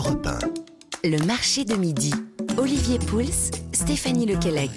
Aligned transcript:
Europe 0.00 0.26
1. 1.04 1.08
Le 1.10 1.26
marché 1.26 1.66
de 1.66 1.74
midi. 1.74 2.14
Olivier 2.56 2.98
Pouls, 2.98 3.52
Stéphanie 3.74 4.24
Lequelec. 4.24 4.70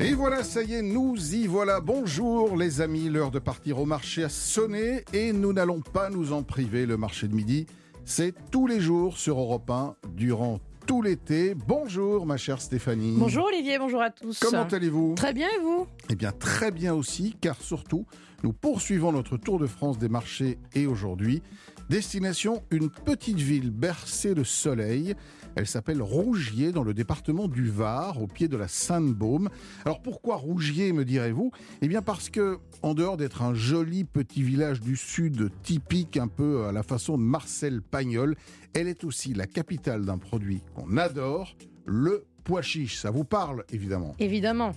Et 0.00 0.14
voilà, 0.14 0.42
ça 0.44 0.62
y 0.62 0.72
est, 0.72 0.80
nous 0.80 1.34
y 1.34 1.46
voilà. 1.46 1.80
Bonjour 1.80 2.56
les 2.56 2.80
amis, 2.80 3.10
l'heure 3.10 3.30
de 3.30 3.38
partir 3.38 3.78
au 3.78 3.84
marché 3.84 4.24
a 4.24 4.30
sonné 4.30 5.04
et 5.12 5.34
nous 5.34 5.52
n'allons 5.52 5.82
pas 5.82 6.08
nous 6.08 6.32
en 6.32 6.42
priver. 6.42 6.86
Le 6.86 6.96
marché 6.96 7.28
de 7.28 7.34
midi, 7.34 7.66
c'est 8.06 8.34
tous 8.50 8.66
les 8.66 8.80
jours 8.80 9.18
sur 9.18 9.38
Europe 9.38 9.68
1 9.68 9.96
durant 10.08 10.58
tout 10.86 11.02
l'été. 11.02 11.54
Bonjour 11.54 12.26
ma 12.26 12.36
chère 12.36 12.60
Stéphanie. 12.60 13.16
Bonjour 13.18 13.46
Olivier, 13.46 13.78
bonjour 13.78 14.00
à 14.00 14.10
tous. 14.10 14.38
Comment 14.38 14.62
allez-vous? 14.62 15.14
Très 15.16 15.32
bien 15.32 15.48
et 15.48 15.60
vous? 15.60 15.86
Eh 16.10 16.14
bien 16.14 16.30
très 16.30 16.70
bien 16.70 16.94
aussi, 16.94 17.36
car 17.40 17.60
surtout, 17.60 18.06
nous 18.44 18.52
poursuivons 18.52 19.10
notre 19.10 19.36
tour 19.36 19.58
de 19.58 19.66
France 19.66 19.98
des 19.98 20.08
marchés 20.08 20.58
et 20.74 20.86
aujourd'hui, 20.86 21.42
destination 21.90 22.62
une 22.70 22.88
petite 22.88 23.38
ville 23.38 23.72
bercée 23.72 24.34
de 24.34 24.44
soleil. 24.44 25.16
Elle 25.56 25.66
s'appelle 25.66 26.02
Rougier 26.02 26.70
dans 26.70 26.84
le 26.84 26.92
département 26.92 27.48
du 27.48 27.70
Var, 27.70 28.20
au 28.20 28.26
pied 28.26 28.46
de 28.46 28.58
la 28.58 28.68
Sainte-Baume. 28.68 29.48
Alors 29.86 30.02
pourquoi 30.02 30.36
Rougier, 30.36 30.92
me 30.92 31.04
direz-vous? 31.04 31.50
Eh 31.80 31.88
bien 31.88 32.02
parce 32.02 32.28
que, 32.28 32.58
en 32.82 32.92
dehors 32.92 33.16
d'être 33.16 33.42
un 33.42 33.54
joli 33.54 34.04
petit 34.04 34.42
village 34.42 34.80
du 34.80 34.96
sud 34.96 35.50
typique 35.62 36.18
un 36.18 36.28
peu 36.28 36.66
à 36.66 36.72
la 36.72 36.82
façon 36.82 37.16
de 37.16 37.22
Marcel 37.22 37.80
Pagnol, 37.80 38.36
elle 38.74 38.86
est 38.86 39.02
aussi 39.02 39.32
la 39.32 39.46
capitale 39.46 40.04
d'un 40.04 40.18
produit 40.18 40.60
qu'on 40.74 40.98
adore, 40.98 41.56
le 41.86 42.26
pois 42.44 42.60
chiche. 42.62 42.98
Ça 42.98 43.10
vous 43.10 43.24
parle 43.24 43.64
évidemment? 43.72 44.14
Évidemment. 44.18 44.72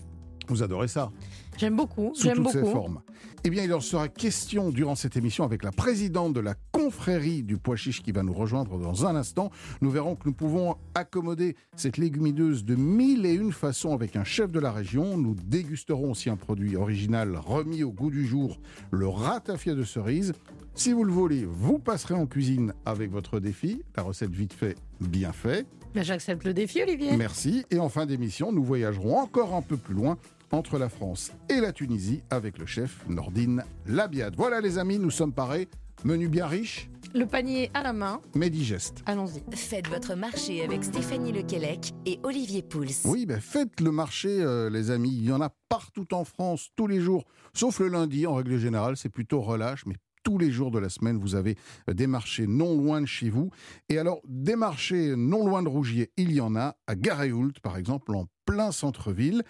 Vous 0.48 0.64
adorez 0.64 0.88
ça? 0.88 1.12
J'aime 1.60 1.76
beaucoup. 1.76 2.12
sous 2.16 2.24
J'aime 2.24 2.38
toutes 2.38 2.52
ses 2.52 2.62
beaucoup. 2.62 2.72
formes. 2.72 3.02
Eh 3.44 3.50
bien, 3.50 3.64
il 3.64 3.74
en 3.74 3.82
sera 3.82 4.08
question 4.08 4.70
durant 4.70 4.96
cette 4.96 5.18
émission 5.18 5.44
avec 5.44 5.64
la 5.64 5.72
présidente 5.72 6.34
de 6.34 6.40
la 6.40 6.56
confrérie 6.72 7.44
du 7.44 7.58
pois 7.58 7.76
chiche 7.76 8.02
qui 8.02 8.12
va 8.14 8.24
nous 8.24 8.34
rejoindre 8.34 8.78
dans 8.80 9.06
un 9.06 9.16
instant. 9.16 9.50
Nous 9.82 9.90
verrons 9.92 10.16
que 10.16 10.24
nous 10.26 10.34
pouvons 10.34 10.76
accommoder 10.96 11.56
cette 11.76 11.98
légumineuse 11.98 12.64
de 12.64 12.76
mille 12.76 13.26
et 13.26 13.34
une 13.34 13.52
façons 13.52 13.94
avec 13.94 14.16
un 14.16 14.24
chef 14.24 14.52
de 14.52 14.60
la 14.60 14.72
région. 14.72 15.18
Nous 15.18 15.36
dégusterons 15.36 16.12
aussi 16.12 16.30
un 16.30 16.38
produit 16.38 16.78
original 16.78 17.36
remis 17.36 17.84
au 17.84 17.92
goût 17.92 18.10
du 18.12 18.26
jour, 18.26 18.60
le 18.92 19.08
ratafia 19.08 19.76
de 19.76 19.84
cerise. 19.84 20.34
Si 20.76 20.94
vous 20.94 21.04
le 21.04 21.12
voulez, 21.12 21.46
vous 21.46 21.78
passerez 21.78 22.14
en 22.14 22.26
cuisine 22.26 22.74
avec 22.86 23.12
votre 23.12 23.42
défi. 23.42 23.82
La 23.98 24.04
recette 24.04 24.32
vite 24.32 24.54
fait, 24.54 24.76
bien 25.02 25.34
fait. 25.34 25.66
Ben, 25.94 26.04
J'accepte 26.04 26.46
le 26.46 26.54
défi 26.54 26.82
Olivier. 26.82 27.18
Merci. 27.18 27.66
Et 27.72 27.80
en 27.80 27.90
fin 27.90 28.06
d'émission, 28.06 28.52
nous 28.54 28.64
voyagerons 28.64 29.18
encore 29.18 29.56
un 29.56 29.62
peu 29.62 29.76
plus 29.76 29.96
loin 29.96 30.18
entre 30.52 30.78
la 30.78 30.90
France 30.90 31.32
et 31.50 31.60
la 31.60 31.72
Tunisie 31.74 32.24
avec 32.30 32.58
le 32.58 32.66
chef 32.66 33.06
Nordine 33.08 33.64
Labiade. 33.86 34.36
Voilà 34.38 34.62
les 34.62 34.78
amis, 34.78 35.00
nous 35.00 35.12
sommes 35.12 35.34
parés. 35.34 35.68
Menu 36.06 36.30
bien 36.30 36.48
riche, 36.48 36.90
Le 37.14 37.26
panier 37.26 37.70
à 37.74 37.84
la 37.84 37.92
main. 37.92 38.22
mais 38.34 38.50
digeste. 38.50 39.04
Allons-y. 39.06 39.44
Faites 39.54 39.88
votre 39.90 40.16
marché 40.16 40.64
avec 40.64 40.86
Stéphanie 40.86 41.34
Lequelec 41.34 41.92
et 42.06 42.22
Olivier 42.24 42.62
Pouls. 42.62 42.86
Oui, 43.04 43.26
ben 43.26 43.42
faites 43.42 43.82
le 43.82 43.92
marché, 43.92 44.30
euh, 44.42 44.70
les 44.70 44.92
amis. 44.92 45.14
Il 45.14 45.26
y 45.26 45.32
en 45.34 45.42
a 45.42 45.50
partout 45.68 46.14
en 46.14 46.24
France, 46.24 46.70
tous 46.78 46.88
les 46.88 47.02
jours, 47.02 47.26
sauf 47.54 47.80
le 47.82 47.90
lundi, 47.90 48.26
en 48.26 48.36
règle 48.36 48.58
générale, 48.58 48.96
c'est 48.96 49.10
plutôt 49.10 49.42
relâche, 49.42 49.86
mais 49.86 49.96
tous 50.24 50.38
les 50.38 50.52
jours 50.52 50.72
de 50.72 50.80
la 50.80 50.88
semaine, 50.88 51.18
vous 51.18 51.36
avez 51.36 51.58
euh, 51.90 51.94
des 51.94 52.08
marchés 52.08 52.48
non 52.48 52.78
loin 52.78 53.02
de 53.02 53.06
chez 53.06 53.30
vous. 53.30 53.50
Et 53.90 53.98
alors, 54.00 54.22
des 54.26 54.56
marchés 54.56 55.16
non 55.18 55.46
loin 55.46 55.64
de 55.64 55.68
Rougier, 55.70 56.12
il 56.16 56.32
y 56.32 56.40
en 56.40 56.56
a, 56.56 56.78
à 56.88 56.96
Garéoult, 56.96 57.60
par 57.62 57.76
exemple, 57.76 58.16
en 58.16 58.28
plein 58.46 58.72
centre-ville. 58.72 59.44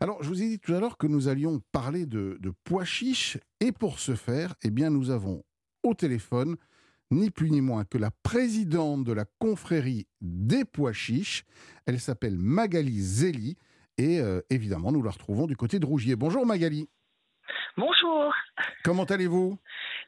Alors, 0.00 0.22
je 0.22 0.28
vous 0.28 0.42
ai 0.42 0.48
dit 0.48 0.60
tout 0.60 0.74
à 0.74 0.80
l'heure 0.80 0.96
que 0.96 1.06
nous 1.06 1.28
allions 1.28 1.60
parler 1.72 2.06
de, 2.06 2.38
de 2.40 2.52
pois 2.64 2.84
chiches, 2.84 3.38
et 3.60 3.72
pour 3.72 3.98
ce 3.98 4.14
faire, 4.14 4.54
eh 4.62 4.70
bien, 4.70 4.90
nous 4.90 5.10
avons 5.10 5.42
au 5.82 5.94
téléphone 5.94 6.56
ni 7.10 7.30
plus 7.30 7.50
ni 7.50 7.60
moins 7.60 7.84
que 7.84 7.98
la 7.98 8.10
présidente 8.22 9.04
de 9.04 9.12
la 9.12 9.24
confrérie 9.38 10.06
des 10.20 10.64
pois 10.64 10.92
chiches. 10.92 11.44
Elle 11.86 12.00
s'appelle 12.00 12.36
Magali 12.38 13.00
Zeli. 13.00 13.56
Et 13.96 14.20
euh, 14.20 14.40
évidemment, 14.50 14.92
nous 14.92 15.02
la 15.02 15.10
retrouvons 15.10 15.46
du 15.46 15.56
côté 15.56 15.78
de 15.80 15.86
Rougier. 15.86 16.14
Bonjour 16.14 16.46
Magali. 16.46 16.88
Bonjour, 17.76 18.32
Comment 18.84 19.04
allez-vous? 19.04 19.58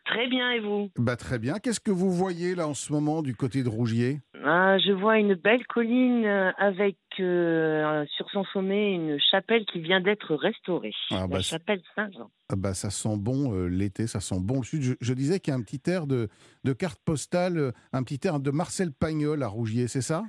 Très 0.05 0.27
bien 0.29 0.51
et 0.53 0.61
vous 0.61 0.91
bah, 0.97 1.17
Très 1.17 1.39
bien. 1.39 1.59
Qu'est-ce 1.59 1.81
que 1.81 1.91
vous 1.91 2.11
voyez 2.11 2.55
là 2.55 2.67
en 2.67 2.75
ce 2.75 2.93
moment 2.93 3.23
du 3.23 3.35
côté 3.35 3.63
de 3.63 3.69
Rougier? 3.69 4.21
Ah, 4.45 4.79
Je 4.79 4.93
vois 4.93 5.19
une 5.19 5.35
belle 5.35 5.67
colline 5.67 6.25
euh, 6.25 6.51
avec 6.57 6.97
euh, 7.19 8.05
sur 8.17 8.29
son 8.31 8.45
sommet 8.45 8.95
une 8.95 9.19
chapelle 9.31 9.65
qui 9.67 9.81
vient 9.81 10.01
d'être 10.01 10.35
restaurée. 10.35 10.93
Ah, 11.11 11.27
bah, 11.27 11.37
la 11.37 11.43
chapelle 11.43 11.83
Saint-Jean. 11.95 12.31
Ah 12.49 12.57
bah, 12.57 12.75
Ça 12.75 12.91
sent 12.91 13.17
bon 13.19 13.55
euh, 13.55 13.67
l'été, 13.69 14.07
ça 14.07 14.21
sent 14.21 14.41
bon 14.41 14.59
le 14.59 14.65
sud. 14.65 14.83
Je, 14.83 14.95
je 15.01 15.15
disais 15.15 15.41
qu'il 15.41 15.53
y 15.53 15.57
a 15.57 15.59
un 15.59 15.63
petit 15.63 15.83
air 15.91 16.07
de, 16.07 16.29
de 16.65 16.73
carte 16.73 17.01
postale, 17.05 17.73
un 17.93 18.03
petit 18.03 18.21
air 18.27 18.41
de 18.41 18.51
Marcel 18.51 18.93
Pagnol 18.93 19.43
à 19.43 19.49
Rougier, 19.49 19.89
c'est 19.89 20.03
ça? 20.03 20.23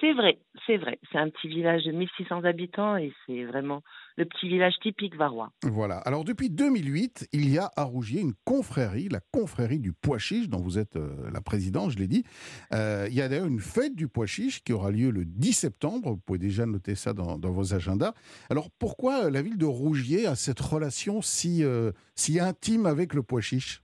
C'est 0.00 0.12
vrai, 0.12 0.38
c'est 0.66 0.76
vrai. 0.76 0.98
C'est 1.10 1.18
un 1.18 1.30
petit 1.30 1.48
village 1.48 1.84
de 1.84 1.92
1600 1.92 2.44
habitants 2.44 2.96
et 2.96 3.12
c'est 3.24 3.44
vraiment 3.44 3.82
le 4.16 4.24
petit 4.24 4.48
village 4.48 4.74
typique 4.82 5.14
varois. 5.16 5.50
Voilà. 5.62 5.98
Alors 5.98 6.24
depuis 6.24 6.48
2008, 6.50 7.28
il 7.32 7.48
y 7.50 7.58
a 7.58 7.70
à 7.76 7.82
Rougier 7.82 8.20
une 8.20 8.32
confrérie, 8.44 9.08
la 9.10 9.20
confrérie 9.32 9.78
du 9.78 9.92
pois 9.92 10.18
chiche, 10.18 10.48
dont 10.48 10.60
vous 10.60 10.78
êtes 10.78 10.96
euh, 10.96 11.30
la 11.32 11.40
présidente, 11.40 11.90
je 11.90 11.98
l'ai 11.98 12.06
dit. 12.08 12.24
Euh, 12.72 13.06
il 13.10 13.14
y 13.14 13.20
a 13.20 13.28
d'ailleurs 13.28 13.46
une 13.46 13.60
fête 13.60 13.94
du 13.94 14.08
pois 14.08 14.26
chiche 14.26 14.64
qui 14.64 14.72
aura 14.72 14.90
lieu 14.90 15.10
le 15.10 15.24
10 15.24 15.52
septembre. 15.52 16.10
Vous 16.12 16.16
pouvez 16.16 16.38
déjà 16.38 16.64
noter 16.66 16.94
ça 16.94 17.12
dans, 17.12 17.38
dans 17.38 17.50
vos 17.50 17.74
agendas. 17.74 18.14
Alors 18.50 18.70
pourquoi 18.78 19.24
euh, 19.26 19.30
la 19.30 19.42
ville 19.42 19.58
de 19.58 19.66
Rougier 19.66 20.26
a 20.26 20.34
cette 20.34 20.60
relation 20.60 21.20
si, 21.22 21.62
euh, 21.62 21.92
si 22.14 22.40
intime 22.40 22.86
avec 22.86 23.12
le 23.14 23.22
pois 23.22 23.40
chiche? 23.42 23.82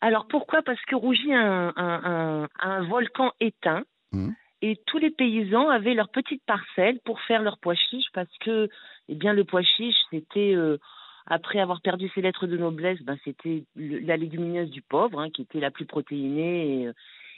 Alors 0.00 0.26
pourquoi? 0.28 0.62
Parce 0.62 0.80
que 0.86 0.94
Rougy 0.94 1.30
a 1.34 1.38
un, 1.42 1.72
un- 1.76 2.44
un- 2.44 2.48
un 2.60 2.88
volcan 2.88 3.32
éteint 3.40 3.82
Mhm. 4.12 4.34
Et 4.62 4.76
tous 4.86 4.98
les 4.98 5.10
paysans 5.10 5.68
avaient 5.68 5.94
leur 5.94 6.10
petite 6.10 6.42
parcelle 6.44 7.00
pour 7.04 7.20
faire 7.22 7.42
leur 7.42 7.58
pois 7.58 7.74
chiche 7.74 8.08
parce 8.12 8.36
que 8.38 8.68
eh 9.08 9.14
bien 9.14 9.32
le 9.32 9.44
pois 9.44 9.62
chiche 9.62 9.96
c'était 10.10 10.54
euh, 10.54 10.78
après 11.26 11.60
avoir 11.60 11.80
perdu 11.80 12.10
ses 12.14 12.22
lettres 12.22 12.46
de 12.46 12.56
noblesse 12.56 13.00
ben 13.02 13.16
c'était 13.24 13.64
la 13.76 14.16
légumineuse 14.16 14.70
du 14.70 14.82
pauvre 14.82 15.20
hein, 15.20 15.30
qui 15.30 15.42
était 15.42 15.60
la 15.60 15.70
plus 15.70 15.86
protéinée. 15.86 16.82
Et, 16.82 16.86
euh, 16.88 16.92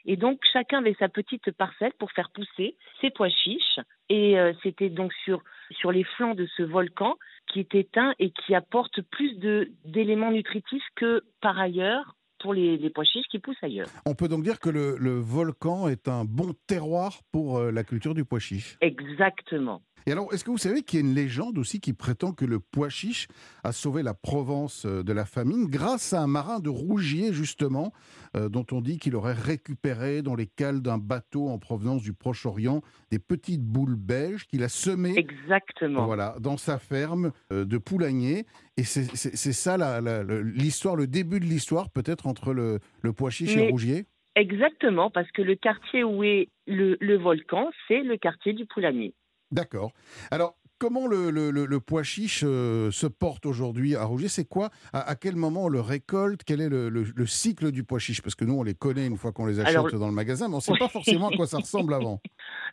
et 0.05 0.17
donc 0.17 0.41
chacun 0.53 0.79
avait 0.79 0.97
sa 0.99 1.09
petite 1.09 1.53
parcelle 1.53 1.93
pour 1.99 2.11
faire 2.13 2.31
pousser 2.31 2.77
ses 3.01 3.11
pois 3.11 3.29
chiches. 3.29 3.81
Et 4.09 4.39
euh, 4.39 4.53
c'était 4.63 4.89
donc 4.89 5.13
sur 5.25 5.43
sur 5.71 5.93
les 5.93 6.05
flancs 6.05 6.35
de 6.35 6.47
ce 6.57 6.63
volcan 6.63 7.17
qui 7.47 7.61
est 7.61 7.75
éteint 7.75 8.15
et 8.19 8.31
qui 8.31 8.55
apporte 8.55 9.01
plus 9.03 9.39
d'éléments 9.85 10.33
nutritifs 10.33 10.87
que 10.97 11.23
par 11.41 11.59
ailleurs 11.59 12.17
pour 12.43 12.53
les, 12.53 12.77
les 12.77 12.91
pois 12.91 13.05
chiches 13.05 13.27
qui 13.31 13.39
poussent 13.39 13.63
ailleurs. 13.63 13.89
On 14.05 14.15
peut 14.15 14.29
donc 14.29 14.43
dire 14.43 14.61
que 14.61 14.69
le, 14.69 14.97
le 14.99 15.19
volcan 15.19 15.89
est 15.89 16.09
un 16.09 16.25
bon 16.25 16.55
terroir 16.67 17.21
pour 17.31 17.59
euh, 17.59 17.71
la 17.71 17.85
culture 17.85 18.15
du 18.15 18.25
pois 18.25 18.41
chiche. 18.41 18.77
Exactement. 18.81 19.83
Et 20.07 20.13
alors, 20.13 20.33
est-ce 20.33 20.45
que 20.45 20.51
vous 20.51 20.59
savez 20.59 20.83
qu'il 20.83 21.01
y 21.01 21.03
a 21.03 21.07
une 21.07 21.15
légende 21.15 21.59
aussi 21.59 21.81
qui 21.81 21.93
prétend 21.93 22.33
que 22.33 22.45
le 22.45 22.59
pois 22.61 22.89
chiche 22.89 23.29
a 23.65 23.73
sauvé 23.73 24.03
la 24.03 24.15
Provence 24.15 24.85
euh, 24.87 25.03
de 25.03 25.13
la 25.13 25.25
famine 25.25 25.67
grâce 25.67 26.13
à 26.13 26.23
un 26.23 26.27
marin 26.27 26.61
de 26.61 26.69
Rougier, 26.69 27.33
justement, 27.33 27.93
euh, 28.37 28.49
dont 28.49 28.67
on 28.73 28.81
dit 28.81 28.99
qu'il 28.99 29.15
aurait 29.17 29.33
récupéré 29.33 30.23
dans 30.23 30.35
les 30.35 30.47
cales 30.47 30.81
d'un 30.81 30.99
bateau 30.99 31.49
en 31.49 31.59
provenance 31.59 32.03
du 32.03 32.13
Proche-Orient 32.13 32.83
des 33.11 33.19
petites 33.19 33.63
boules 33.63 33.97
belges 33.97 34.47
qu'il 34.47 34.63
a 34.63 34.69
semées 34.69 35.17
Exactement. 35.17 36.07
voilà, 36.07 36.37
dans 36.41 36.57
sa 36.57 36.79
ferme 36.79 37.33
euh, 37.53 37.65
de 37.65 37.79
Poulagné. 37.79 38.47
Et 38.77 38.85
c'est 38.85 39.53
ça 39.53 40.01
l'histoire, 40.43 40.97
le 40.97 41.07
début 41.07 41.41
de 41.41 41.45
l'histoire, 41.45 41.91
peut-être, 41.91 42.27
entre 42.27 42.53
le, 42.53 42.79
le 43.03 43.13
pois 43.13 43.31
chiche 43.31 43.57
et 43.57 43.69
Rougier? 43.69 44.07
Exactement, 44.35 45.11
parce 45.11 45.31
que 45.33 45.43
le 45.43 45.57
quartier 45.57 46.05
où 46.05 46.25
est 46.25 46.49
le, 46.67 46.97
le 47.01 47.19
volcan, 47.19 47.71
c'est 47.87 48.03
le 48.03 48.17
quartier 48.17 48.55
du 48.55 48.65
Poulanier. 48.65 49.15
D'accord. 49.53 49.93
Alors, 50.31 50.57
comment 50.79 51.07
le, 51.07 51.31
le- 51.31 51.81
pois 51.81 52.03
chiche 52.03 52.43
euh, 52.45 52.91
se 52.91 53.07
porte 53.07 53.47
aujourd'hui 53.47 53.95
à 53.95 54.05
Rougier 54.05 54.29
C'est 54.29 54.45
quoi? 54.49 54.71
À, 54.93 55.01
à 55.09 55.15
quel 55.15 55.37
moment 55.37 55.65
on 55.67 55.69
le 55.69 55.81
récolte? 55.81 56.41
Quel 56.45 56.61
est 56.61 56.69
le, 56.69 56.89
le- 56.89 57.05
le 57.15 57.27
cycle 57.27 57.71
du 57.71 57.85
pois 57.85 57.99
chiche? 58.01 58.21
Parce 58.23 58.35
que 58.35 58.45
nous, 58.45 58.55
on 58.59 58.63
les 58.65 58.75
connaît 58.75 59.07
une 59.07 59.17
fois 59.17 59.31
qu'on 59.33 59.47
les 59.47 59.61
achète 59.61 59.77
Alors- 59.77 59.91
dans 59.93 60.09
le 60.09 60.15
magasin, 60.15 60.49
mais 60.49 60.55
on 60.55 60.59
ne 60.59 60.63
sait 60.63 60.77
pas 60.79 60.89
forcément 60.89 61.29
à 61.29 61.37
quoi 61.37 61.47
ça 61.47 61.59
ressemble 61.65 61.95
avant. 61.95 62.21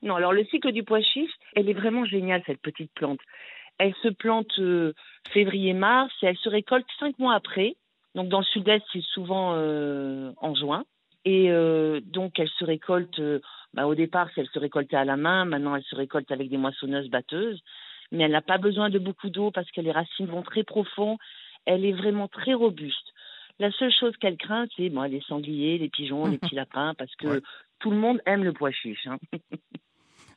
Non, 0.02 0.16
alors 0.16 0.34
le 0.34 0.44
cycle 0.46 0.72
du 0.72 0.84
pois 0.84 1.02
chiche, 1.02 1.32
elle 1.56 1.70
est 1.70 1.74
vraiment 1.74 2.06
géniale, 2.06 2.42
cette 2.48 2.62
petite 2.62 2.92
plante. 2.94 3.20
Elle 3.78 3.94
se 4.02 4.10
plante 4.10 4.52
euh, 4.60 4.94
février-mars 5.34 6.12
et 6.22 6.28
elle 6.28 6.38
se 6.38 6.50
récolte 6.50 6.86
cinq 7.00 7.18
mois 7.20 7.36
après. 7.36 7.76
Donc 8.16 8.30
dans 8.30 8.40
le 8.40 8.46
sud-est, 8.46 8.84
c'est 8.92 9.04
souvent 9.14 9.54
euh, 9.56 10.32
en 10.38 10.56
juin. 10.56 10.84
Et 11.30 11.52
euh, 11.52 12.00
donc 12.04 12.40
elle 12.40 12.50
se 12.50 12.66
récolte, 12.66 13.20
euh, 13.20 13.40
bah, 13.76 13.86
au 13.86 13.94
départ, 13.94 14.30
elle 14.36 14.48
se 14.48 14.58
récoltait 14.58 14.96
à 14.96 15.06
la 15.06 15.16
main, 15.16 15.46
maintenant 15.46 15.76
elle 15.76 15.84
se 15.84 15.96
récolte 15.96 16.32
avec 16.32 16.50
des 16.50 16.58
moissonneuses 16.58 17.10
batteuses. 17.10 17.62
Mais 18.12 18.24
elle 18.24 18.32
n'a 18.32 18.42
pas 18.42 18.58
besoin 18.58 18.90
de 18.90 18.98
beaucoup 18.98 19.30
d'eau 19.30 19.52
parce 19.52 19.70
que 19.70 19.80
les 19.82 19.92
racines 19.92 20.26
vont 20.26 20.42
très 20.42 20.64
profond. 20.64 21.20
Elle 21.66 21.86
est 21.86 21.92
vraiment 21.92 22.28
très 22.28 22.56
robuste. 22.56 23.14
La 23.60 23.72
seule 23.74 23.92
chose 23.92 24.18
qu'elle 24.18 24.38
craint, 24.38 24.66
c'est 24.76 24.90
bon, 24.90 25.04
les 25.04 25.22
sangliers, 25.22 25.78
les 25.78 25.90
pigeons, 25.90 26.26
les 26.26 26.40
petits 26.40 26.56
lapins, 26.56 26.96
parce 26.98 27.14
que 27.18 27.28
Ouais. 27.28 27.42
tout 27.80 27.92
le 27.92 27.98
monde 27.98 28.20
aime 28.26 28.44
le 28.44 28.54
pois 28.54 28.72
chiche. 28.72 29.06
hein. 29.06 29.20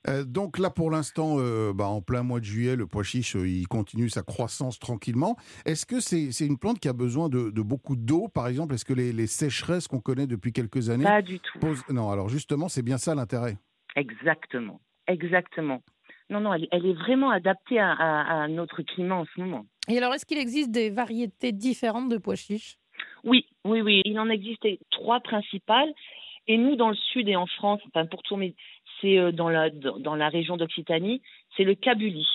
Euh, 0.08 0.25
donc 0.25 0.58
là, 0.58 0.69
pour 0.70 0.90
l'instant, 0.90 1.37
euh, 1.38 1.72
bah, 1.72 1.87
en 1.87 2.00
plein 2.02 2.22
mois 2.22 2.40
de 2.40 2.44
juillet, 2.44 2.75
le 2.75 2.87
pois 2.87 3.04
chiche, 3.04 3.37
euh, 3.37 3.46
il 3.46 3.69
continue 3.69 4.08
sa 4.08 4.22
croissance 4.22 4.78
tranquillement. 4.78 5.37
Est-ce 5.64 5.87
que 5.87 6.00
c'est 6.00 6.32
c'est 6.32 6.46
une 6.46 6.58
plante 6.58 6.81
qui 6.81 6.88
a 6.88 6.93
besoin 6.93 7.28
de, 7.28 7.50
de 7.50 7.62
beaucoup 7.62 7.94
d'eau, 7.94 8.28
par 8.28 8.49
exemple? 8.49 8.75
Est-ce 8.75 8.84
que 8.84 8.94
les, 8.94 9.12
les 9.12 9.26
sécheresses 9.28 9.87
qu'on 9.87 10.00
connaît 10.00 10.26
depuis 10.26 10.52
quelques 10.52 10.90
années 10.90 11.04
Pas 11.04 11.22
du 11.22 11.38
tout. 11.38 11.58
posent... 11.60 11.84
Non, 11.88 12.10
alors 12.10 12.28
justement, 12.28 12.69
c'est 12.69 12.82
bien 12.82 12.99
ça 12.99 13.14
l'intérêt. 13.14 13.58
Exactement. 13.94 14.81
Exactement. 15.06 15.82
Non, 16.31 16.40
non, 16.40 16.55
elle, 16.55 16.66
elle 16.72 16.87
est 16.87 16.94
vraiment 16.94 17.31
adaptée 17.31 17.78
à, 17.78 17.93
à- 17.93 18.43
à 18.44 18.48
notre 18.48 18.82
climat 18.82 19.16
en 19.16 19.25
ce 19.34 19.40
moment. 19.40 19.66
Et 19.88 19.98
alors, 19.98 20.14
est-ce 20.14 20.25
qu'il 20.26 20.38
existe 20.38 20.70
des 20.70 20.90
variétés 20.90 21.52
différentes 21.52 22.08
de 22.08 22.16
pois 22.19 22.37
chiches? 22.37 22.78
Oui, 23.25 23.44
oui, 23.64 23.82
oui. 23.82 24.00
Il 24.05 24.19
en 24.19 24.31
existait 24.31 24.78
trois 24.90 25.20
principales. 25.20 25.93
Et 26.48 26.58
nous, 26.58 26.75
dans 26.75 26.88
le 26.88 26.96
sud 27.12 27.28
et 27.28 27.37
en 27.37 27.46
France, 27.46 27.81
enfin 27.87 28.05
pour 28.06 28.22
tourner, 28.25 28.56
c'est 29.02 29.19
euh, 29.19 29.32
dans 29.32 29.50
la, 29.50 29.69
dans 29.69 30.14
la 30.14 30.31
région 30.31 30.56
d'Occitanie, 30.56 31.20
c'est 31.56 31.64
le 31.64 31.75
cabuli. 31.75 32.26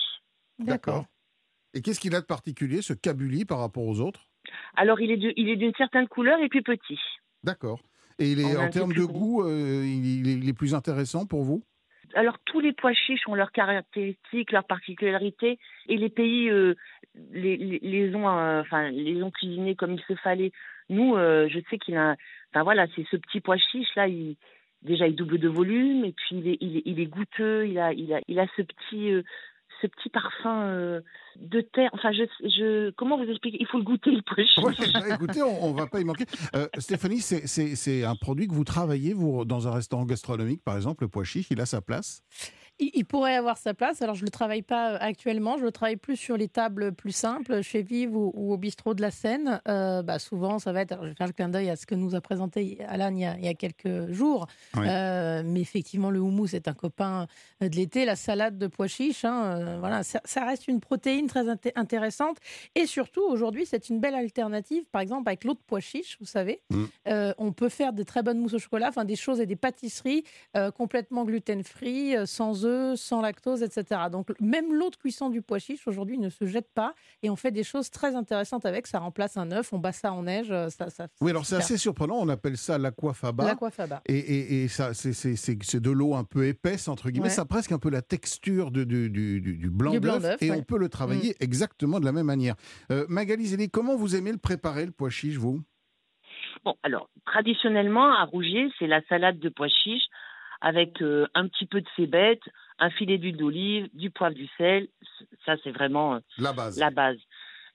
Et 1.74 1.82
qu'est-ce 1.82 1.98
qu'il 1.98 2.14
a 2.14 2.20
de 2.20 2.26
particulier, 2.26 2.80
ce 2.82 2.92
cabuli, 2.92 3.44
par 3.44 3.58
rapport 3.58 3.84
aux 3.84 4.00
autres? 4.00 4.28
Alors, 4.76 5.00
il 5.00 5.10
est 5.10 5.16
de- 5.16 5.32
il 5.36 5.48
est 5.48 5.56
d'une 5.56 5.74
certaine 5.74 6.06
couleur 6.06 6.38
et 6.40 6.48
plus 6.48 6.62
petit. 6.62 6.98
D'accord. 7.42 7.80
Et 8.20 8.32
il 8.32 8.40
est, 8.40 8.56
en 8.56 8.70
termes 8.70 8.92
de 8.92 9.04
goût, 9.04 9.42
euh, 9.42 9.82
il, 9.84 10.20
il 10.20 10.28
est, 10.28 10.34
il 10.34 10.48
est 10.48 10.52
plus 10.52 10.74
intéressant 10.74 11.26
pour 11.26 11.42
vous? 11.42 11.62
Alors, 12.14 12.38
tous 12.46 12.60
les 12.60 12.72
pois 12.72 12.94
chiches 12.94 13.28
ont 13.28 13.34
leurs 13.34 13.52
caractéristiques, 13.52 14.50
leurs 14.50 14.66
particularités, 14.66 15.58
et 15.88 15.96
les 15.96 16.08
pays 16.08 16.48
euh, 16.48 16.74
les, 17.32 17.56
les, 17.56 17.78
les 17.80 18.14
ont, 18.14 18.28
euh, 18.28 18.62
enfin, 18.62 18.90
les 18.90 19.22
ont 19.22 19.30
cuisinés 19.30 19.76
comme 19.76 19.92
il 19.92 20.02
se 20.08 20.14
fallait. 20.16 20.52
Nous, 20.88 21.16
euh, 21.16 21.48
je 21.50 21.60
sais 21.68 21.78
qu'il 21.78 21.96
a, 21.96 22.16
enfin 22.50 22.62
voilà, 22.62 22.86
c'est 22.96 23.06
ce 23.10 23.16
petit 23.16 23.40
pois 23.40 23.58
chiche 23.58 23.94
là, 23.94 24.08
il, 24.08 24.36
déjà 24.82 25.06
il 25.08 25.16
double 25.16 25.38
de 25.38 25.48
volume, 25.48 26.04
et 26.04 26.12
puis 26.12 26.36
il 26.36 26.48
est, 26.48 26.58
il 26.60 26.76
est, 26.76 26.82
il 26.84 27.00
est 27.00 27.06
goûteux, 27.06 27.66
il 27.66 27.78
a, 27.78 27.92
il 27.92 28.12
a, 28.12 28.20
il 28.28 28.38
a 28.38 28.46
ce 28.56 28.62
petit, 28.62 29.10
euh, 29.12 29.22
ce 29.80 29.86
petit 29.86 30.08
parfum 30.08 30.62
euh, 30.62 31.00
de 31.36 31.60
terre. 31.60 31.90
Enfin, 31.92 32.12
je, 32.12 32.24
je, 32.42 32.90
comment 32.90 33.16
vous 33.16 33.30
expliquer 33.30 33.58
Il 33.60 33.66
faut 33.66 33.78
le 33.78 33.84
goûter 33.84 34.10
le 34.10 34.22
pois 34.22 34.72
chiche. 34.72 34.92
Écoutez, 35.12 35.42
on, 35.42 35.66
on 35.66 35.72
va 35.72 35.86
pas 35.86 36.00
y 36.00 36.04
manquer. 36.04 36.24
Euh, 36.54 36.66
Stéphanie, 36.78 37.20
c'est 37.20 38.04
un 38.04 38.16
produit 38.16 38.48
que 38.48 38.54
vous 38.54 38.64
travaillez, 38.64 39.14
vous, 39.14 39.44
dans 39.44 39.68
un 39.68 39.72
restaurant 39.72 40.04
gastronomique, 40.04 40.62
par 40.64 40.76
exemple, 40.76 41.04
le 41.04 41.08
pois 41.08 41.24
chiche, 41.24 41.48
il 41.50 41.60
a 41.60 41.66
sa 41.66 41.80
place? 41.80 42.22
Il, 42.78 42.90
il 42.94 43.04
pourrait 43.04 43.34
avoir 43.34 43.56
sa 43.58 43.74
place. 43.74 44.02
Alors, 44.02 44.14
je 44.14 44.22
ne 44.22 44.26
le 44.26 44.30
travaille 44.30 44.62
pas 44.62 44.92
euh, 44.94 44.98
actuellement. 45.00 45.56
Je 45.58 45.64
le 45.64 45.72
travaille 45.72 45.96
plus 45.96 46.16
sur 46.16 46.36
les 46.36 46.48
tables 46.48 46.92
plus 46.92 47.12
simples, 47.12 47.62
chez 47.62 47.82
Vive 47.82 48.16
ou, 48.16 48.32
ou 48.34 48.52
au 48.52 48.56
bistrot 48.56 48.94
de 48.94 49.00
la 49.02 49.10
Seine. 49.10 49.60
Euh, 49.68 50.02
bah, 50.02 50.18
souvent, 50.18 50.58
ça 50.58 50.72
va 50.72 50.82
être. 50.82 50.92
alors, 50.92 51.04
je 51.04 51.10
vais 51.10 51.14
faire 51.16 51.26
le 51.26 51.32
clin 51.32 51.48
d'œil 51.48 51.70
à 51.70 51.76
ce 51.76 51.86
que 51.86 51.94
nous 51.94 52.14
a 52.14 52.20
présenté 52.20 52.78
Alan 52.88 53.10
il 53.10 53.20
y 53.20 53.24
a, 53.24 53.36
il 53.38 53.44
y 53.44 53.48
a 53.48 53.54
quelques 53.54 54.10
jours. 54.12 54.46
Oui. 54.76 54.84
Euh, 54.86 55.42
mais 55.44 55.60
effectivement, 55.60 56.10
le 56.10 56.20
houmous 56.20 56.54
est 56.54 56.68
un 56.68 56.74
copain 56.74 57.26
de 57.60 57.68
l'été. 57.68 58.04
La 58.04 58.16
salade 58.16 58.58
de 58.58 58.66
pois 58.66 58.86
chiches, 58.88 59.24
hein, 59.24 59.44
euh, 59.56 59.76
voilà, 59.80 60.02
ça, 60.02 60.20
ça 60.24 60.44
reste 60.44 60.68
une 60.68 60.80
protéine 60.80 61.26
très 61.26 61.46
inté- 61.48 61.72
intéressante. 61.74 62.38
Et 62.74 62.86
surtout, 62.86 63.22
aujourd'hui, 63.22 63.66
c'est 63.66 63.88
une 63.88 64.00
belle 64.00 64.14
alternative. 64.14 64.84
Par 64.92 65.00
exemple, 65.02 65.28
avec 65.28 65.44
l'eau 65.44 65.54
de 65.54 65.60
pois 65.66 65.80
chiche, 65.80 66.16
vous 66.20 66.26
savez, 66.26 66.60
Mm. 66.70 66.84
on 67.38 67.52
peut 67.52 67.68
faire 67.68 67.92
de 67.92 68.02
très 68.02 68.22
bonnes 68.22 68.38
mousses 68.38 68.54
au 68.54 68.58
chocolat, 68.58 68.88
enfin 68.88 69.04
des 69.04 69.16
choses 69.16 69.40
et 69.40 69.46
des 69.46 69.56
pâtisseries 69.56 70.24
complètement 70.76 71.24
gluten-free, 71.24 72.14
sans 72.26 72.64
œufs, 72.64 72.67
sans 72.96 73.20
lactose, 73.20 73.62
etc. 73.62 74.02
Donc 74.10 74.28
même 74.40 74.72
l'eau 74.74 74.90
de 74.90 74.96
cuisson 74.96 75.30
du 75.30 75.42
pois 75.42 75.58
chiche 75.58 75.86
aujourd'hui 75.86 76.18
ne 76.18 76.28
se 76.28 76.46
jette 76.46 76.68
pas 76.74 76.94
et 77.22 77.30
on 77.30 77.36
fait 77.36 77.50
des 77.50 77.64
choses 77.64 77.90
très 77.90 78.14
intéressantes 78.16 78.64
avec. 78.66 78.86
Ça 78.86 78.98
remplace 78.98 79.36
un 79.36 79.50
œuf, 79.52 79.72
on 79.72 79.78
bat 79.78 79.92
ça 79.92 80.12
en 80.12 80.22
neige. 80.24 80.50
euh, 80.50 80.68
Ça, 80.70 80.90
ça, 80.90 81.08
Oui, 81.20 81.30
alors 81.30 81.46
c'est 81.46 81.56
assez 81.56 81.76
surprenant, 81.76 82.16
on 82.20 82.28
appelle 82.28 82.56
ça 82.56 82.78
l'aquafaba. 82.78 83.44
L'aquafaba. 83.44 84.02
Et, 84.06 84.18
et, 84.18 84.64
et 84.64 84.68
ça, 84.68 84.94
c'est- 84.94 85.78
de 85.80 85.90
l'eau 85.90 86.14
un 86.14 86.24
peu 86.24 86.46
épaisse, 86.46 86.88
entre 86.88 87.10
guillemets. 87.10 87.26
Ouais. 87.28 87.30
Ça 87.34 87.42
a 87.42 87.44
presque 87.46 87.72
un 87.72 87.78
peu 87.78 87.90
la 87.90 88.02
texture 88.02 88.70
de- 88.70 88.84
du, 88.84 89.10
du- 89.10 89.40
du- 89.40 89.56
du 89.56 89.70
blanc 89.70 89.90
Du 89.92 90.00
blanc 90.00 90.18
d'œuf. 90.18 90.40
Et 90.42 90.50
ouais. 90.50 90.56
Mm. 90.56 90.60
on 90.60 90.62
peut 90.64 90.78
le 90.78 90.88
travailler 90.88 91.34
exactement 91.40 92.00
de 92.00 92.04
la 92.04 92.12
même 92.12 92.26
manière. 92.26 92.54
Euh, 92.92 93.04
Magali 93.08 93.46
Zélie, 93.46 93.70
comment 93.70 93.96
vous 93.96 94.16
aimez 94.16 94.32
le 94.32 94.38
préparer, 94.38 94.86
le 94.86 94.92
pois 94.92 95.10
chiche, 95.10 95.36
vous? 95.36 95.60
Bon, 96.64 96.74
alors, 96.82 97.08
traditionnellement, 97.26 98.12
à 98.12 98.24
Rougier, 98.24 98.68
c'est 98.78 98.86
la 98.86 99.00
salade 99.08 99.38
de 99.38 99.48
pois 99.48 99.68
chiches 99.68 100.06
avec 100.60 101.02
euh, 101.02 101.26
un 101.34 101.46
petit 101.48 101.66
peu 101.66 101.80
de 101.80 101.86
cébette, 101.96 102.42
un 102.78 102.90
filet 102.90 103.18
d'huile 103.18 103.36
d'olive, 103.36 103.88
du 103.94 104.10
poivre, 104.10 104.34
du 104.34 104.48
sel. 104.56 104.88
Ça, 105.44 105.56
c'est 105.62 105.70
vraiment 105.70 106.14
euh, 106.14 106.20
La 106.38 106.52
base. 106.52 106.78
la 106.78 106.90
base. 106.90 107.18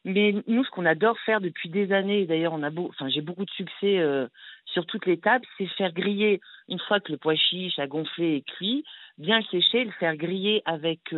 Mais 0.06 0.36
nous, 0.48 0.66
ce 0.66 0.70
qu'on 0.70 0.86
adore 0.86 1.18
faire 1.20 1.40
depuis 1.40 1.70
des 1.70 1.94
années, 1.94 2.22
et 2.22 2.26
d'ailleurs, 2.26 2.54
on 2.54 2.64
a 2.64 2.70
beau, 2.70 2.90
enfin, 2.90 3.08
j'ai 3.08 3.22
beaucoup 3.22 3.46
de 3.46 3.52
succès 3.52 4.00
euh, 4.00 4.28
sur 4.66 4.86
toutes 4.86 5.06
les 5.06 5.18
tables, 5.18 5.46
c'est 5.58 5.68
faire 5.68 5.94
griller 5.94 6.42
une 6.68 6.80
fois 6.80 7.00
que 7.00 7.12
le 7.12 7.18
pois 7.18 7.36
chiche 7.36 7.80
a 7.80 7.88
gonflé 7.88 8.36
et 8.36 8.42
cuit, 8.42 8.84
bien 9.18 9.40
le 9.40 9.46
sécher, 9.46 9.86
le 9.86 9.92
faire 9.92 10.18
griller 10.18 10.62
avec, 10.66 11.16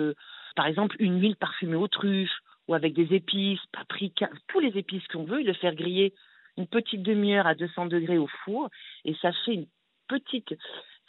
par 0.55 0.67
exemple, 0.67 0.95
une 0.99 1.19
huile 1.19 1.35
parfumée 1.35 1.75
aux 1.77 1.87
truffes 1.87 2.37
ou 2.67 2.73
avec 2.75 2.93
des 2.93 3.15
épices, 3.15 3.59
paprika, 3.71 4.29
tous 4.47 4.59
les 4.59 4.77
épices 4.77 5.07
qu'on 5.07 5.23
veut, 5.23 5.41
et 5.41 5.43
le 5.43 5.53
faire 5.53 5.75
griller 5.75 6.13
une 6.57 6.67
petite 6.67 7.03
demi-heure 7.03 7.47
à 7.47 7.55
200 7.55 7.87
degrés 7.87 8.17
au 8.17 8.27
four, 8.43 8.69
et 9.03 9.15
ça 9.21 9.31
fait 9.45 9.53
une 9.53 9.67
petite, 10.07 10.53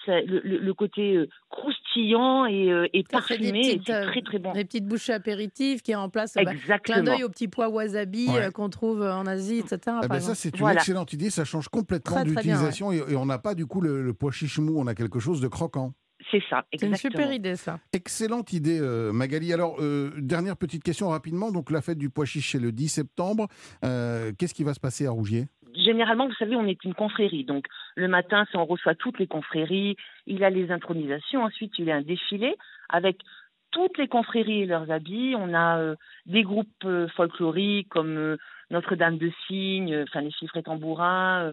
ça- 0.06 0.20
le, 0.22 0.40
le- 0.44 0.58
le 0.58 0.74
côté 0.74 1.16
euh, 1.16 1.28
croustillant 1.50 2.46
et, 2.46 2.70
euh, 2.72 2.86
et 2.92 3.02
parfumé, 3.04 3.80
c'est 3.84 3.92
euh, 3.92 4.06
très 4.06 4.22
très 4.22 4.38
bon. 4.38 4.52
Des 4.52 4.64
petites 4.64 4.86
bouchées 4.86 5.12
apéritives 5.12 5.82
qui 5.82 5.94
remplacent. 5.94 6.34
bah, 6.34 6.42
Clin 6.44 6.52
Exactement. 6.52 7.02
d'œil 7.02 7.24
au 7.24 7.28
petit 7.28 7.48
pois 7.48 7.68
wasabi 7.68 8.28
Ouais. 8.28 8.46
euh, 8.46 8.50
qu'on 8.50 8.68
trouve 8.70 9.02
en 9.02 9.26
Asie, 9.26 9.58
etc. 9.58 9.78
Eh 10.04 10.08
ben, 10.08 10.20
ça, 10.20 10.34
c'est 10.34 10.54
une 10.54 10.60
Voilà. 10.60 10.80
excellente 10.80 11.12
idée. 11.12 11.30
Ça 11.30 11.44
change 11.44 11.68
complètement 11.68 12.16
Très, 12.16 12.24
très 12.24 12.30
bien, 12.32 12.40
d'utilisation 12.54 12.92
et, 12.92 13.02
et 13.08 13.16
on 13.16 13.26
n'a 13.26 13.38
pas 13.38 13.54
du 13.54 13.66
coup 13.66 13.80
le, 13.80 14.02
le 14.02 14.14
pois 14.14 14.30
chiche 14.32 14.58
mou, 14.58 14.74
on 14.78 14.86
a 14.86 14.94
quelque 14.94 15.18
chose 15.18 15.40
de 15.40 15.48
croquant. 15.48 15.92
C'est 16.30 16.42
ça, 16.50 16.64
c'est 16.72 16.82
une 16.84 16.92
exactement. 16.94 17.12
super 17.22 17.32
idée, 17.32 17.54
ça. 17.56 17.78
Excellente 17.92 18.52
idée, 18.52 18.78
euh, 18.80 19.12
Magali. 19.12 19.52
Alors, 19.52 19.76
euh, 19.80 20.10
dernière 20.18 20.56
petite 20.56 20.82
question 20.82 21.08
rapidement. 21.10 21.52
Donc, 21.52 21.70
la 21.70 21.80
fête 21.82 21.98
du 21.98 22.10
pois 22.10 22.24
chiche, 22.24 22.52
c'est 22.52 22.58
le 22.58 22.72
10 22.72 22.88
septembre. 22.88 23.46
Euh, 23.84 24.32
Qu'est-ce 24.36 24.54
qui 24.54 24.64
va 24.64 24.74
se 24.74 24.80
passer 24.80 25.06
à 25.06 25.10
Rougier? 25.10 25.46
Généralement, 25.76 26.26
vous 26.26 26.34
savez, 26.34 26.56
on 26.56 26.66
est 26.66 26.82
une 26.84 26.94
confrérie. 26.94 27.44
Donc, 27.44 27.66
le 27.96 28.08
matin, 28.08 28.44
on 28.54 28.64
reçoit 28.64 28.94
toutes 28.94 29.18
les 29.18 29.26
confréries. 29.26 29.96
Il 30.26 30.38
y 30.38 30.44
a 30.44 30.50
les 30.50 30.70
intronisations. 30.70 31.42
Ensuite, 31.42 31.72
il 31.78 31.84
y 31.84 31.90
a 31.90 31.96
un 31.96 32.02
défilé 32.02 32.56
avec 32.88 33.18
toutes 33.72 33.98
les 33.98 34.08
confréries 34.08 34.62
et 34.62 34.66
leurs 34.66 34.90
habits. 34.90 35.34
On 35.36 35.52
a 35.52 35.78
euh, 35.78 35.96
des 36.24 36.42
groupes 36.42 36.68
euh, 36.84 37.08
folkloriques 37.08 37.90
comme 37.90 38.16
euh, 38.16 38.36
Notre-Dame 38.70 39.18
de 39.18 39.30
Cygne, 39.46 40.04
enfin 40.04 40.22
les 40.22 40.30
chiffres 40.30 40.56
et 40.56 40.62
tambourins. 40.62 41.52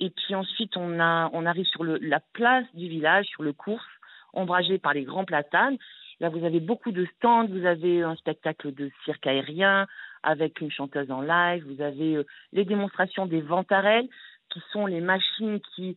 et 0.00 0.10
puis 0.10 0.34
ensuite, 0.34 0.76
on, 0.76 0.98
arrive 0.98 1.66
sur 1.66 1.84
la 1.84 2.20
place 2.32 2.66
du 2.74 2.88
village, 2.88 3.26
sur 3.26 3.42
le 3.42 3.52
cours, 3.52 3.84
ombragé 4.32 4.78
par 4.78 4.94
les 4.94 5.04
grands 5.04 5.24
platanes. 5.24 5.76
Là, 6.20 6.28
vous 6.28 6.44
avez 6.44 6.60
beaucoup 6.60 6.92
de 6.92 7.06
stands. 7.16 7.46
Vous 7.46 7.66
avez 7.66 8.02
un 8.02 8.14
spectacle 8.16 8.72
de 8.72 8.90
cirque 9.04 9.26
aérien 9.26 9.86
avec 10.22 10.60
une 10.60 10.70
chanteuse 10.70 11.10
en 11.10 11.22
live. 11.22 11.64
Vous 11.66 11.82
avez 11.82 12.16
euh, 12.16 12.26
les 12.52 12.64
démonstrations 12.64 13.26
des 13.26 13.40
ventarelles, 13.40 14.08
qui 14.50 14.60
sont 14.72 14.86
les 14.86 15.00
machines 15.00 15.60
qui, 15.74 15.96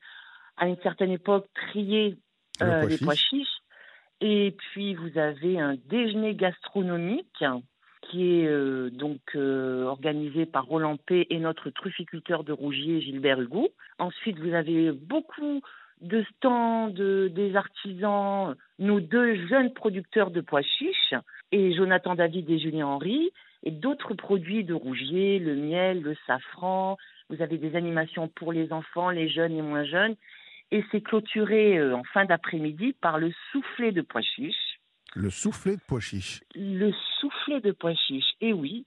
à 0.58 0.68
une 0.68 0.78
certaine 0.78 1.12
époque, 1.12 1.48
triaient 1.54 2.16
Le 2.62 2.66
euh, 2.66 2.80
pois 2.82 2.90
les 2.90 2.98
pois 2.98 3.16
chiches. 3.16 3.60
Et 4.22 4.56
puis, 4.58 4.96
vous 4.96 5.18
avez 5.18 5.60
un 5.60 5.76
déjeuner 5.76 6.36
gastronomique 6.36 7.44
qui 8.10 8.40
est 8.40 8.48
euh, 8.48 8.90
donc 8.90 9.22
euh, 9.36 9.84
organisé 9.86 10.46
par 10.46 10.66
Roland 10.66 10.98
P. 10.98 11.28
et 11.30 11.40
notre 11.40 11.70
trufficulteur 11.70 12.44
de 12.44 12.52
Rougier, 12.52 13.02
Gilbert 13.02 13.42
Hugo. 13.42 13.70
Ensuite, 13.98 14.40
vous 14.40 14.54
avez 14.54 14.92
beaucoup 14.92 15.62
de 16.04 16.24
stands, 16.36 16.90
de- 16.90 17.30
des 17.34 17.56
artisans, 17.56 18.56
nos 18.78 19.00
deux 19.00 19.48
jeunes 19.48 19.74
producteurs 19.74 20.32
de 20.32 20.42
pois 20.42 20.62
chiches, 20.62 21.16
et 21.52 21.74
Jonathan 21.74 22.16
David 22.16 22.50
et 22.50 22.60
Julien 22.60 22.88
Henry, 22.88 23.32
et 23.64 23.72
d'autres 23.72 24.14
produits 24.14 24.64
de 24.64 24.74
Rougier, 24.74 25.40
le 25.40 25.56
miel, 25.56 26.02
le 26.02 26.16
safran. 26.28 26.98
Vous 27.30 27.42
avez 27.42 27.58
des 27.58 27.76
animations 27.76 28.28
pour 28.28 28.52
les 28.52 28.74
enfants, 28.74 29.10
les 29.10 29.30
jeunes 29.30 29.58
et 29.58 29.62
moins 29.62 29.86
jeunes. 29.86 30.16
Et 30.72 30.84
c'est 30.92 31.02
clôturé 31.02 31.78
euh, 31.78 31.96
en 31.96 32.04
fin 32.04 32.26
d'après-midi 32.26 32.94
par 33.00 33.18
le 33.18 33.32
soufflé 33.52 33.92
de 33.92 34.02
pois 34.02 34.22
chiche. 34.22 34.80
Le 35.16 35.30
soufflé 35.30 35.76
de 35.76 35.82
pois 35.88 36.00
chiche. 36.00 36.42
Le 36.56 36.92
soufflé 37.20 37.62
de 37.62 37.72
pois 37.72 37.94
chiche, 37.94 38.34
et 38.42 38.52
oui. 38.52 38.86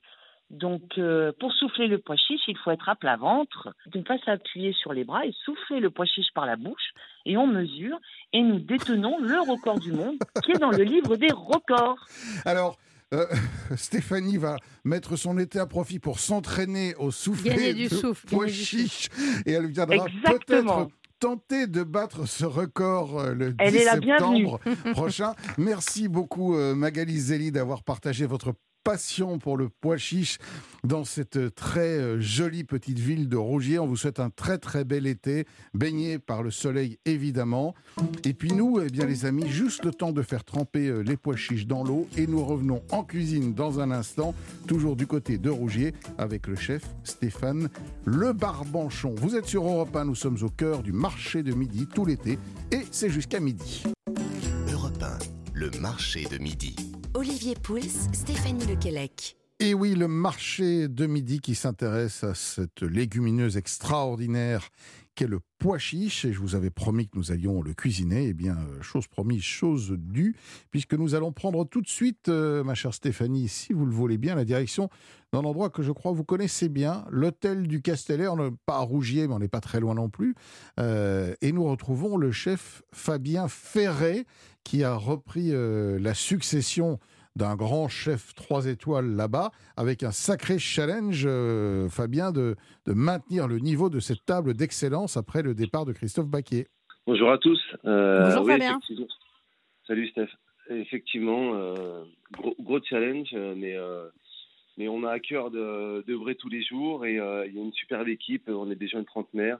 Donc, 0.51 0.83
euh, 0.99 1.33
pour 1.41 1.53
souffler 1.53 1.89
le 1.89 1.99
pois 1.99 2.17
chiche, 2.17 2.43
il 2.47 2.57
faut 2.59 2.71
être 2.71 2.89
à 2.89 2.95
plat 2.95 3.17
ventre, 3.17 3.75
ne 3.95 4.03
pas 4.03 4.19
s'appuyer 4.25 4.73
sur 4.73 4.93
les 4.93 5.05
bras 5.05 5.27
et 5.27 5.33
souffler 5.45 5.81
le 5.81 5.91
pois 5.91 6.07
chiche 6.07 6.33
par 6.35 6.47
la 6.47 6.57
bouche. 6.57 6.93
Et 7.25 7.37
on 7.37 7.47
mesure 7.47 7.99
et 8.33 8.43
nous 8.43 8.61
détenons 8.61 9.19
le 9.19 9.41
record 9.41 9.81
du 9.81 9.93
monde 9.93 10.19
qui 10.45 10.53
est 10.53 10.59
dans 10.59 10.71
le 10.71 10.85
livre 10.85 11.17
des 11.17 11.33
records. 11.33 12.07
Alors, 12.45 12.77
euh, 13.15 13.27
Stéphanie 13.77 14.37
va 14.37 14.57
mettre 14.85 15.17
son 15.17 15.39
été 15.39 15.59
à 15.59 15.67
profit 15.67 15.99
pour 15.99 16.21
s'entraîner 16.21 16.95
au 16.97 17.11
soufflé 17.11 17.51
Gagner 17.51 17.75
du 17.75 17.89
de 17.89 17.95
souffle, 17.95 18.27
pois 18.29 18.49
chiche. 18.49 19.09
Et 19.47 19.53
elle 19.53 19.67
viendra 19.67 20.07
peut-être 20.25 20.89
tenter 21.19 21.67
de 21.67 21.83
battre 21.83 22.27
ce 22.29 22.45
record 22.45 23.19
euh, 23.19 23.35
le 23.35 23.53
10 23.53 23.57
Elle 23.59 23.77
est 23.77 23.85
la 23.85 23.97
bienvenue. 23.97 24.49
septembre 24.49 24.61
prochain. 24.93 25.35
Merci 25.59 26.09
beaucoup, 26.09 26.57
euh, 26.57 26.75
Magali 26.75 27.19
Zélie, 27.19 27.53
d'avoir 27.53 27.83
partagé 27.83 28.27
votre 28.27 28.53
passion 28.87 29.41
pour 29.41 29.57
le 29.57 29.69
pois 29.69 29.97
chiche 29.97 30.39
dans 30.85 31.03
cette 31.03 31.57
très 31.57 31.99
euh, 31.99 32.21
jolie 32.21 32.63
petite 32.63 33.01
ville 33.01 33.29
de 33.29 33.37
Rougier. 33.37 33.81
On 33.81 33.89
vous 33.89 33.97
souhaite 33.97 34.21
un 34.21 34.31
très 34.31 34.59
très 34.59 34.85
bel 34.85 35.09
été, 35.09 35.45
baigné 35.75 36.21
par 36.21 36.45
le 36.45 36.53
soleil 36.53 36.97
évidemment. 37.05 37.75
Et 38.23 38.33
puis 38.33 38.53
nous, 38.53 38.79
eh 38.81 38.89
bien 38.89 39.05
les 39.05 39.25
amis, 39.25 39.49
juste 39.49 39.85
le 39.85 39.91
temps 39.91 40.13
de 40.13 40.23
faire 40.23 40.45
tremper 40.45 40.87
euh, 40.87 41.01
les 41.01 41.17
pois 41.17 41.35
chiches 41.35 41.67
dans 41.67 41.83
l'eau 41.83 42.07
et 42.17 42.29
nous 42.29 42.45
revenons 42.45 42.81
en 42.93 43.03
cuisine 43.03 43.55
dans 43.55 43.81
un 43.81 43.91
instant, 43.91 44.37
toujours 44.69 44.95
du 44.95 45.09
côté 45.09 45.37
de 45.37 45.51
Rougier 45.51 45.93
avec 46.17 46.47
le 46.47 46.55
chef 46.55 46.85
Stéphane 47.03 47.69
Le 48.05 48.33
Barbanchon. 48.33 49.17
Vous 49.17 49.35
êtes 49.35 49.47
sur 49.47 49.65
Europe 49.65 49.97
1, 49.97 50.05
nous 50.05 50.15
sommes 50.15 50.39
au 50.43 50.49
cœur 50.49 50.85
du 50.85 50.93
marché 50.93 51.43
de 51.43 51.53
midi 51.53 51.89
tout 51.93 52.05
l'été 52.05 52.39
et 52.71 52.83
c'est 52.93 53.11
jusqu'à 53.11 53.41
midi. 53.41 53.83
Europe 54.73 55.03
1, 55.03 55.19
le 55.55 55.71
marché 55.81 56.27
de 56.31 56.39
midi. 56.39 56.96
Olivier 57.17 57.55
Pouls, 57.55 58.11
Stéphanie 58.13 58.67
Lequelec. 58.67 59.37
Et 59.59 59.73
oui, 59.73 59.95
le 59.95 60.07
marché 60.07 60.87
de 60.87 61.07
midi 61.07 61.41
qui 61.41 61.55
s'intéresse 61.55 62.23
à 62.25 62.35
cette 62.35 62.83
légumineuse 62.83 63.57
extraordinaire 63.57 64.69
qu'est 65.15 65.27
le 65.27 65.41
pois 65.59 65.79
chiche. 65.79 66.27
Et 66.27 66.35
je 66.35 66.41
vous 66.41 66.55
avais 66.55 66.69
promis 66.69 67.09
que 67.09 67.17
nous 67.17 67.33
allions 67.33 67.63
le 67.63 67.73
cuisiner. 67.73 68.27
Eh 68.27 68.33
bien, 68.35 68.59
euh, 68.59 68.83
chose 68.83 69.07
promise, 69.07 69.43
chose 69.43 69.97
due, 69.99 70.37
puisque 70.71 70.93
nous 70.93 71.15
allons 71.15 71.33
prendre 71.33 71.65
tout 71.65 71.81
de 71.81 71.89
suite, 71.89 72.29
euh, 72.29 72.65
ma 72.65 72.75
chère 72.75 72.93
Stéphanie, 72.93 73.49
si 73.49 73.73
vous 73.73 73.87
le 73.87 73.93
voulez 73.93 74.19
bien, 74.19 74.35
la 74.35 74.45
direction 74.45 74.91
d'un 75.33 75.41
endroit 75.41 75.71
que 75.71 75.83
je 75.83 75.91
crois 75.91 76.13
vous 76.13 76.25
connaissez 76.25 76.69
bien, 76.69 77.07
l'hôtel 77.09 77.67
du 77.67 77.81
Casteller. 77.81 78.29
On 78.29 78.37
n'est 78.37 78.57
pas 78.67 78.77
à 78.77 78.81
Rougier, 78.81 79.27
mais 79.27 79.33
on 79.33 79.39
n'est 79.39 79.49
pas 79.49 79.63
très 79.63 79.81
loin 79.81 79.95
non 79.95 80.11
plus. 80.11 80.35
Euh, 80.79 81.35
et 81.41 81.51
nous 81.53 81.65
retrouvons 81.65 82.19
le 82.19 82.31
chef 82.31 82.83
Fabien 82.93 83.49
Ferré, 83.49 84.27
qui 84.65 84.85
a 84.85 84.95
repris 84.95 85.53
la 85.53 86.13
succession 86.13 86.99
d'un 87.37 87.55
grand 87.55 87.87
chef 87.89 88.35
trois 88.35 88.67
étoiles 88.67 89.15
là-bas, 89.15 89.51
avec 89.77 90.03
un 90.03 90.11
sacré 90.11 90.59
challenge, 90.59 91.25
euh, 91.27 91.89
Fabien, 91.89 92.33
de, 92.33 92.57
de, 92.87 92.95
maintenir 92.95 93.47
le 93.47 93.59
niveau 93.59 93.91
de 93.91 94.01
cette 94.01 94.25
table 94.25 94.55
d'excellence 94.55 95.17
après 95.17 95.43
le 95.43 95.55
départ 95.55 95.85
de 95.85 95.93
Christophe 95.93 96.29
Baquier. 96.29 96.67
Bonjour 97.07 97.31
à 97.31 97.39
tous. 97.39 97.61
Euh, 97.85 98.25
Bonjour 98.25 98.47
Fabien. 98.47 98.81
Salut 99.87 100.09
Steph. 100.09 100.31
Effectivement, 100.71 101.55
euh, 101.55 102.03
gros, 102.33 102.57
gros, 102.59 102.81
challenge, 102.83 103.33
mais, 103.33 103.77
mais 104.79 104.89
on 104.89 105.05
a 105.05 105.11
à 105.11 105.21
cœur 105.21 105.51
de, 105.51 106.03
de 106.05 106.33
tous 106.33 106.49
les 106.49 106.63
jours 106.65 107.05
et 107.05 107.13
il 107.13 107.55
y 107.55 107.59
a 107.59 107.63
une 107.63 107.73
superbe 107.73 108.09
équipe, 108.09 108.49
on 108.49 108.71
est 108.71 108.77
des 108.77 108.89
jeunes 108.89 109.05
trentenaires 109.05 109.59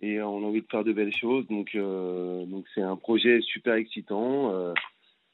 et 0.00 0.20
on 0.20 0.38
a 0.38 0.46
envie 0.46 0.62
de 0.62 0.66
faire 0.68 0.82
de 0.82 0.92
belles 0.92 1.14
choses. 1.14 1.46
Donc, 1.46 1.76
donc 1.76 2.64
c'est 2.74 2.82
un 2.82 2.96
projet 2.96 3.40
super 3.42 3.74
excitant 3.74 4.72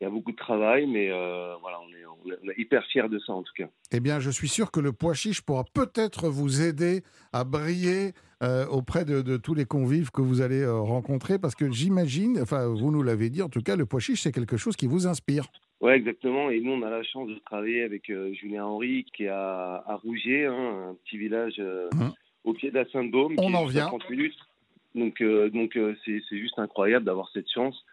il 0.01 0.05
y 0.05 0.07
a 0.07 0.11
beaucoup 0.11 0.31
de 0.31 0.37
travail, 0.37 0.87
mais 0.87 1.11
euh, 1.11 1.55
voilà, 1.61 1.79
on 1.81 1.89
est, 1.89 2.07
on 2.45 2.51
est, 2.51 2.59
hyper 2.59 2.85
fiers 2.87 3.09
de 3.09 3.19
ça 3.19 3.33
en 3.33 3.43
tout 3.43 3.53
cas. 3.57 3.69
Eh 3.93 3.99
bien, 3.99 4.21
je 4.21 4.31
suis 4.31 4.49
sûr 4.49 4.71
que 4.71 4.79
le 4.79 4.93
pois 4.93 5.15
chiche 5.15 5.43
pourra 5.43 5.65
peut-être 5.65 6.29
vous 6.29 6.63
aider 6.63 7.03
à 7.33 7.43
briller 7.43 8.13
euh, 8.43 8.65
auprès 8.67 9.05
de, 9.05 9.37
tous 9.37 9.55
les 9.55 9.65
convives 9.65 10.11
que 10.13 10.23
vous 10.23 10.41
allez 10.41 10.61
euh, 10.61 10.79
rencontrer, 10.79 11.39
parce 11.41 11.57
que 11.57 11.71
j'imagine, 11.73 12.39
enfin, 12.41 12.69
vous 12.69 12.93
nous 12.93 13.03
l'avez 13.03 13.29
dit, 13.29 13.43
en 13.43 13.49
tout 13.49 13.61
cas, 13.61 13.75
le 13.75 13.87
pois 13.87 13.99
chiche, 13.99 14.23
c'est 14.23 14.33
quelque 14.33 14.57
chose 14.57 14.77
qui 14.77 14.87
vous 14.87 15.09
inspire. 15.09 15.47
Oui, 15.81 15.93
exactement. 15.93 16.49
Et 16.51 16.61
nous, 16.61 16.73
on 16.73 16.83
a 16.83 16.91
la 16.91 17.03
chance 17.03 17.29
de 17.29 17.35
travailler 17.45 17.83
avec 17.83 18.13
Julien 18.33 18.67
Henry, 18.67 19.05
qui 19.17 19.25
est 19.25 19.29
à, 19.29 19.83
à 19.87 19.97
Rougier, 19.97 20.47
hein, 20.47 20.91
un 20.91 20.95
petit 21.05 21.19
village 21.19 21.61
hum. 21.93 22.13
au 22.45 22.53
pied 22.53 22.71
de 22.71 22.77
la 22.77 22.89
Sainte-Baume. 22.91 23.35
On 23.39 23.55
en 23.55 23.67
vient. 23.67 23.91
minutes. 24.11 24.39
Donc, 24.95 25.23
donc 25.23 25.79
c'est 26.05 26.21
juste 26.31 26.59
incroyable 26.59 27.05
d'avoir 27.05 27.29
cette 27.33 27.51
chance. 27.51 27.85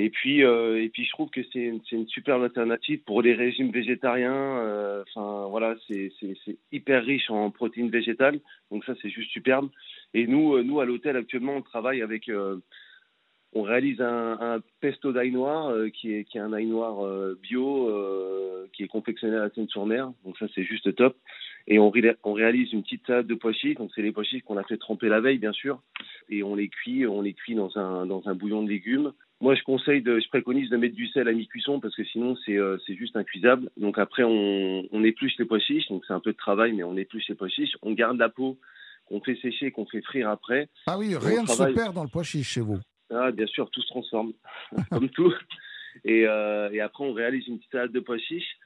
Et 0.00 0.08
puis, 0.08 0.44
euh, 0.44 0.82
et 0.82 0.88
puis, 0.88 1.04
je 1.04 1.10
trouve 1.10 1.28
que 1.28 1.42
c'est 1.52 1.60
une, 1.92 2.08
superbe 2.08 2.42
alternative 2.42 3.00
pour 3.04 3.20
les 3.20 3.34
régimes 3.34 3.70
végétariens. 3.70 4.32
Euh, 4.32 5.04
enfin, 5.06 5.46
voilà, 5.50 5.74
c'est 5.88 6.10
hyper 6.72 7.04
riche 7.04 7.30
en 7.30 7.50
protéines 7.50 7.90
végétales, 7.90 8.40
donc 8.70 8.84
ça, 8.86 8.94
c'est 9.02 9.10
juste 9.10 9.30
superbe. 9.30 9.68
Et 10.14 10.26
nous, 10.26 10.54
euh, 10.54 10.62
nous 10.62 10.80
à 10.80 10.86
l'hôtel 10.86 11.16
actuellement, 11.16 11.56
on 11.56 11.62
travaille 11.62 12.00
avec, 12.00 12.30
on 13.52 13.62
réalise 13.62 14.00
un, 14.00 14.62
pesto 14.80 15.12
d'ail 15.12 15.32
noir 15.32 15.74
qui 15.92 16.14
est 16.14 16.36
un 16.36 16.52
ail 16.54 16.66
noir 16.66 17.04
bio 17.42 17.90
qui 18.72 18.84
est 18.84 18.88
confectionné 18.88 19.36
à 19.36 19.40
la 19.40 19.50
Seine-sur-Mer. 19.50 20.12
Donc 20.24 20.38
ça, 20.38 20.46
c'est 20.54 20.64
juste 20.64 20.94
top. 20.94 21.14
Et 21.66 21.78
on, 21.78 21.90
réalise 21.90 22.72
une 22.72 22.82
petite 22.82 23.06
salade 23.06 23.26
de 23.26 23.34
pois 23.34 23.52
chiches. 23.52 23.76
Donc 23.76 23.90
c'est 23.94 24.02
les 24.02 24.12
pois 24.12 24.24
chiches 24.24 24.44
qu'on 24.44 24.56
a 24.56 24.64
fait 24.64 24.78
tremper 24.78 25.08
la 25.08 25.20
veille, 25.20 25.38
bien 25.38 25.52
sûr, 25.52 25.82
et 26.30 26.42
on 26.42 26.54
les 26.54 26.68
cuit, 26.68 27.06
on 27.06 27.20
les 27.20 27.34
cuit 27.34 27.54
dans 27.54 27.76
un 27.76 28.34
bouillon 28.34 28.62
de 28.62 28.70
légumes. 28.70 29.12
Moi, 29.40 29.54
je 29.54 29.62
conseille, 29.62 30.02
de, 30.02 30.20
je 30.20 30.28
préconise 30.28 30.68
de 30.68 30.76
mettre 30.76 30.94
du 30.94 31.08
sel 31.08 31.26
à 31.26 31.32
mi-cuisson 31.32 31.80
parce 31.80 31.96
que 31.96 32.04
sinon, 32.04 32.36
c'est 32.44 32.58
euh, 32.58 32.76
juste 32.88 33.16
incuisable. 33.16 33.70
Donc 33.78 33.98
après, 33.98 34.22
on, 34.22 34.86
on 34.92 35.02
épluche 35.02 35.32
les 35.38 35.46
pois 35.46 35.58
chiches. 35.58 35.88
Donc 35.88 36.04
c'est 36.06 36.12
un 36.12 36.20
peu 36.20 36.32
de 36.32 36.36
travail, 36.36 36.72
mais 36.72 36.82
on 36.82 36.96
épluche 36.96 37.26
les 37.28 37.34
pois 37.34 37.48
chiches. 37.48 37.74
On 37.80 37.92
garde 37.92 38.18
la 38.18 38.28
peau 38.28 38.58
qu'on 39.06 39.20
fait 39.22 39.36
sécher, 39.36 39.70
qu'on 39.70 39.86
fait 39.86 40.02
frire 40.02 40.28
après. 40.28 40.68
Ah 40.86 40.98
oui, 40.98 41.16
rien 41.16 41.42
ne 41.42 41.48
se 41.48 41.72
perd 41.74 41.94
dans 41.94 42.04
le 42.04 42.10
pois 42.10 42.22
chiche 42.22 42.48
chez 42.48 42.60
vous. 42.60 42.78
Ah, 43.10 43.32
bien 43.32 43.46
sûr, 43.46 43.70
tout 43.70 43.80
se 43.80 43.88
transforme, 43.88 44.32
comme 44.90 45.08
tout. 45.08 45.34
Et, 46.04 46.26
euh, 46.26 46.70
et, 46.70 46.80
après, 46.80 47.04
on 47.04 47.12
réalise 47.12 47.46
une 47.48 47.58
petite 47.58 47.72
salade 47.72 47.92
de 47.92 48.00
pois 48.00 48.18
chiches 48.18 48.58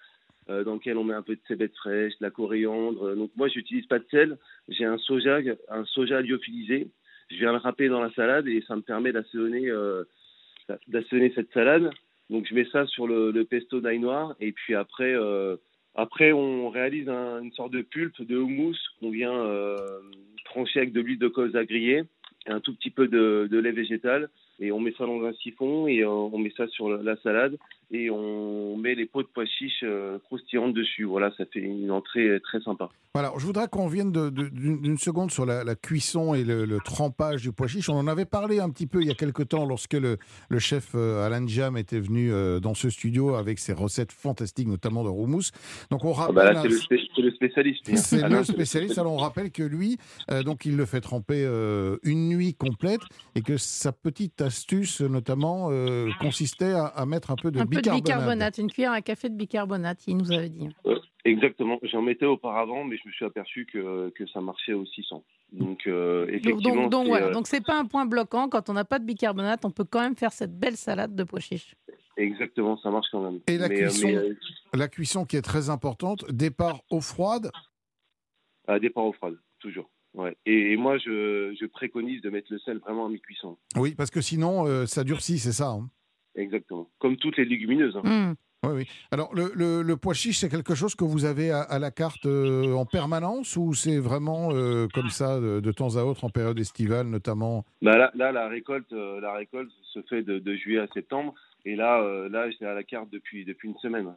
euh, 0.51 0.65
dans 0.65 0.75
laquelle 0.75 0.99
on 0.99 1.05
met 1.05 1.15
un 1.15 1.23
peu 1.23 1.37
de 1.37 1.41
cébette 1.47 1.75
fraîche, 1.77 2.13
de 2.19 2.25
la 2.25 2.31
coriandre. 2.31 3.15
Donc 3.17 3.31
moi, 3.37 3.49
j'utilise 3.49 3.87
pas 3.87 4.01
de 4.01 4.07
sel. 4.11 4.39
J'ai 4.69 4.85
un 4.85 4.99
soja, 4.99 5.39
un 5.71 5.85
soja 5.85 6.21
lyophilisé. 6.21 6.89
Je 7.31 7.37
viens 7.37 7.53
le 7.53 7.59
râper 7.59 7.89
dans 7.89 8.03
la 8.03 8.13
salade 8.13 8.49
et 8.49 8.63
ça 8.67 8.77
me 8.77 8.83
permet 8.83 9.13
d'assaisonner 9.13 9.71
euh, 9.71 10.05
d'assaisonner 10.89 11.33
cette 11.35 11.53
salade. 11.53 11.91
Donc 12.31 12.47
je 12.49 12.55
mets 12.55 12.67
ça 12.73 12.87
sur 12.87 13.07
le, 13.07 13.33
pesto 13.45 13.81
d'ail 13.81 13.99
noir 13.99 14.35
et 14.41 14.53
puis 14.53 14.75
après, 14.75 15.15
euh, 15.15 15.57
après 15.95 16.33
on 16.33 16.71
réalise 16.71 17.09
une 17.09 17.53
sorte 17.53 17.73
de 17.73 17.83
pulpe 17.83 18.23
de 18.23 18.37
houmous 18.37 18.77
qu'on 18.99 19.11
vient 19.11 19.35
euh, 19.35 19.77
trancher 20.45 20.81
avec 20.81 20.93
de 20.93 21.01
l'huile 21.01 21.19
de 21.19 21.29
colza 21.29 21.65
grillée 21.65 22.05
et 22.47 22.51
un 22.51 22.61
tout 22.61 22.75
petit 22.75 22.91
peu 22.91 23.09
de, 23.09 23.49
de 23.51 23.59
lait 23.59 23.73
végétal 23.73 24.31
et 24.61 24.73
on 24.73 24.81
met 24.81 24.93
ça 24.97 25.07
dans 25.07 25.23
un 25.25 25.33
siphon 25.35 25.87
et 25.87 26.01
euh, 26.03 26.09
on 26.09 26.39
met 26.39 26.53
ça 26.57 26.67
sur 26.69 26.89
la 26.89 27.17
salade 27.23 27.57
et 27.91 28.11
on 28.11 28.77
met 28.77 28.95
les 28.95 29.07
pots 29.07 29.23
de 29.23 29.29
pois 29.33 29.45
chiches 29.47 29.83
euh, 29.83 30.19
croustillantes 30.25 30.75
dessus. 30.75 31.05
Voilà, 31.05 31.33
ça 31.37 31.45
fait 31.47 31.61
une 31.61 31.91
entrée 31.91 32.41
très 32.43 32.61
sympa. 32.61 32.89
Voilà, 33.15 33.33
je 33.37 33.47
voudrais 33.47 33.69
qu'on 33.69 33.87
vienne 33.87 34.11
d'une 34.11 34.99
seconde 34.99 35.31
sur 35.31 35.47
la, 35.47 35.75
cuisson 35.77 36.35
et 36.35 36.43
le, 36.43 36.79
trempage 36.85 37.43
du 37.43 37.53
pois 37.53 37.69
chiche. 37.69 37.89
On 37.89 37.99
en 37.99 38.09
avait 38.09 38.25
parlé 38.25 38.59
un 38.59 38.71
petit 38.71 38.87
peu 38.87 39.03
il 39.03 39.09
y 39.09 39.11
a 39.11 39.15
quelque 39.15 39.43
temps 39.43 39.65
lorsque 39.65 39.93
le, 39.93 40.19
le 40.49 40.59
chef 40.59 40.93
euh, 40.95 41.25
Alain 41.25 41.47
Jam 41.47 41.77
était 41.77 42.01
venu 42.01 42.31
dans 42.61 42.75
ce 42.75 42.91
studio 42.91 43.35
avec 43.35 43.59
ses 43.59 43.73
recettes 43.73 44.13
fantastiques, 44.13 44.69
notamment 44.69 45.05
de 45.05 45.09
roumous. 45.09 45.51
Donc 45.91 46.05
on 46.05 46.15
ah 46.19 46.33
bah 46.33 46.53
rappelle. 46.53 46.73
c'est 46.73 47.23
le, 47.23 47.31
spécialiste. 47.31 47.95
C'est 47.95 48.29
le 48.29 48.45
spécialiste. 48.45 48.99
Alors 48.99 49.13
on 49.13 49.19
rappelle 49.19 49.51
que 49.51 49.63
lui, 49.63 49.99
donc 50.45 50.65
il 50.65 50.77
le 50.77 50.85
fait 50.85 51.01
tremper 51.01 51.45
une 52.03 52.29
nuit 52.29 52.55
complète 52.55 53.03
et 53.35 53.43
que 53.43 53.57
sa 53.57 53.93
petite 53.93 54.44
astuce, 54.45 55.01
notamment, 55.01 55.69
euh, 55.71 56.09
consistait 56.21 56.73
à, 56.73 57.05
mettre 57.07 57.31
un 57.31 57.37
peu 57.37 57.51
de 57.51 57.63
bicarbonate. 57.63 57.85
de 57.85 58.03
bicarbonate, 58.03 58.59
une 58.59 58.71
cuillère 58.71 58.93
à 58.93 59.03
café 59.03 59.29
de 59.29 59.37
bicarbonate, 59.37 60.07
il 60.07 60.17
nous 60.17 60.33
avait 60.33 60.49
dit. 60.49 60.69
Euh, 60.87 60.99
exactement, 61.25 61.79
j'en 61.83 62.03
mettais 62.03 62.27
auparavant, 62.27 62.85
mais 62.85 62.97
je 62.97 63.09
me 63.09 63.13
suis 63.13 63.25
aperçu 63.25 63.67
que, 63.67 64.11
que 64.11 64.27
ça 64.29 64.41
marchait 64.41 64.73
aussi 64.73 65.03
sans. 65.09 65.25
Donc, 65.53 65.87
euh, 65.87 66.27
effectivement. 66.29 66.83
Donc, 66.83 66.91
donc 66.91 67.07
voilà, 67.09 67.31
donc 67.31 67.47
c'est 67.47 67.65
pas 67.65 67.79
un 67.79 67.87
point 67.87 68.07
bloquant. 68.07 68.49
Quand 68.49 68.71
on 68.71 68.73
n'a 68.75 68.85
pas 68.85 68.99
de 68.99 69.05
bicarbonate, 69.05 69.65
on 69.65 69.71
peut 69.71 69.85
quand 69.85 70.01
même 70.01 70.17
faire 70.17 70.33
cette 70.33 70.59
belle 70.59 70.77
salade 70.77 71.15
de 71.15 71.25
pois 71.25 71.41
chiches. 71.41 71.75
Exactement, 72.17 72.79
ça 72.79 72.91
marche 72.91 73.09
quand 73.11 73.23
même. 73.23 73.41
Et 73.49 73.59
la, 73.59 73.69
cuisson, 73.69 74.09
la 74.73 74.89
cuisson 74.89 75.25
qui 75.25 75.37
est 75.37 75.43
très 75.43 75.69
importante, 75.69 76.25
départ 76.31 76.81
eau 76.91 77.01
froide 77.01 77.51
à 78.67 78.79
Départ 78.79 79.05
eau 79.05 79.13
froide, 79.13 79.37
toujours. 79.59 79.91
Ouais. 80.15 80.37
Et, 80.47 80.77
moi, 80.77 80.97
je, 80.99 81.55
je, 81.61 81.67
préconise 81.67 82.23
de 82.23 82.31
mettre 82.31 82.53
le 82.53 82.59
sel 82.61 82.79
vraiment 82.79 83.07
à 83.07 83.09
mi-cuisson. 83.09 83.59
Oui, 83.77 83.95
parce 83.97 84.11
que 84.11 84.21
sinon, 84.21 84.67
euh, 84.67 84.87
ça 84.87 85.03
durcit, 85.03 85.39
c'est 85.39 85.53
ça 85.53 85.71
hein 85.71 85.91
Exactement. 86.37 86.89
Comme 86.99 87.17
toutes 87.17 87.37
les 87.37 87.45
légumineuses. 87.45 87.97
Hein. 87.97 88.03
Mmh. 88.05 88.35
Oui, 88.67 88.73
oui. 88.77 88.89
Alors, 89.11 89.35
le, 89.35 89.83
le, 89.83 89.97
pois 89.97 90.15
chiche, 90.15 90.39
c'est 90.39 90.49
quelque 90.49 90.75
chose 90.75 90.95
que 90.95 91.05
vous 91.05 91.27
avez 91.27 91.51
à, 91.51 91.79
la 91.79 91.91
carte 91.91 92.27
euh, 92.27 92.73
en 92.73 92.87
permanence 92.87 93.57
ou 93.57 93.75
c'est 93.75 93.99
vraiment 93.99 94.53
euh, 94.53 94.87
comme 94.95 95.11
ça, 95.11 95.39
de, 95.39 95.73
temps 95.73 95.97
à 95.97 96.03
autre, 96.03 96.25
en 96.25 96.31
période 96.31 96.59
estivale 96.59 97.09
notamment? 97.09 97.67
Bah 97.83 97.99
là, 97.99 98.11
là, 98.15 98.33
la, 98.33 98.49
récolte, 98.49 98.91
la 98.93 99.35
récolte 99.35 99.71
se 99.93 100.01
fait 100.09 100.23
de, 100.23 100.39
de 100.39 100.55
juillet 100.55 100.81
à 100.81 100.87
septembre. 100.95 101.35
Et 101.67 101.77
là, 101.77 102.01
là 102.31 102.47
c'est 102.59 102.65
à 102.65 102.73
la 102.73 102.85
carte 102.85 103.11
depuis, 103.11 103.45
depuis 103.45 103.69
une 103.69 103.77
semaine. 103.79 104.15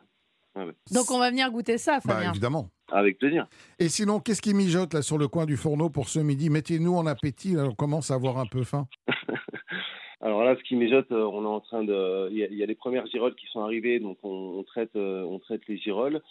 Donc 0.92 1.12
on 1.12 1.20
va 1.20 1.30
venir 1.30 1.52
goûter 1.52 1.78
ça, 1.78 2.00
bah, 2.06 2.14
Fabien. 2.14 2.32
évidemment. 2.32 2.70
Avec 2.92 3.18
plaisir. 3.18 3.48
Et 3.80 3.90
sinon, 3.90 4.20
qu'est-ce 4.20 4.42
qui 4.42 4.54
mijote 4.54 4.94
là 4.94 5.02
sur 5.02 5.18
le 5.18 5.28
coin 5.28 5.46
du 5.46 5.58
fourneau 5.58 5.90
pour 5.90 6.10
ce 6.10 6.20
midi? 6.20 6.50
Mettez-nous 6.50 6.96
en 6.96 7.06
appétit, 7.06 7.56
on 7.58 7.74
commence 7.74 8.12
à 8.12 8.16
avoir 8.16 8.38
un 8.38 8.46
peu 8.46 8.64
faim. 8.64 8.88
Alors 10.22 10.44
là, 10.44 10.56
ce 10.58 10.64
qui 10.64 10.76
mijote, 10.76 11.12
euh, 11.12 11.30
on 11.32 11.44
est 11.44 11.48
en 11.48 11.60
train 11.60 11.84
de. 11.84 12.30
Il 12.32 12.38
y, 12.38 12.64
a, 12.64 12.66
les 12.66 12.76
premières 12.76 13.06
girolles 13.08 13.36
qui 13.36 13.46
sont 13.48 13.62
arrivées, 13.62 14.00
donc 14.00 14.18
on, 14.24 14.64
traite, 14.64 14.96
euh, 14.96 15.24
on 15.24 15.40
traite 15.40 15.68
les 15.68 15.78
girolles. 15.78 16.22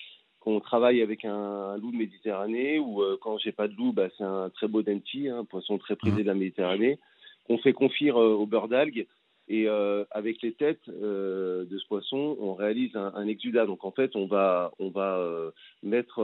On 0.45 0.61
travaille 0.61 1.03
avec 1.03 1.25
un, 1.25 1.77
loup 1.77 1.93
de 1.93 1.97
Méditerranée, 1.97 2.79
ou 2.79 3.03
euh, 3.03 3.19
quand 3.21 3.39
j'ai 3.39 3.53
pas 3.53 3.69
de 3.69 3.75
loup, 3.75 3.93
bah, 3.93 4.09
c'est 4.17 4.25
un 4.25 4.51
très 4.51 4.69
beau 4.69 4.83
denti, 4.83 5.29
un 5.29 5.45
poisson 5.45 5.79
très 5.79 5.97
prisé 5.97 6.19
mmh. 6.19 6.23
de 6.23 6.27
la 6.27 6.35
Méditerranée, 6.35 6.99
qu'on 7.47 7.59
fait 7.59 7.73
confire 7.73 8.17
au 8.17 8.47
beurre 8.47 8.69
d'algues 8.69 9.07
Et 9.49 9.69
euh, 9.69 10.05
avec 10.11 10.43
les 10.43 10.53
têtes 10.53 10.89
euh, 10.89 11.65
de 11.67 11.79
ce 11.79 11.87
poisson, 11.87 12.37
on 12.41 12.55
réalise 12.55 12.97
un, 12.97 13.13
un, 13.15 13.29
exudat. 13.29 13.67
Donc 13.67 13.85
en 13.85 13.93
fait, 13.93 14.17
on 14.17 14.27
va, 14.27 14.73
on 14.81 14.91
va 14.91 15.19
euh, 15.19 15.51
mettre 15.85 16.21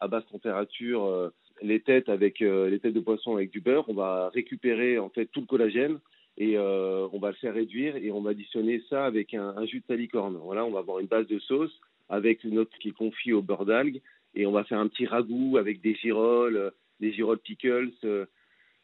à 0.00 0.08
basse 0.08 0.26
température 0.30 1.32
les 1.62 1.80
têtes 1.80 2.08
avec 2.08 2.40
les 2.40 2.78
têtes 2.78 2.94
de 2.94 3.00
poisson 3.00 3.36
avec 3.36 3.50
du 3.50 3.60
beurre. 3.60 3.88
On 3.88 3.94
va 3.94 4.28
récupérer 4.34 4.98
en 4.98 5.08
fait 5.08 5.26
tout 5.26 5.40
le 5.40 5.46
collagène 5.46 5.98
et 6.36 6.58
on 6.58 7.18
va 7.18 7.28
le 7.28 7.36
faire 7.36 7.54
réduire 7.54 7.96
et 7.96 8.10
on 8.10 8.20
va 8.20 8.30
additionner 8.30 8.82
ça 8.90 9.06
avec 9.06 9.32
un, 9.34 9.64
jus 9.64 9.80
de 9.80 9.86
salicorne. 9.86 10.36
Voilà, 10.36 10.64
on 10.64 10.70
va 10.70 10.80
avoir 10.80 10.98
une 10.98 11.06
base 11.06 11.26
de 11.28 11.38
sauce 11.38 11.72
avec 12.08 12.44
notre 12.44 12.76
qui 12.78 12.88
est 12.88 12.92
confit 12.92 13.32
au 13.32 13.40
beurre 13.40 13.64
d'algue 13.64 14.02
et 14.34 14.46
on 14.46 14.52
va 14.52 14.64
faire 14.64 14.78
un 14.78 14.88
petit 14.88 15.06
ragoût 15.06 15.56
avec 15.56 15.80
des 15.80 15.94
girolles, 15.94 16.72
des 17.00 17.12
girolles 17.12 17.38
pickles 17.38 17.92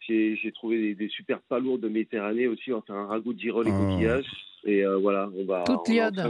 j'ai 0.09 0.53
trouvé 0.53 0.79
des, 0.81 0.95
des, 0.95 1.09
super 1.09 1.41
palourdes 1.41 1.83
de 1.83 1.89
Méditerranée 1.89 2.47
aussi. 2.49 2.73
On 2.73 2.77
va 2.77 2.83
faire 2.83 2.97
un 2.97 3.07
ragoût 3.07 3.33
de 3.33 3.39
girolles 3.39 3.69
et 3.69 3.73
oh. 3.73 3.79
coquillages. 3.79 4.27
Et 4.65 4.85
euh, 4.85 4.99
voilà, 4.99 5.31
on 5.37 5.45
va. 5.45 5.65
Toute 5.65 5.89
l'iode. 5.89 6.21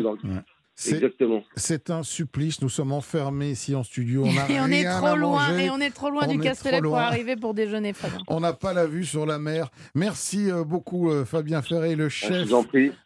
Exactement. 0.86 1.42
C'est 1.56 1.90
un 1.90 2.04
supplice. 2.04 2.62
Nous 2.62 2.68
sommes 2.68 2.92
enfermés 2.92 3.50
ici 3.50 3.74
en 3.74 3.82
studio. 3.82 4.24
On 4.24 4.28
a 4.28 4.48
et 4.48 4.60
on 4.60 4.68
est 4.68 4.84
trop 4.84 5.16
loin. 5.16 5.58
Et 5.58 5.70
on 5.70 5.78
est 5.78 5.90
trop 5.90 6.08
loin 6.08 6.28
du 6.28 6.38
Castellet 6.38 6.80
pour 6.80 6.96
arriver 6.96 7.34
pour 7.34 7.52
déjeuner, 7.52 7.92
Fabien. 7.92 8.20
On 8.28 8.38
n'a 8.38 8.52
pas 8.52 8.72
la 8.72 8.86
vue 8.86 9.04
sur 9.04 9.26
la 9.26 9.40
mer. 9.40 9.70
Merci 9.96 10.50
euh, 10.50 10.62
beaucoup, 10.62 11.10
euh, 11.10 11.24
Fabien 11.24 11.62
Ferré, 11.62 11.96
le 11.96 12.06
ah, 12.06 12.08
chef 12.08 12.48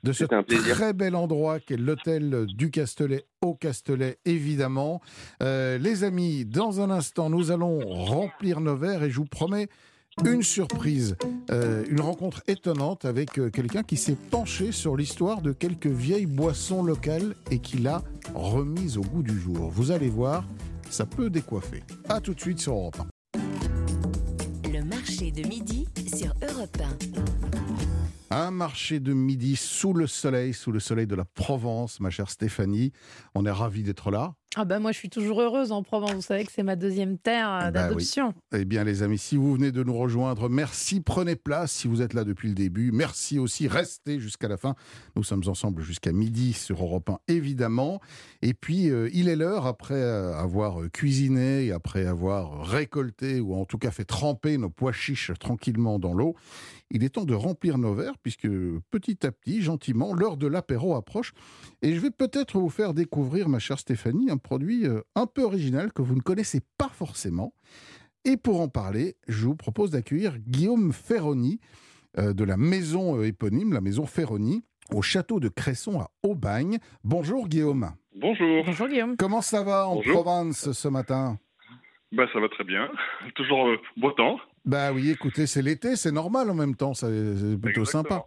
de 0.03 0.13
ce 0.13 0.25
très 0.25 0.93
bel 0.93 1.15
endroit 1.17 1.61
qu'est 1.61 1.79
l'hôtel 1.79 2.45
du 2.47 2.71
Castellet 2.71 3.25
au 3.41 3.55
Castellet, 3.55 4.19
évidemment. 4.27 5.01
les 5.41 6.05
amis, 6.05 6.45
dans 6.45 6.83
un 6.83 6.91
instant, 6.91 7.31
nous 7.31 7.51
allons 7.51 7.79
remplir 7.79 8.61
nos 8.61 8.77
verres 8.77 9.03
et 9.03 9.11
je 9.11 9.17
vous 9.17 9.25
promets 9.25 9.69
une 10.25 10.43
surprise, 10.43 11.17
euh, 11.51 11.85
une 11.89 12.01
rencontre 12.01 12.43
étonnante 12.47 13.05
avec 13.05 13.39
euh, 13.39 13.51
quelqu'un 13.51 13.83
qui 13.83 13.97
s'est 13.97 14.17
penché 14.31 14.73
sur 14.73 14.97
l'histoire 14.97 15.43
de 15.43 15.53
quelques 15.53 15.87
vieilles 15.87 16.27
boissons 16.27 16.83
locales 16.83 17.35
et 17.51 17.59
qui 17.59 17.79
l'a 17.79 18.03
remise 18.35 18.99
au 18.99 19.03
goût 19.03 19.23
du 19.23 19.39
jour. 19.39 19.71
Vous 19.71 19.91
allez 19.91 20.11
voir, 20.11 20.45
ça 20.91 21.07
peut 21.07 21.31
décoiffer. 21.31 21.83
A 22.09 22.21
tout 22.21 22.35
de 22.35 22.41
suite 22.41 22.61
sur 22.61 22.75
Europe 22.75 23.01
1. 23.35 24.71
Le 24.71 24.85
marché 24.85 25.31
de 25.31 25.47
midi 25.47 25.89
sur 26.15 26.35
Europe 26.43 26.79
1. 26.81 27.32
Un 28.35 28.51
marché 28.51 28.99
de 28.99 29.13
midi 29.13 29.57
sous 29.57 29.93
le 29.93 30.07
soleil, 30.07 30.55
sous 30.55 30.73
le 30.73 30.81
soleil 30.81 31.07
de 31.07 31.15
la 31.15 31.27
Provence, 31.27 32.01
ma 32.01 32.09
chère 32.09 32.31
Stéphanie. 32.31 32.91
On 33.35 33.45
est 33.45 33.51
ravis 33.51 33.83
d'être 33.83 34.11
là. 34.11 34.33
Ah 34.55 34.67
ben 34.67 34.81
moi 34.81 34.93
je 34.93 34.99
suis 34.99 35.09
toujours 35.09 35.41
heureuse 35.41 35.73
en 35.73 35.83
Provence, 35.83 36.13
vous 36.13 36.21
savez 36.21 36.45
que 36.45 36.53
c'est 36.53 36.63
ma 36.63 36.77
deuxième 36.77 37.17
terre 37.17 37.51
euh, 37.51 37.61
bah 37.71 37.71
d'adoption. 37.71 38.35
Eh 38.55 38.67
bien 38.67 38.85
les 38.85 39.03
amis, 39.03 39.17
si 39.17 39.37
vous 39.37 39.55
venez 39.55 39.73
de 39.73 39.83
nous 39.83 39.97
rejoindre, 39.97 40.51
merci, 40.51 41.01
prenez 41.01 41.37
place 41.37 41.73
si 41.73 41.89
vous 41.89 42.03
êtes 42.03 42.13
là 42.13 42.23
depuis 42.23 42.49
le 42.49 42.55
début. 42.55 42.93
Merci 42.93 43.39
aussi, 43.39 43.67
restez 43.67 44.21
jusqu'à 44.21 44.49
la 44.49 44.59
fin. 44.59 44.75
Nous 45.17 45.23
sommes 45.23 45.43
ensemble 45.47 45.81
jusqu'à 45.81 46.13
midi 46.13 46.53
sur 46.53 46.83
Europe 46.83 47.09
1 47.09 47.19
évidemment. 47.29 48.01
Et 48.43 48.53
puis 48.53 48.91
euh, 48.91 49.09
il 49.15 49.31
est 49.31 49.37
l'heure, 49.37 49.67
après 49.67 50.03
avoir 50.03 50.91
cuisiné 50.93 51.65
et 51.65 51.73
après 51.73 52.05
avoir 52.05 52.67
récolté 52.67 53.41
ou 53.41 53.55
en 53.55 53.65
tout 53.65 53.79
cas 53.79 53.91
fait 53.91 54.05
tremper 54.05 54.59
nos 54.59 54.69
pois 54.69 54.93
chiches 54.93 55.33
tranquillement 55.41 55.99
dans 55.99 56.13
l'eau, 56.13 56.37
il 56.93 57.05
est 57.05 57.09
temps 57.09 57.25
de 57.25 57.35
remplir 57.35 57.79
nos 57.79 57.95
verres 57.95 58.19
puisque 58.23 58.49
petit 58.91 59.27
à 59.27 59.33
petit, 59.33 59.63
gentiment, 59.63 60.13
l'heure 60.13 60.37
de 60.37 60.47
l'apéro 60.47 60.95
approche. 60.95 61.33
Et 61.81 61.95
je 61.95 62.01
vais 62.01 62.11
peut-être 62.11 62.59
vous 62.59 62.69
faire 62.69 62.93
découvrir, 62.93 63.49
ma 63.49 63.59
chère 63.59 63.79
Stéphanie, 63.79 64.31
un 64.31 64.37
produit 64.37 64.87
euh, 64.87 65.01
un 65.15 65.27
peu 65.27 65.43
original 65.43 65.93
que 65.93 66.03
vous 66.03 66.15
ne 66.15 66.21
connaissez 66.21 66.61
pas 66.77 66.91
forcément. 66.91 67.55
Et 68.27 68.37
pour 68.37 68.61
en 68.61 68.69
parler, 68.69 69.17
je 69.27 69.47
vous 69.47 69.57
propose 69.57 69.91
d'accueillir 69.91 70.39
Guillaume 70.39 70.93
Ferroni 70.93 71.61
euh, 72.19 72.35
de 72.35 72.45
la 72.45 72.59
maison 72.59 73.19
euh, 73.19 73.27
éponyme, 73.27 73.73
la 73.73 73.81
maison 73.81 74.05
Ferroni, 74.05 74.63
au 74.95 75.01
château 75.01 75.41
de 75.41 75.49
Cresson 75.49 75.99
à 75.99 76.11
Aubagne. 76.23 76.79
Bonjour 77.05 77.49
Guillaume. 77.49 77.91
Bonjour. 78.15 78.65
Bonjour 78.67 78.89
Guillaume. 78.89 79.17
Comment 79.17 79.41
ça 79.41 79.65
va 79.65 79.89
en 79.89 79.99
Provence 80.03 80.73
ce 80.73 80.89
matin? 80.89 81.39
Bah, 82.13 82.27
ça 82.35 82.39
va 82.39 82.51
très 82.51 82.65
bien. 82.65 82.91
Toujours 83.35 83.67
beau 83.97 84.11
temps. 84.11 84.39
Bah 84.65 84.93
oui, 84.93 85.11
écoutez, 85.11 85.47
c'est 85.47 85.63
l'été, 85.63 85.97
c'est 85.97 86.13
normal 86.13 86.49
en 86.49 86.55
même 86.55 86.77
temps, 86.77 86.95
c'est 86.95 87.57
plutôt 87.61 87.85
sympa. 87.85 88.27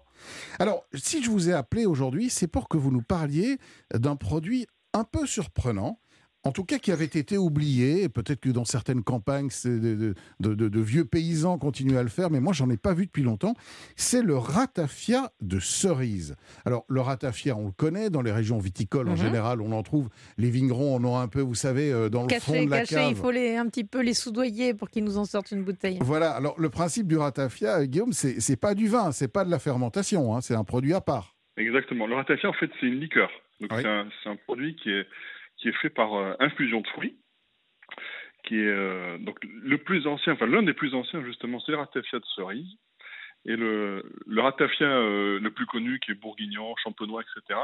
Alors, 0.60 0.86
si 0.94 1.24
je 1.24 1.30
vous 1.30 1.50
ai 1.50 1.54
appelé 1.54 1.86
aujourd'hui, 1.86 2.30
c'est 2.30 2.48
pour 2.48 2.68
que 2.68 2.77
vous 2.77 2.92
nous 2.92 3.01
parliez 3.01 3.58
d'un 3.94 4.15
produit 4.15 4.68
un 4.94 5.04
peu 5.04 5.25
surprenant 5.25 6.00
en 6.46 6.52
tout 6.52 6.64
cas 6.64 6.78
qui 6.78 6.92
avait 6.92 7.06
été 7.06 7.38
oublié. 7.38 8.08
Peut-être 8.08 8.40
que 8.40 8.50
dans 8.50 8.66
certaines 8.66 9.04
campagnes, 9.04 9.50
de, 9.66 10.14
de, 10.40 10.80
vieux 10.80 11.06
paysans 11.06 11.58
continuent 11.58 11.98
à 11.98 12.04
le 12.04 12.10
faire, 12.10 12.30
mais 12.30 12.40
moi, 12.40 12.54
j'en 12.54 12.70
ai 12.70 12.78
pas 12.78 12.94
vu 12.94 13.08
depuis 13.08 13.24
longtemps. 13.24 13.56
C'est 13.96 14.22
le 14.22 14.38
ratafia 14.38 15.32
de 15.42 15.60
cerise. 15.60 16.36
Alors, 16.64 16.86
le 16.88 17.02
ratafia, 17.02 17.58
on 17.58 17.66
le 17.66 17.72
connaît 17.72 18.10
dans 18.10 18.22
les 18.22 18.32
régions 18.32 18.60
viticoles 18.60 19.10
en 19.10 19.14
mhm. 19.14 19.18
général, 19.18 19.62
on 19.62 19.72
en 19.72 19.82
trouve. 19.82 20.10
Les 20.38 20.52
vignerons 20.52 20.96
en 20.96 21.04
ont 21.04 21.17
un 21.17 21.28
peu, 21.28 21.41
vous 21.41 21.56
savez, 21.56 21.91
euh, 21.91 22.10
dans 22.10 22.24
le 22.24 22.39
fond 22.39 22.63
de 22.63 22.69
la 22.69 22.86
caché, 22.86 23.08
Il 23.10 23.15
faut 23.15 23.32
les, 23.32 23.56
un 23.56 23.67
petit 23.67 23.84
peu 23.84 24.02
les 24.02 24.13
soudoyer 24.13 24.76
pour 24.76 24.89
qu'ils 24.89 25.04
nous 25.04 25.17
en 25.17 25.26
sortent 25.26 25.52
une 25.52 25.63
bouteille. 25.63 25.98
Voilà. 26.02 26.32
Alors, 26.32 26.60
le 26.60 26.69
principe 26.69 27.08
du 27.08 27.17
ratafia, 27.17 27.86
Guillaume, 27.88 28.13
c'est 28.13 28.60
pas 28.60 28.76
du 28.76 28.88
vin, 28.88 29.12
c'est 29.12 29.32
pas 29.32 29.43
de 29.46 29.50
la 29.50 29.60
fermentation, 29.60 30.36
hein, 30.36 30.41
c'est 30.41 30.56
un 30.56 30.63
produit 30.63 30.93
à 30.93 31.02
part. 31.02 31.36
Exactement. 31.58 32.06
Le 32.06 32.15
ratafia, 32.15 32.50
en 32.50 32.54
fait, 32.54 32.69
c'est 32.80 32.86
une 32.86 33.00
liqueur. 33.00 33.32
Donc, 33.62 33.72
c'est 33.74 33.88
un, 33.88 34.08
un 34.26 34.36
produit 34.36 34.76
qui 34.76 34.91
est 34.91 35.08
qui 35.58 35.70
est 35.70 35.78
fait 35.82 35.89
par 35.89 36.13
euh, 36.15 36.34
infusion 36.39 36.82
de 36.82 36.88
fruits, 36.88 37.18
qui 38.44 38.56
est 38.56 38.68
euh, 38.68 39.18
donc 39.20 39.38
le 39.44 39.78
plus 39.78 40.08
ancien, 40.08 40.34
enfin 40.34 40.46
l'un 40.46 40.63
des 40.63 40.74
plus 40.74 40.94
anciens 40.94 41.24
justement, 41.24 41.60
c'est 41.60 41.72
le 41.72 41.78
ratafia 41.80 42.20
de 42.20 42.26
cerise. 42.36 42.78
Et 43.48 43.56
le, 43.56 44.04
le 44.26 44.41
ratafia 44.41 44.88
euh, 44.88 45.39
le 45.39 45.52
plus 45.52 45.68
connu, 45.68 46.00
qui 46.00 46.12
est 46.12 46.15
bourguignon, 46.15 46.74
champenois, 46.84 47.22
etc., 47.22 47.60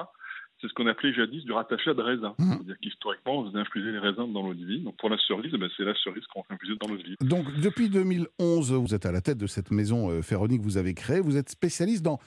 c'est 0.60 0.68
ce 0.68 0.74
qu'on 0.74 0.86
appelait 0.86 1.12
jadis 1.12 1.44
du 1.44 1.52
ratafia 1.54 1.96
de 1.96 2.02
raisin. 2.02 2.36
Mmh. 2.38 2.52
C'est-à-dire 2.52 2.78
qu'historiquement, 2.84 3.40
on 3.40 3.48
faisait 3.48 3.58
infuser 3.58 3.92
les 3.92 3.98
raisins 3.98 4.32
dans 4.32 4.44
l'eau 4.44 4.54
de 4.54 4.64
vie. 4.64 4.82
Donc 4.82 4.96
pour 4.98 5.10
la 5.10 5.18
cerise, 5.18 5.52
ben, 5.54 5.68
c'est 5.76 5.84
la 5.84 5.96
cerise 5.96 6.24
qu'on 6.28 6.44
fait 6.44 6.54
infuser 6.54 6.74
dans 6.80 6.88
l'eau 6.88 6.98
de 6.98 7.04
vie. 7.04 7.16
Donc 7.22 7.52
depuis 7.60 7.90
2011, 7.90 8.74
vous 8.74 8.94
êtes 8.94 9.08
à 9.08 9.12
la 9.12 9.22
tête 9.22 9.40
de 9.40 9.48
cette 9.48 9.72
maison 9.72 10.12
euh, 10.12 10.22
que 10.22 10.62
vous 10.62 10.78
avez 10.78 10.94
créée. 10.94 11.20
Vous 11.20 11.36
êtes 11.36 11.50
spécialiste 11.50 12.04
dans, 12.04 12.20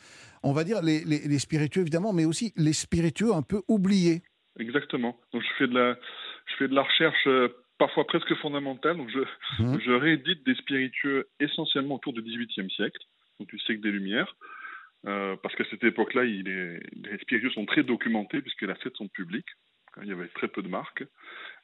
on 0.42 0.53
va 0.53 0.64
dire, 0.64 0.83
les, 0.83 1.05
les, 1.05 1.20
les 1.20 1.38
spiritueux 1.38 1.83
évidemment, 1.83 2.12
mais 2.12 2.24
aussi 2.24 2.53
les 2.57 2.72
spiritueux 2.72 3.33
un 3.33 3.42
peu 3.42 3.62
oubliés. 3.68 4.22
Exactement. 4.58 5.18
Donc 5.32 5.42
je 5.42 5.48
fais 5.58 5.66
de 5.66 5.74
la, 5.74 5.96
je 6.46 6.56
fais 6.56 6.68
de 6.68 6.74
la 6.74 6.82
recherche 6.82 7.26
euh, 7.26 7.48
parfois 7.78 8.06
presque 8.06 8.34
fondamentale. 8.36 8.96
Donc 8.96 9.10
je, 9.10 9.20
mmh. 9.62 9.80
je 9.80 9.92
réédite 9.92 10.44
des 10.44 10.54
spiritueux 10.54 11.28
essentiellement 11.40 11.96
autour 11.96 12.12
du 12.12 12.22
XVIIIe 12.22 12.70
siècle, 12.70 13.00
donc 13.38 13.48
du 13.48 13.58
siècle 13.60 13.80
des 13.80 13.90
Lumières, 13.90 14.36
euh, 15.06 15.36
parce 15.42 15.54
qu'à 15.56 15.64
cette 15.70 15.84
époque-là, 15.84 16.24
les 16.24 16.80
spiritueux 17.20 17.50
sont 17.50 17.66
très 17.66 17.82
documentés 17.82 18.40
puisque 18.40 18.62
la 18.62 18.74
fête 18.76 18.96
sont 18.96 19.08
publiques. 19.08 19.50
Il 20.02 20.08
y 20.08 20.12
avait 20.12 20.28
très 20.28 20.48
peu 20.48 20.60
de 20.60 20.68
marques, 20.68 21.04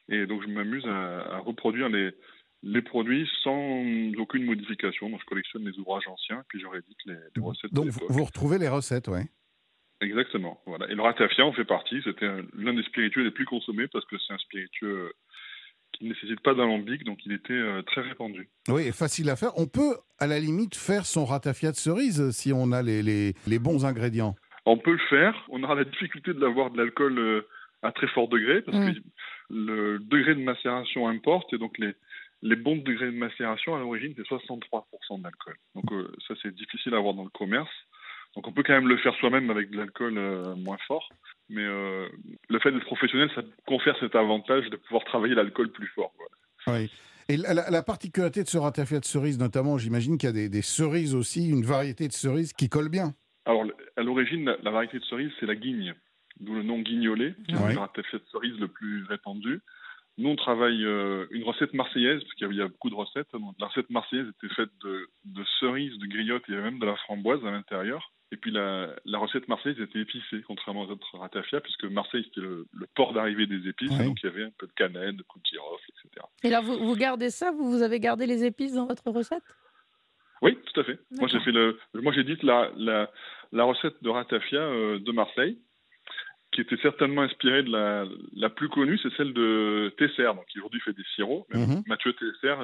et 0.07 0.25
donc 0.25 0.41
je 0.41 0.47
m'amuse 0.47 0.85
à, 0.87 1.39
reproduire 1.39 1.89
les, 1.89 2.11
les 2.63 2.81
produits 2.81 3.29
sans 3.43 3.83
aucune 4.17 4.45
modification. 4.45 5.09
Donc 5.09 5.19
je 5.19 5.25
collectionne 5.25 5.65
les 5.65 5.77
ouvrages 5.79 6.07
anciens, 6.07 6.41
puis 6.47 6.61
je 6.61 6.67
réédite 6.67 6.97
les, 7.05 7.17
les 7.35 7.41
recettes. 7.41 7.73
Donc 7.73 7.87
vous 7.87 8.23
retrouvez 8.23 8.57
les 8.57 8.69
recettes, 8.69 9.09
oui. 9.09 9.23
Exactement. 10.01 10.59
Voilà. 10.65 10.89
Et 10.89 10.95
le 10.95 11.01
ratafia 11.01 11.45
en 11.45 11.53
fait 11.53 11.63
partie. 11.63 12.01
C'était 12.03 12.27
l'un 12.57 12.73
des 12.73 12.83
spiritueux 12.83 13.23
les 13.23 13.31
plus 13.31 13.45
consommés 13.45 13.87
parce 13.87 14.05
que 14.05 14.17
c'est 14.17 14.33
un 14.33 14.37
spiritueux 14.39 14.87
euh, 14.87 15.13
qui 15.93 16.05
ne 16.05 16.09
nécessite 16.09 16.39
pas 16.41 16.55
d'alambic, 16.55 17.03
donc 17.03 17.19
il 17.25 17.33
était 17.33 17.53
euh, 17.53 17.83
très 17.83 18.01
répandu. 18.01 18.49
Oui, 18.67 18.87
et 18.87 18.91
facile 18.91 19.29
à 19.29 19.35
faire. 19.35 19.51
On 19.57 19.67
peut, 19.67 19.97
à 20.19 20.25
la 20.25 20.39
limite, 20.39 20.75
faire 20.75 21.05
son 21.05 21.25
ratafia 21.25 21.71
de 21.71 21.75
cerise 21.75 22.19
euh, 22.19 22.31
si 22.31 22.51
on 22.51 22.71
a 22.71 22.81
les, 22.81 23.03
les, 23.03 23.33
les, 23.45 23.59
bons 23.59 23.85
ingrédients. 23.85 24.35
On 24.65 24.77
peut 24.77 24.93
le 24.93 25.07
faire. 25.09 25.35
On 25.49 25.61
aura 25.63 25.75
la 25.75 25.83
difficulté 25.83 26.33
de 26.33 26.39
l'avoir 26.39 26.71
de 26.71 26.77
l'alcool 26.77 27.45
à 27.83 27.91
très 27.91 28.07
fort 28.07 28.27
degré 28.27 28.61
parce 28.61 28.77
mm. 28.77 28.93
que 28.93 28.99
le 29.49 29.99
degré 29.99 30.33
de 30.33 30.41
macération 30.41 31.07
importe 31.07 31.53
et 31.53 31.57
donc 31.57 31.77
les, 31.77 31.93
les 32.41 32.55
bons 32.55 32.77
degrés 32.77 33.07
de 33.07 33.17
macération 33.17 33.75
à 33.75 33.79
l'origine 33.79 34.13
c'est 34.15 34.27
63% 34.27 35.21
d'alcool. 35.21 35.55
Donc 35.75 35.85
ça 36.27 36.35
c'est 36.41 36.53
difficile 36.53 36.93
à 36.93 36.97
avoir 36.97 37.15
dans 37.15 37.23
le 37.23 37.29
commerce. 37.31 37.71
Donc 38.35 38.47
on 38.47 38.53
peut 38.53 38.63
quand 38.63 38.73
même 38.73 38.87
le 38.87 38.97
faire 38.97 39.13
soi-même 39.15 39.49
avec 39.49 39.69
de 39.71 39.77
l'alcool 39.77 40.17
euh, 40.17 40.55
moins 40.55 40.77
fort. 40.87 41.09
Mais 41.49 41.63
euh, 41.63 42.07
le 42.49 42.59
fait 42.59 42.71
d'être 42.71 42.85
professionnel, 42.85 43.29
ça 43.35 43.41
confère 43.67 43.95
cet 43.99 44.15
avantage 44.15 44.69
de 44.69 44.77
pouvoir 44.77 45.03
travailler 45.03 45.35
l'alcool 45.35 45.69
plus 45.71 45.87
fort. 45.87 46.13
Oui. 46.67 46.89
Et 47.27 47.37
la, 47.37 47.83
particularité 47.83 48.43
de 48.43 48.47
ce 48.49 48.57
ratafia 48.57 48.99
de 48.99 49.05
cerise, 49.05 49.39
notamment, 49.39 49.77
j'imagine 49.77 50.17
qu'il 50.17 50.35
y 50.35 50.45
a 50.45 50.49
des, 50.49 50.61
cerises 50.61 51.15
aussi, 51.15 51.49
une 51.49 51.63
variété 51.63 52.07
de 52.07 52.13
cerises 52.13 52.51
qui 52.51 52.67
colle 52.67 52.89
bien. 52.89 53.13
Alors, 53.45 53.63
à 53.95 54.01
l'origine, 54.01 54.53
la, 54.61 54.71
variété 54.71 54.99
de 54.99 55.05
cerise, 55.05 55.31
c'est 55.39 55.45
la 55.45 55.55
guigne, 55.55 55.93
d'où 56.41 56.55
le 56.55 56.63
nom 56.63 56.79
guignolé, 56.79 57.33
qui 57.45 57.53
est 57.53 57.73
le 57.73 57.79
ratafia 57.79 58.19
de 58.19 58.25
cerise 58.31 58.59
le 58.59 58.67
plus 58.67 59.05
répandu. 59.05 59.61
Nous, 60.17 60.29
on 60.29 60.35
travaille 60.35 60.83
euh, 60.83 61.25
une 61.31 61.43
recette 61.43 61.73
marseillaise, 61.73 62.21
parce 62.21 62.33
qu'il 62.33 62.53
y, 62.53 62.61
a 62.61 62.67
beaucoup 62.67 62.89
de 62.89 62.95
recettes. 62.95 63.29
la 63.59 63.67
recette 63.67 63.89
marseillaise 63.89 64.27
était 64.27 64.53
faite 64.53 64.71
de, 64.83 65.07
de 65.23 65.43
cerises, 65.61 65.97
de 65.99 66.07
griottes 66.07 66.49
et 66.49 66.53
même 66.53 66.79
de 66.79 66.85
la 66.85 66.97
framboise 66.97 67.45
à 67.45 67.51
l'intérieur. 67.51 68.11
Et 68.33 68.37
puis 68.37 68.51
la, 68.51 68.95
recette 69.05 69.47
marseillaise 69.49 69.81
était 69.81 69.99
épicée, 69.99 70.41
contrairement 70.47 70.83
aux 70.83 70.91
autres 70.91 71.17
ratafia, 71.17 71.59
puisque 71.59 71.83
Marseille 71.83 72.23
c'était 72.25 72.41
le, 72.41 72.65
port 72.95 73.11
d'arrivée 73.11 73.45
des 73.45 73.67
épices, 73.67 73.91
donc 73.97 74.23
il 74.23 74.25
y 74.25 74.29
avait 74.29 74.45
un 74.45 74.51
peu 74.57 74.67
de 74.67 74.71
cannelle, 74.71 75.17
de 75.17 75.23
coups 75.23 75.43
de 75.43 75.49
girofle, 75.49 75.83
etc. 75.89 76.25
Et 76.43 76.49
là, 76.49 76.61
vous, 76.61 76.77
vous 76.77 76.95
gardez 76.95 77.29
ça 77.29 77.51
vous, 77.51 77.69
vous 77.69 77.81
avez 77.81 77.99
gardé 77.99 78.25
les 78.25 78.45
épices 78.45 78.75
dans 78.75 78.87
votre 78.87 79.09
recette? 79.11 79.43
Oui, 80.41 80.57
tout 80.73 80.79
à 80.79 80.83
fait. 80.85 80.97
Moi 81.19 81.27
j'ai 81.27 81.41
fait 81.41 81.51
le, 81.51 81.77
moi 81.93 82.13
j'ai 82.13 82.23
dit 82.23 82.37
la, 82.41 82.71
la, 82.77 83.11
la 83.51 83.63
recette 83.65 84.01
de 84.01 84.09
ratafia 84.09 84.59
de 84.59 85.11
Marseille, 85.11 85.59
qui 86.53 86.61
était 86.61 86.77
certainement 86.77 87.23
inspirée 87.23 87.63
de 87.63 87.69
la, 87.69 88.05
la 88.33 88.49
plus 88.49 88.69
connue, 88.69 88.97
c'est 89.03 89.13
celle 89.17 89.33
de 89.33 89.93
Tesser, 89.97 90.23
donc 90.23 90.45
qui 90.45 90.59
aujourd'hui 90.59 90.79
fait 90.81 90.93
des 90.93 91.03
sirops. 91.15 91.47
Mhm. 91.53 91.83
Mathieu 91.85 92.13
Tesser, 92.13 92.55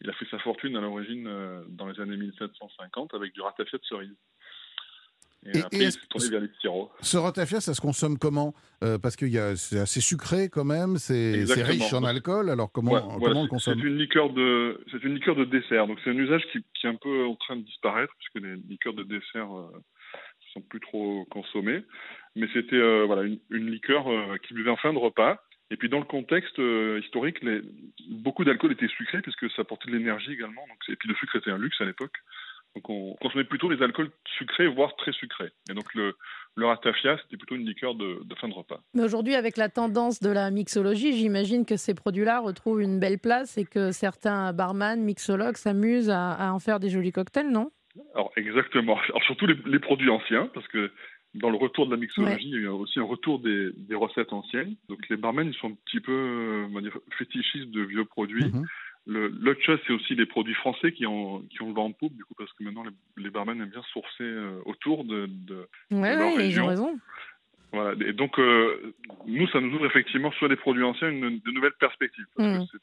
il 0.00 0.10
a 0.10 0.12
fait 0.12 0.26
sa 0.30 0.40
fortune 0.40 0.76
à 0.76 0.80
l'origine 0.80 1.30
dans 1.68 1.86
les 1.86 2.00
années 2.00 2.16
1750 2.16 3.14
avec 3.14 3.32
du 3.32 3.40
ratafia 3.40 3.78
de 3.78 3.84
cerise. 3.84 4.16
Et, 5.54 5.60
après, 5.60 5.88
tourné 6.08 6.28
vers 6.28 6.40
les 6.40 6.50
sirops. 6.60 6.90
Ce 7.00 7.16
ratafia, 7.16 7.60
ça 7.60 7.74
se 7.74 7.80
consomme 7.80 8.18
comment? 8.18 8.54
Euh, 8.82 8.98
Parce 8.98 9.16
que 9.16 9.26
c'est 9.56 9.78
assez 9.78 10.00
sucré 10.00 10.48
quand 10.48 10.64
même, 10.64 10.96
c'est 10.98 11.44
riche 11.62 11.92
en 11.92 12.04
alcool. 12.04 12.50
Alors 12.50 12.70
comment, 12.72 13.18
comment 13.18 13.40
on 13.40 13.44
le 13.44 13.48
consomme? 13.48 13.78
C'est 13.80 13.86
une 13.86 13.98
liqueur 13.98 14.30
de 14.32 14.80
une 15.02 15.14
liqueur 15.14 15.36
de 15.36 15.44
dessert. 15.44 15.86
Donc 15.86 15.98
c'est 16.04 16.10
un 16.10 16.16
usage 16.16 16.42
qui, 16.52 16.58
qui, 16.74 16.86
est 16.86 16.90
un 16.90 16.96
peu 16.96 17.24
en 17.26 17.36
train 17.36 17.56
de 17.56 17.62
disparaître 17.62 18.12
puisque 18.18 18.46
les 18.46 18.56
liqueurs 18.68 18.94
de 18.94 19.02
dessert 19.02 19.48
ne 19.48 19.60
euh, 19.60 19.80
sont 20.52 20.60
plus 20.62 20.80
trop 20.80 21.24
consommées. 21.30 21.82
Mais 22.34 22.48
c'était 22.52 22.76
euh, 22.76 23.04
voilà 23.06 23.22
une, 23.22 23.38
une 23.50 23.70
liqueur 23.70 24.06
qui 24.46 24.54
buvait 24.54 24.70
en 24.70 24.76
fin 24.76 24.92
de 24.92 24.98
repas. 24.98 25.42
Et 25.70 25.76
puis 25.76 25.88
dans 25.88 25.98
le 25.98 26.04
contexte 26.04 26.60
historique, 27.02 27.42
les, 27.42 27.60
beaucoup 28.08 28.44
d'alcool 28.44 28.72
était 28.72 28.88
sucré 28.88 29.20
puisque 29.22 29.50
ça 29.52 29.62
apportait 29.62 29.90
de 29.90 29.96
l'énergie 29.96 30.32
également. 30.32 30.64
Donc, 30.68 30.78
et 30.88 30.96
puis 30.96 31.08
le 31.08 31.14
sucre 31.16 31.36
était 31.36 31.50
un 31.50 31.58
luxe 31.58 31.80
à 31.80 31.84
l'époque. 31.84 32.14
Donc 32.76 32.90
on 32.90 33.14
consommait 33.22 33.44
plutôt 33.44 33.70
les 33.70 33.82
alcools 33.82 34.10
sucrés, 34.36 34.68
voire 34.68 34.94
très 34.96 35.12
sucrés. 35.12 35.50
Et 35.70 35.72
donc 35.72 35.94
le, 35.94 36.14
le 36.56 36.66
ratafia, 36.66 37.16
c'était 37.22 37.38
plutôt 37.38 37.54
une 37.54 37.64
liqueur 37.66 37.94
de, 37.94 38.18
fin 38.38 38.48
de 38.48 38.52
repas. 38.52 38.80
Mais 38.92 39.02
aujourd'hui, 39.02 39.34
avec 39.34 39.56
la 39.56 39.70
tendance 39.70 40.20
de 40.20 40.28
la 40.28 40.50
mixologie, 40.50 41.16
j'imagine 41.16 41.64
que 41.64 41.78
ces 41.78 41.94
produits-là 41.94 42.40
retrouvent 42.40 42.82
une 42.82 43.00
belle 43.00 43.18
place 43.18 43.56
et 43.56 43.64
que 43.64 43.92
certains 43.92 44.52
barman, 44.52 45.00
mixologues 45.00 45.56
s'amusent 45.56 46.10
à, 46.10 46.52
en 46.52 46.58
faire 46.58 46.78
des 46.78 46.90
jolis 46.90 47.12
cocktails, 47.12 47.50
non? 47.50 47.70
Alors 48.14 48.30
exactement. 48.36 48.98
Alors 49.08 49.22
surtout 49.24 49.46
les, 49.46 49.78
produits 49.78 50.10
anciens, 50.10 50.50
parce 50.52 50.68
que 50.68 50.90
dans 51.32 51.48
le 51.48 51.56
retour 51.56 51.86
de 51.86 51.92
la 51.92 51.96
mixologie, 51.96 52.50
il 52.50 52.62
y 52.62 52.66
a 52.66 52.74
aussi 52.74 52.98
un 52.98 53.04
retour 53.04 53.38
des, 53.38 53.72
recettes 53.94 54.34
anciennes. 54.34 54.76
Donc 54.90 54.98
les 55.08 55.16
barman, 55.16 55.48
ils 55.48 55.54
sont 55.54 55.68
un 55.68 55.76
petit 55.86 56.00
peu 56.00 56.66
fétichistes 57.16 57.70
de 57.70 57.80
vieux 57.80 58.04
produits. 58.04 58.44
Mhm. 58.44 58.66
L'autre 59.06 59.62
chose, 59.62 59.78
c'est 59.86 59.92
aussi 59.92 60.16
les 60.16 60.26
produits 60.26 60.54
français 60.54 60.90
qui 60.90 61.06
ont, 61.06 61.40
qui 61.42 61.62
ont 61.62 61.68
le 61.68 61.74
vent 61.74 61.84
en 61.84 61.92
poupe, 61.92 62.14
du 62.14 62.24
coup, 62.24 62.34
parce 62.36 62.52
que 62.54 62.64
maintenant, 62.64 62.82
les, 63.16 63.30
barman 63.30 63.60
aiment 63.60 63.70
bien 63.70 63.82
sourcer 63.92 64.24
euh, 64.24 64.60
autour 64.64 65.04
de, 65.04 65.26
de, 65.28 65.68
ouais, 65.92 66.16
leur 66.16 66.36
région. 66.36 66.64
Ils 66.64 66.66
ont 66.66 66.68
raison. 66.68 67.00
Voilà. 67.72 67.94
Et 68.04 68.12
donc, 68.12 68.36
euh, 68.40 68.94
nous, 69.26 69.46
ça 69.48 69.60
nous 69.60 69.72
ouvre 69.74 69.86
effectivement 69.86 70.32
sur 70.32 70.48
des 70.48 70.56
produits 70.56 70.82
anciens 70.82 71.08
une, 71.08 71.38
de 71.38 71.50
nouvelles 71.52 71.76
perspectives. 71.78 72.26
Parce 72.36 72.70
que 72.70 72.76
mm. 72.76 72.80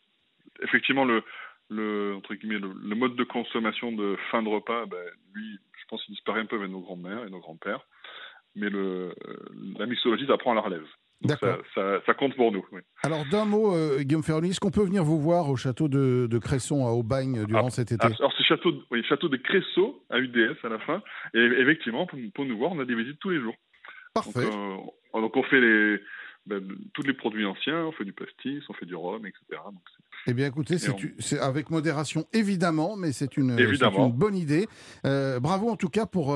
effectivement, 0.63 1.03
le, 1.03 1.23
le, 1.69 2.15
entre 2.15 2.35
guillemets, 2.35 2.59
le, 2.59 2.95
mode 2.95 3.15
de 3.15 3.23
consommation 3.25 3.91
de 3.91 4.15
fin 4.31 4.41
de 4.41 4.49
repas, 4.49 4.85
ben, 4.85 5.03
lui, 5.33 5.59
je 5.77 5.85
pense 5.89 6.03
qu'il 6.05 6.15
disparaît 6.15 6.41
un 6.41 6.45
peu 6.45 6.55
avec 6.55 6.71
nos 6.71 6.79
grands-mères 6.79 7.25
et 7.25 7.29
nos 7.29 7.39
grands-pères. 7.39 7.85
Mais 8.55 8.69
le, 8.69 9.13
euh, 9.27 9.37
la 9.77 9.87
mixologie, 9.87 10.27
ça 10.27 10.37
prend 10.37 10.51
à 10.51 10.55
la 10.55 10.61
relève. 10.61 10.87
D'accord. 11.23 11.57
Ça, 11.75 12.13
compte 12.13 12.35
pour 12.35 12.51
nous. 12.51 12.65
Alors, 13.03 13.25
d'un 13.31 13.45
mot, 13.45 13.75
euh, 13.75 13.99
Guillaume 14.01 14.23
Ferroni, 14.23 14.49
est-ce 14.49 14.59
qu'on 14.59 14.71
peut 14.71 14.83
venir 14.83 15.03
vous 15.03 15.19
voir 15.19 15.49
au 15.49 15.55
château 15.55 15.87
de, 15.87 16.37
Cresson 16.39 16.85
à 16.85 16.91
Aubagne 16.91 17.45
durant 17.45 17.67
ah, 17.67 17.71
cet 17.71 17.91
été? 17.91 18.05
Alors, 18.05 18.33
c'est 18.37 18.43
château, 18.43 18.73
oui, 18.91 19.03
château 19.07 19.29
de 19.29 19.37
Cressot 19.37 20.03
à 20.09 20.19
UDS 20.19 20.57
à 20.63 20.69
la 20.69 20.79
fin. 20.79 21.01
Et 21.33 21.39
effectivement, 21.39 22.05
pour, 22.07 22.45
nous 22.45 22.57
voir, 22.57 22.71
on 22.73 22.79
a 22.79 22.85
des 22.85 22.95
visites 22.95 23.19
tous 23.19 23.29
les 23.29 23.39
jours. 23.39 23.55
Parfait. 24.13 24.43
Donc, 24.43 24.53
euh, 25.13 25.29
on 25.33 25.43
fait 25.43 25.61
les, 25.61 25.99
ben, 26.45 26.61
tous 26.93 27.03
les 27.03 27.13
produits 27.13 27.45
anciens, 27.45 27.85
on 27.85 27.91
fait 27.93 28.05
du 28.05 28.13
pastis, 28.13 28.63
on 28.69 28.73
fait 28.73 28.85
du 28.85 28.95
rhum, 28.95 29.25
etc. 29.25 29.61
eh 30.27 30.33
bien, 30.33 30.47
écoutez, 30.47 30.75
c'est 30.77 31.39
avec 31.39 31.69
modération, 31.69 32.25
évidemment, 32.33 32.95
mais 32.97 33.11
c'est 33.11 33.37
une, 33.37 33.57
une, 33.57 34.11
bonne 34.11 34.35
idée. 34.35 34.67
Euh, 35.05 35.39
bravo 35.39 35.69
en 35.69 35.77
tout 35.77 35.89
cas 35.89 36.05
pour, 36.05 36.35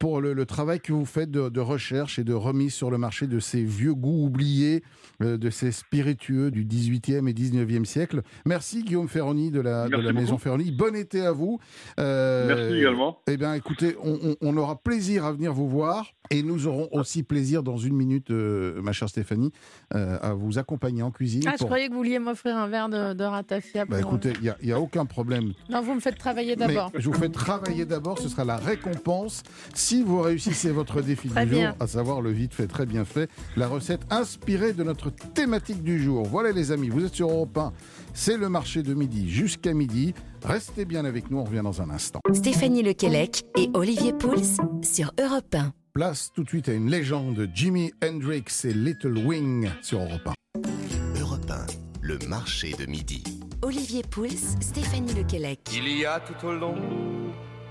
pour 0.00 0.22
le, 0.22 0.46
travail 0.46 0.80
que 0.80 0.94
vous 0.94 1.04
faites 1.04 1.30
de, 1.30 1.60
recherche 1.60 2.18
et 2.18 2.24
de 2.24 2.32
remise 2.32 2.72
sur 2.72 2.90
le 2.90 2.96
marché 2.96 3.26
de 3.26 3.38
ces 3.38 3.62
vieux 3.62 3.94
goûts 3.94 4.24
oubliés, 4.24 4.82
euh, 5.22 5.36
de 5.36 5.50
ces 5.50 5.72
spiritueux 5.72 6.50
du 6.50 6.64
18e 6.64 7.28
et 7.28 7.34
19e 7.34 7.84
siècle. 7.84 8.22
Merci 8.46 8.82
Guillaume 8.82 9.08
Ferroni 9.08 9.50
de 9.50 9.60
la, 9.60 9.88
de 9.88 9.96
la 9.96 10.12
Maison 10.14 10.38
Ferroni. 10.38 10.72
Bon 10.72 10.96
été 10.96 11.20
à 11.20 11.32
vous. 11.32 11.60
Euh, 12.00 12.46
Merci 12.46 12.78
également. 12.78 13.18
Eh 13.28 13.36
bien, 13.36 13.52
écoutez, 13.52 13.94
on, 14.40 14.56
aura 14.56 14.82
plaisir 14.82 15.26
à 15.26 15.32
venir 15.32 15.52
vous 15.52 15.68
voir 15.68 16.06
et 16.30 16.42
nous 16.42 16.66
aurons 16.66 16.88
aussi 16.92 17.22
plaisir 17.22 17.62
dans 17.62 17.76
une 17.76 17.94
minute, 17.94 18.30
euh, 18.30 18.80
ma 18.80 18.92
chère 18.92 19.10
Stéphanie, 19.10 19.52
à 19.90 20.32
vous 20.32 20.58
accompagner 20.58 21.02
en 21.02 21.10
cuisine. 21.10 21.42
Ah, 21.46 21.56
je 21.60 21.64
croyais 21.64 21.88
que 21.88 21.92
vous 21.92 21.98
vouliez 21.98 22.18
m'offrir 22.18 22.56
un 22.56 22.68
verre 22.68 22.88
de, 22.88 23.12
de 23.12 23.24
ratafia. 23.24 23.84
Bah, 23.84 24.00
écoutez, 24.00 24.32
il 24.40 24.54
n'y 24.62 24.72
a, 24.72 24.80
aucun 24.80 25.04
problème. 25.04 25.52
Non, 25.68 25.82
vous 25.82 25.94
me 25.94 26.00
faites 26.00 26.16
travailler 26.16 26.56
d'abord. 26.56 26.90
Je 26.96 27.06
vous 27.10 27.18
fais 27.18 27.28
travailler 27.28 27.84
d'abord, 27.84 28.18
ce 28.18 28.30
sera 28.30 28.44
la 28.44 28.56
récompense 28.56 29.42
si 29.74 29.89
vous 29.98 30.20
réussissez 30.20 30.70
votre 30.70 31.02
défi 31.02 31.28
du 31.28 31.48
jour, 31.48 31.74
à 31.80 31.86
savoir 31.86 32.20
le 32.20 32.30
vite 32.30 32.54
fait 32.54 32.66
très 32.66 32.86
bien 32.86 33.04
fait, 33.04 33.28
la 33.56 33.68
recette 33.68 34.02
inspirée 34.10 34.72
de 34.72 34.84
notre 34.84 35.10
thématique 35.10 35.82
du 35.82 36.02
jour. 36.02 36.26
Voilà 36.26 36.52
les 36.52 36.72
amis, 36.72 36.88
vous 36.88 37.04
êtes 37.04 37.14
sur 37.14 37.30
Europe 37.30 37.56
1, 37.58 37.72
c'est 38.14 38.36
le 38.36 38.48
marché 38.48 38.82
de 38.82 38.94
midi 38.94 39.28
jusqu'à 39.28 39.74
midi. 39.74 40.14
Restez 40.44 40.84
bien 40.84 41.04
avec 41.04 41.30
nous, 41.30 41.38
on 41.38 41.44
revient 41.44 41.62
dans 41.62 41.82
un 41.82 41.90
instant. 41.90 42.20
Stéphanie 42.32 42.82
Lequelec 42.82 43.42
et 43.58 43.68
Olivier 43.74 44.12
Pouls 44.12 44.56
sur 44.82 45.12
Europe 45.20 45.54
1. 45.54 45.72
Place 45.92 46.30
tout 46.34 46.44
de 46.44 46.48
suite 46.48 46.68
à 46.68 46.72
une 46.72 46.88
légende, 46.88 47.48
Jimi 47.52 47.92
Hendrix 48.02 48.44
et 48.64 48.72
Little 48.72 49.18
Wing 49.26 49.68
sur 49.82 50.00
Europe 50.00 50.28
1. 50.54 51.20
Europe 51.20 51.50
1, 51.50 51.66
le 52.00 52.18
marché 52.28 52.72
de 52.78 52.86
midi. 52.86 53.24
Olivier 53.62 54.02
Pouls, 54.08 54.28
Stéphanie 54.60 55.12
Lequelec. 55.14 55.60
Il 55.74 55.88
y 55.98 56.06
a 56.06 56.20
tout 56.20 56.46
au 56.46 56.52
long 56.52 56.76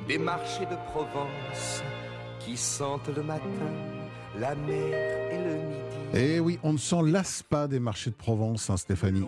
des 0.07 0.17
marchés 0.17 0.65
de 0.65 0.75
Provence 0.91 1.83
qui 2.49 2.57
sentent 2.57 3.09
le 3.15 3.21
matin 3.21 3.43
la 4.39 4.55
mer 4.55 5.31
et 5.31 5.37
le 5.37 5.55
midi. 5.55 6.15
Eh 6.15 6.39
oui, 6.39 6.59
on 6.63 6.73
ne 6.73 6.77
s'en 6.77 7.01
lasse 7.01 7.43
pas 7.43 7.67
des 7.67 7.79
marchés 7.79 8.09
de 8.09 8.15
Provence, 8.15 8.69
hein, 8.69 8.77
Stéphanie. 8.77 9.25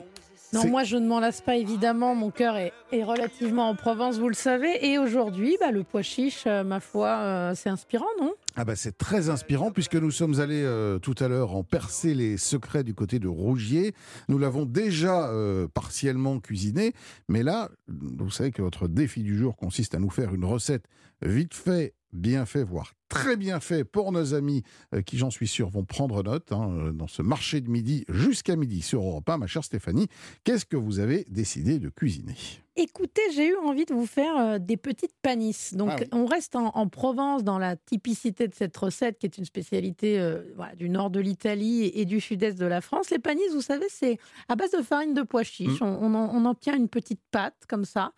Non, 0.54 0.68
moi 0.68 0.84
je 0.84 0.98
ne 0.98 1.08
m'en 1.08 1.20
lasse 1.20 1.42
pas 1.42 1.56
évidemment. 1.56 2.14
Mon 2.16 2.30
cœur 2.30 2.58
est, 2.58 2.74
relativement 2.92 3.70
en 3.70 3.76
Provence, 3.76 4.18
vous 4.18 4.28
le 4.28 4.34
savez. 4.34 4.86
Et 4.86 4.98
aujourd'hui, 4.98 5.56
bah, 5.60 5.72
le 5.72 5.84
pois 5.84 6.02
chiche, 6.02 6.44
euh, 6.46 6.64
ma 6.64 6.80
foi, 6.80 7.08
euh, 7.08 7.54
c'est 7.56 7.70
inspirant, 7.70 8.08
non? 8.20 8.34
Ah 8.56 8.66
bah 8.66 8.76
c'est 8.76 8.98
très 8.98 9.30
inspirant 9.30 9.72
puisque 9.72 9.96
nous 9.96 10.12
sommes 10.12 10.40
allés 10.42 10.64
euh, 10.64 11.00
tout 11.00 11.16
à 11.20 11.28
l'heure 11.28 11.56
en 11.56 11.64
percer 11.64 12.14
les 12.14 12.38
secrets 12.38 12.84
du 12.84 12.94
côté 12.94 13.20
de 13.20 13.28
Rougier. 13.28 13.94
Nous 14.28 14.38
l'avons 14.38 14.66
déjà 14.66 15.32
partiellement 15.74 16.40
cuisiné, 16.40 16.94
mais 17.30 17.44
là, 17.44 17.70
vous 17.88 18.32
savez 18.32 18.52
que 18.52 18.62
votre 18.62 18.88
défi 18.88 19.24
du 19.24 19.38
jour 19.38 19.56
consiste 19.56 19.96
à 19.96 20.00
nous 20.00 20.10
faire 20.10 20.34
une 20.34 20.46
recette 20.46 20.86
vite 21.22 21.54
fait 21.54 21.94
bien 22.14 22.46
fait, 22.46 22.64
voire 22.64 22.94
très 23.12 23.36
bien 23.36 23.60
fait 23.60 23.84
pour 23.84 24.12
nos 24.14 24.34
amis 24.34 24.64
euh, 24.96 25.02
qui, 25.02 25.18
j'en 25.18 25.30
suis 25.30 25.48
sûr, 25.48 25.70
vont 25.70 25.84
prendre 25.84 26.24
note 26.24 26.52
hein, 26.54 26.72
euh, 26.72 26.92
dans 26.94 27.08
ce 27.08 27.22
marché 27.22 27.60
de 27.60 27.70
midi 27.70 28.06
jusqu'à 28.08 28.56
midi 28.56 28.82
sur 28.82 29.02
Europe 29.02 29.30
1. 29.30 29.38
Ma 29.38 29.48
chère 29.48 29.66
Stéphanie, 29.66 30.08
qu'est-ce 30.46 30.66
que 30.66 30.78
vous 30.78 31.00
avez 31.00 31.26
décidé 31.30 31.78
de 31.78 31.90
cuisiner? 31.90 32.36
Écoutez, 32.78 33.22
j'ai 33.36 33.50
eu 33.50 33.56
envie 33.58 33.84
de 33.84 33.94
vous 33.94 34.06
faire 34.06 34.38
euh, 34.38 34.58
des 34.58 34.78
petites 34.78 35.16
panisses. 35.22 35.74
Donc, 35.74 35.92
ah 35.92 36.06
on 36.14 36.26
reste 36.26 36.56
en, 36.56 36.88
Provence 36.88 37.44
dans 37.44 37.60
la 37.60 37.76
typicité 37.76 38.48
de 38.48 38.56
cette 38.56 38.76
recette 38.78 39.20
qui 39.20 39.26
est 39.26 39.38
une 39.38 39.46
spécialité 39.46 40.40
du 40.78 40.90
nord 40.90 41.10
de 41.10 41.20
l'Italie 41.20 41.92
et, 41.94 42.06
du 42.06 42.22
sud-est 42.22 42.58
de 42.58 42.66
la 42.66 42.80
France. 42.80 43.10
Les 43.10 43.20
panisses, 43.20 43.54
vous 43.54 43.62
savez, 43.62 43.86
c'est 43.90 44.20
à 44.48 44.56
base 44.56 44.72
de 44.72 44.82
farine 44.82 45.14
de 45.14 45.22
pois 45.22 45.44
chiche. 45.44 45.82
Mmh. 45.82 45.86
On, 46.02 46.16
on, 46.16 46.46
obtient 46.46 46.76
une 46.76 46.90
petite 46.90 47.22
pâte 47.32 47.56
comme 47.68 47.86
ça. 47.86 48.14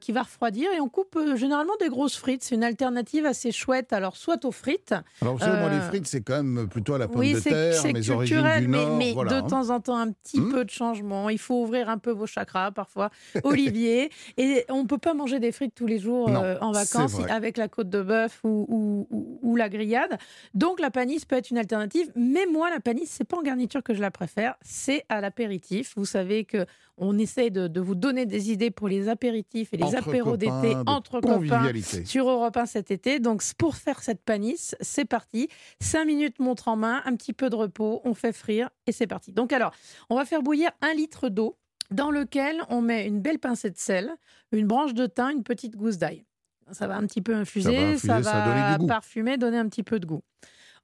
qui 0.00 0.12
va 0.12 0.22
refroidir 0.22 0.70
et 0.72 0.80
on 0.80 0.88
coupe 0.88 1.18
généralement 1.34 1.76
des 1.80 1.88
grosses 1.88 2.16
frites. 2.16 2.42
C'est 2.44 2.54
une 2.54 2.64
alternative 2.64 3.26
assez 3.26 3.52
chouette. 3.52 3.92
Alors 3.92 4.11
soit 4.16 4.44
aux 4.44 4.52
frites. 4.52 4.94
Alors, 5.20 5.36
vous 5.36 5.46
moi, 5.46 5.70
les 5.70 5.76
euh, 5.76 5.88
frites, 5.88 6.06
c'est 6.06 6.22
quand 6.22 6.42
même 6.42 6.68
plutôt 6.68 6.94
à 6.94 6.98
la 6.98 7.08
pomme 7.08 7.22
de 7.22 7.40
terre, 7.40 7.82
mes 7.92 8.10
origines 8.10 8.44
du 8.60 8.68
Nord. 8.68 8.96
Mais, 8.96 9.14
de 9.14 9.34
hein. 9.34 9.42
temps 9.42 9.70
en 9.70 9.80
temps, 9.80 9.96
un 9.96 10.12
petit 10.12 10.40
hmm 10.40 10.52
peu 10.52 10.64
de 10.64 10.70
changement. 10.70 11.30
Il 11.30 11.38
faut 11.38 11.62
ouvrir 11.62 11.88
un 11.88 11.98
peu 11.98 12.10
vos 12.10 12.26
chakras, 12.26 12.70
parfois. 12.72 13.10
Olivier. 13.44 14.10
et 14.36 14.64
on 14.68 14.82
ne 14.82 14.86
peut 14.86 14.98
pas 14.98 15.14
manger 15.14 15.40
des 15.40 15.50
frites 15.50 15.74
tous 15.74 15.86
les 15.86 15.98
jours 15.98 16.28
euh, 16.28 16.58
en 16.60 16.72
vacances 16.72 17.16
avec 17.28 17.56
la 17.56 17.68
côte 17.68 17.88
de 17.88 18.02
bœuf 18.02 18.40
ou, 18.44 19.06
ou, 19.42 19.56
la 19.56 19.68
grillade. 19.68 20.18
Donc, 20.54 20.80
la 20.80 20.90
panisse 20.90 21.24
peut 21.24 21.36
être 21.36 21.50
une 21.50 21.58
alternative. 21.58 22.10
Mais 22.16 22.46
moi, 22.46 22.70
la 22.70 22.80
panisse, 22.80 23.10
c'est 23.10 23.24
pas 23.24 23.36
en 23.36 23.42
garniture 23.42 23.82
que 23.82 23.94
je 23.94 24.00
la 24.00 24.10
préfère. 24.10 24.56
C'est 24.62 25.04
à 25.08 25.20
l'apéritif. 25.20 25.94
Vous 25.96 26.04
savez 26.04 26.44
que 26.44 26.66
on 26.98 27.18
essaie 27.18 27.50
de, 27.50 27.80
vous 27.80 27.94
donner 27.94 28.26
des 28.26 28.50
idées 28.52 28.70
pour 28.70 28.88
les 28.88 29.08
apéritifs 29.08 29.72
et 29.72 29.76
les 29.76 29.94
apéros 29.94 30.36
d'été 30.36 30.76
entre 30.86 31.20
copains 31.20 31.72
sur 32.04 32.28
Europe 32.28 32.56
1 32.56 32.66
cet 32.66 32.90
été. 32.90 33.18
Donc, 33.18 33.42
pour 33.58 33.76
faire 33.76 34.02
cette 34.02 34.22
panisse, 34.22 34.76
c'est 34.80 35.04
parti. 35.04 35.48
Cinq 35.80 36.04
minutes 36.04 36.38
montre 36.38 36.68
en 36.68 36.76
main, 36.76 37.02
un 37.04 37.16
petit 37.16 37.32
peu 37.32 37.50
de 37.50 37.56
repos, 37.56 38.00
on 38.04 38.14
fait 38.14 38.32
frire 38.32 38.70
et 38.86 38.92
c'est 38.92 39.06
parti. 39.06 39.32
Donc, 39.32 39.52
alors, 39.52 39.72
on 40.10 40.16
va 40.16 40.24
faire 40.24 40.42
bouillir 40.42 40.70
un 40.80 40.94
litre 40.94 41.28
d'eau 41.28 41.56
dans 41.90 42.10
lequel 42.10 42.62
on 42.68 42.80
met 42.80 43.06
une 43.06 43.20
belle 43.20 43.38
pincée 43.38 43.70
de 43.70 43.78
sel, 43.78 44.10
une 44.50 44.66
branche 44.66 44.94
de 44.94 45.06
thym, 45.06 45.30
une 45.30 45.42
petite 45.42 45.76
gousse 45.76 45.98
d'ail. 45.98 46.24
Ça 46.70 46.86
va 46.86 46.96
un 46.96 47.06
petit 47.06 47.20
peu 47.20 47.34
infuser, 47.34 47.98
ça 47.98 48.20
va, 48.20 48.78
parfumer, 48.86 49.36
donner 49.36 49.58
un 49.58 49.68
petit 49.68 49.82
peu 49.82 49.98
de 49.98 50.06
goût. 50.06 50.22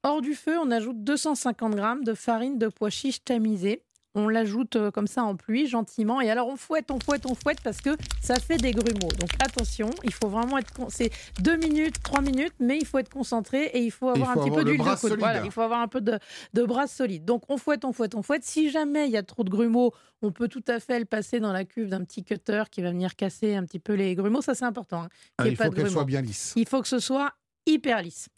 Hors 0.02 0.20
du 0.20 0.34
feu, 0.34 0.56
on 0.58 0.70
ajoute 0.70 1.02
250 1.02 1.76
g 1.76 1.82
de 2.04 2.14
farine 2.14 2.58
de 2.58 2.68
pois 2.68 2.90
chiche 2.90 3.24
tamisée 3.24 3.82
on 4.14 4.28
l'ajoute 4.28 4.76
euh, 4.76 4.90
comme 4.90 5.06
ça 5.06 5.22
en 5.22 5.36
pluie 5.36 5.66
gentiment. 5.66 6.20
Et 6.20 6.30
alors 6.30 6.48
on 6.48 6.56
fouette, 6.56 6.90
on 6.90 6.98
fouette, 6.98 7.26
on 7.26 7.34
fouette 7.34 7.60
parce 7.62 7.80
que 7.80 7.90
ça 8.20 8.36
fait 8.36 8.56
des 8.56 8.72
grumeaux. 8.72 9.12
Donc 9.18 9.30
attention, 9.38 9.90
il 10.04 10.12
faut 10.12 10.28
vraiment 10.28 10.58
être. 10.58 10.72
C'est 10.88 11.10
deux 11.40 11.56
minutes, 11.56 12.02
trois 12.02 12.20
minutes, 12.20 12.54
mais 12.58 12.78
il 12.78 12.86
faut 12.86 12.98
être 12.98 13.10
concentré 13.10 13.66
et 13.66 13.80
il 13.80 13.90
faut 13.90 14.08
avoir 14.08 14.30
un 14.30 14.34
petit 14.36 14.50
peu 14.50 14.64
d'huile 14.64 14.78
de 14.78 15.00
coude. 15.00 15.18
Voilà, 15.18 15.44
il 15.44 15.50
faut 15.50 15.62
avoir 15.62 15.80
un 15.80 15.88
peu 15.88 16.00
de, 16.00 16.18
de 16.54 16.62
bras 16.64 16.86
solide. 16.86 17.24
Donc 17.24 17.42
on 17.48 17.56
fouette, 17.56 17.84
on 17.84 17.92
fouette, 17.92 18.14
on 18.14 18.22
fouette. 18.22 18.44
Si 18.44 18.70
jamais 18.70 19.06
il 19.06 19.12
y 19.12 19.16
a 19.16 19.22
trop 19.22 19.44
de 19.44 19.50
grumeaux, 19.50 19.92
on 20.22 20.32
peut 20.32 20.48
tout 20.48 20.64
à 20.68 20.80
fait 20.80 20.98
le 20.98 21.04
passer 21.04 21.40
dans 21.40 21.52
la 21.52 21.64
cuve 21.64 21.88
d'un 21.88 22.04
petit 22.04 22.24
cutter 22.24 22.64
qui 22.70 22.82
va 22.82 22.90
venir 22.90 23.14
casser 23.14 23.54
un 23.54 23.64
petit 23.64 23.78
peu 23.78 23.94
les 23.94 24.14
grumeaux. 24.14 24.42
Ça 24.42 24.54
c'est 24.54 24.64
important. 24.64 25.02
Hein, 25.02 25.08
ah, 25.38 25.46
il 25.46 25.56
faut 25.56 25.70
qu'elle 25.70 25.90
soit 25.90 26.04
bien 26.04 26.22
lisse. 26.22 26.54
Il 26.56 26.66
faut 26.66 26.82
que 26.82 26.88
ce 26.88 26.98
soit 26.98 27.32
hyper 27.66 28.02
lisse. 28.02 28.28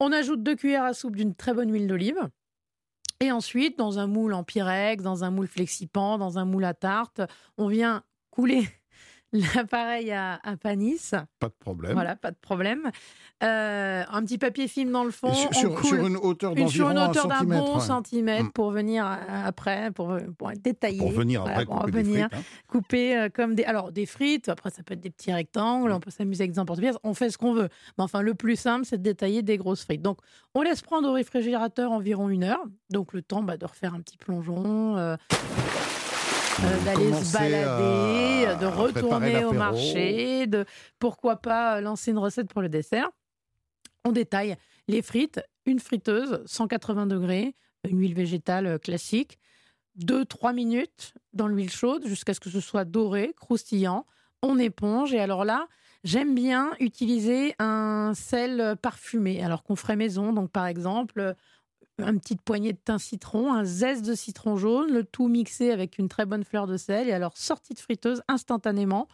On 0.00 0.12
ajoute 0.12 0.42
deux 0.42 0.56
cuillères 0.56 0.84
à 0.84 0.94
soupe 0.94 1.16
d'une 1.16 1.34
très 1.34 1.52
bonne 1.52 1.70
huile 1.72 1.86
d'olive. 1.86 2.18
Et 3.20 3.32
ensuite, 3.32 3.78
dans 3.78 3.98
un 3.98 4.06
moule 4.06 4.32
en 4.32 4.44
pyrex, 4.44 5.02
dans 5.02 5.24
un 5.24 5.30
moule 5.30 5.48
flexipant, 5.48 6.18
dans 6.18 6.38
un 6.38 6.44
moule 6.44 6.64
à 6.64 6.74
tarte, 6.74 7.20
on 7.56 7.66
vient 7.66 8.04
couler 8.30 8.68
l'appareil 9.32 10.10
à, 10.12 10.40
à, 10.42 10.56
panis. 10.56 11.10
Pas 11.38 11.48
de 11.48 11.54
problème. 11.58 11.92
Voilà, 11.92 12.16
pas 12.16 12.30
de 12.30 12.36
problème. 12.40 12.90
Euh, 13.42 14.02
un 14.10 14.24
petit 14.24 14.38
papier 14.38 14.68
film 14.68 14.90
dans 14.90 15.04
le 15.04 15.10
fond. 15.10 15.32
Sur, 15.32 15.84
sur, 15.84 16.06
une 16.06 16.16
hauteur 16.16 16.54
d'environ 16.54 17.08
hauteur 17.08 17.28
d'un 17.28 17.44
bon 17.44 17.78
centimètre 17.78 18.46
mm. 18.46 18.52
pour 18.52 18.70
venir 18.70 19.06
euh, 19.06 19.16
après, 19.44 19.90
pour, 19.92 20.16
pour 20.36 20.50
détailler. 20.52 20.98
Pour 20.98 21.10
venir 21.10 21.42
après 21.42 21.66
couper 21.66 21.90
venir 21.90 22.28
frites, 22.28 22.40
hein. 22.40 22.62
couper 22.66 23.16
euh, 23.16 23.28
comme 23.32 23.54
des... 23.54 23.64
Alors, 23.64 23.92
des 23.92 24.06
frites, 24.06 24.48
après 24.48 24.70
ça 24.70 24.82
peut 24.82 24.94
être 24.94 25.00
des 25.00 25.10
petits 25.10 25.32
rectangles, 25.32 25.92
on 25.92 26.00
peut 26.00 26.10
s'amuser 26.10 26.42
avec 26.42 26.52
des 26.52 26.58
emporte-pièces, 26.58 26.96
on 27.04 27.14
fait 27.14 27.30
ce 27.30 27.38
qu'on 27.38 27.52
veut. 27.52 27.68
Mais 27.96 28.04
enfin, 28.04 28.22
le 28.22 28.34
plus 28.34 28.56
simple, 28.56 28.84
c'est 28.84 28.98
de 28.98 29.02
détailler 29.02 29.42
des 29.42 29.56
grosses 29.56 29.84
frites. 29.84 30.02
Donc, 30.02 30.18
on 30.54 30.62
laisse 30.62 30.82
prendre 30.82 31.08
au 31.08 31.12
réfrigérateur 31.12 31.92
environ 31.92 32.28
une 32.28 32.44
heure. 32.44 32.64
Donc, 32.90 33.12
le 33.12 33.22
temps 33.22 33.42
bah, 33.42 33.56
de 33.56 33.66
refaire 33.66 33.94
un 33.94 34.00
petit 34.00 34.16
plongeon. 34.16 34.96
Euh, 34.96 35.16
d'aller 36.84 37.12
se 37.12 37.32
balader, 37.32 38.56
de 38.60 38.66
retourner 38.66 39.44
au 39.44 39.52
marché, 39.52 40.46
de 40.46 40.64
pourquoi 40.98 41.36
pas 41.36 41.80
lancer 41.80 42.10
une 42.10 42.18
recette 42.18 42.48
pour 42.48 42.62
le 42.62 42.68
dessert. 42.68 43.10
On 44.04 44.12
détaille 44.12 44.56
les 44.88 45.02
frites, 45.02 45.40
une 45.66 45.80
friteuse, 45.80 46.42
180 46.46 47.06
degrés, 47.06 47.54
une 47.88 48.00
huile 48.00 48.14
végétale 48.14 48.66
euh, 48.66 48.78
classique, 48.78 49.38
2-3 50.00 50.54
minutes 50.54 51.14
dans 51.32 51.48
l'huile 51.48 51.70
chaude 51.70 52.06
jusqu'à 52.06 52.34
ce 52.34 52.40
que 52.40 52.50
ce 52.50 52.60
soit 52.60 52.84
doré, 52.84 53.34
croustillant. 53.38 54.06
On 54.42 54.58
éponge 54.58 55.12
et 55.12 55.20
alors 55.20 55.44
là, 55.44 55.66
j'aime 56.04 56.34
bien 56.34 56.70
utiliser 56.78 57.54
un 57.58 58.12
sel 58.14 58.76
parfumé, 58.80 59.42
alors 59.42 59.64
qu'on 59.64 59.76
ferait 59.76 59.96
maison. 59.96 60.32
Donc 60.32 60.50
par 60.50 60.66
exemple, 60.66 61.34
une 62.06 62.20
petite 62.20 62.42
poignée 62.42 62.72
de 62.72 62.78
thym 62.78 62.98
citron, 62.98 63.52
un 63.52 63.64
zeste 63.64 64.04
de 64.04 64.14
citron 64.14 64.56
jaune, 64.56 64.92
le 64.92 65.04
tout 65.04 65.28
mixé 65.28 65.70
avec 65.70 65.98
une 65.98 66.08
très 66.08 66.26
bonne 66.26 66.44
fleur 66.44 66.66
de 66.66 66.76
sel 66.76 67.08
et 67.08 67.12
alors 67.12 67.36
sortie 67.36 67.74
de 67.74 67.78
friteuse 67.78 68.22
instantanément 68.28 69.08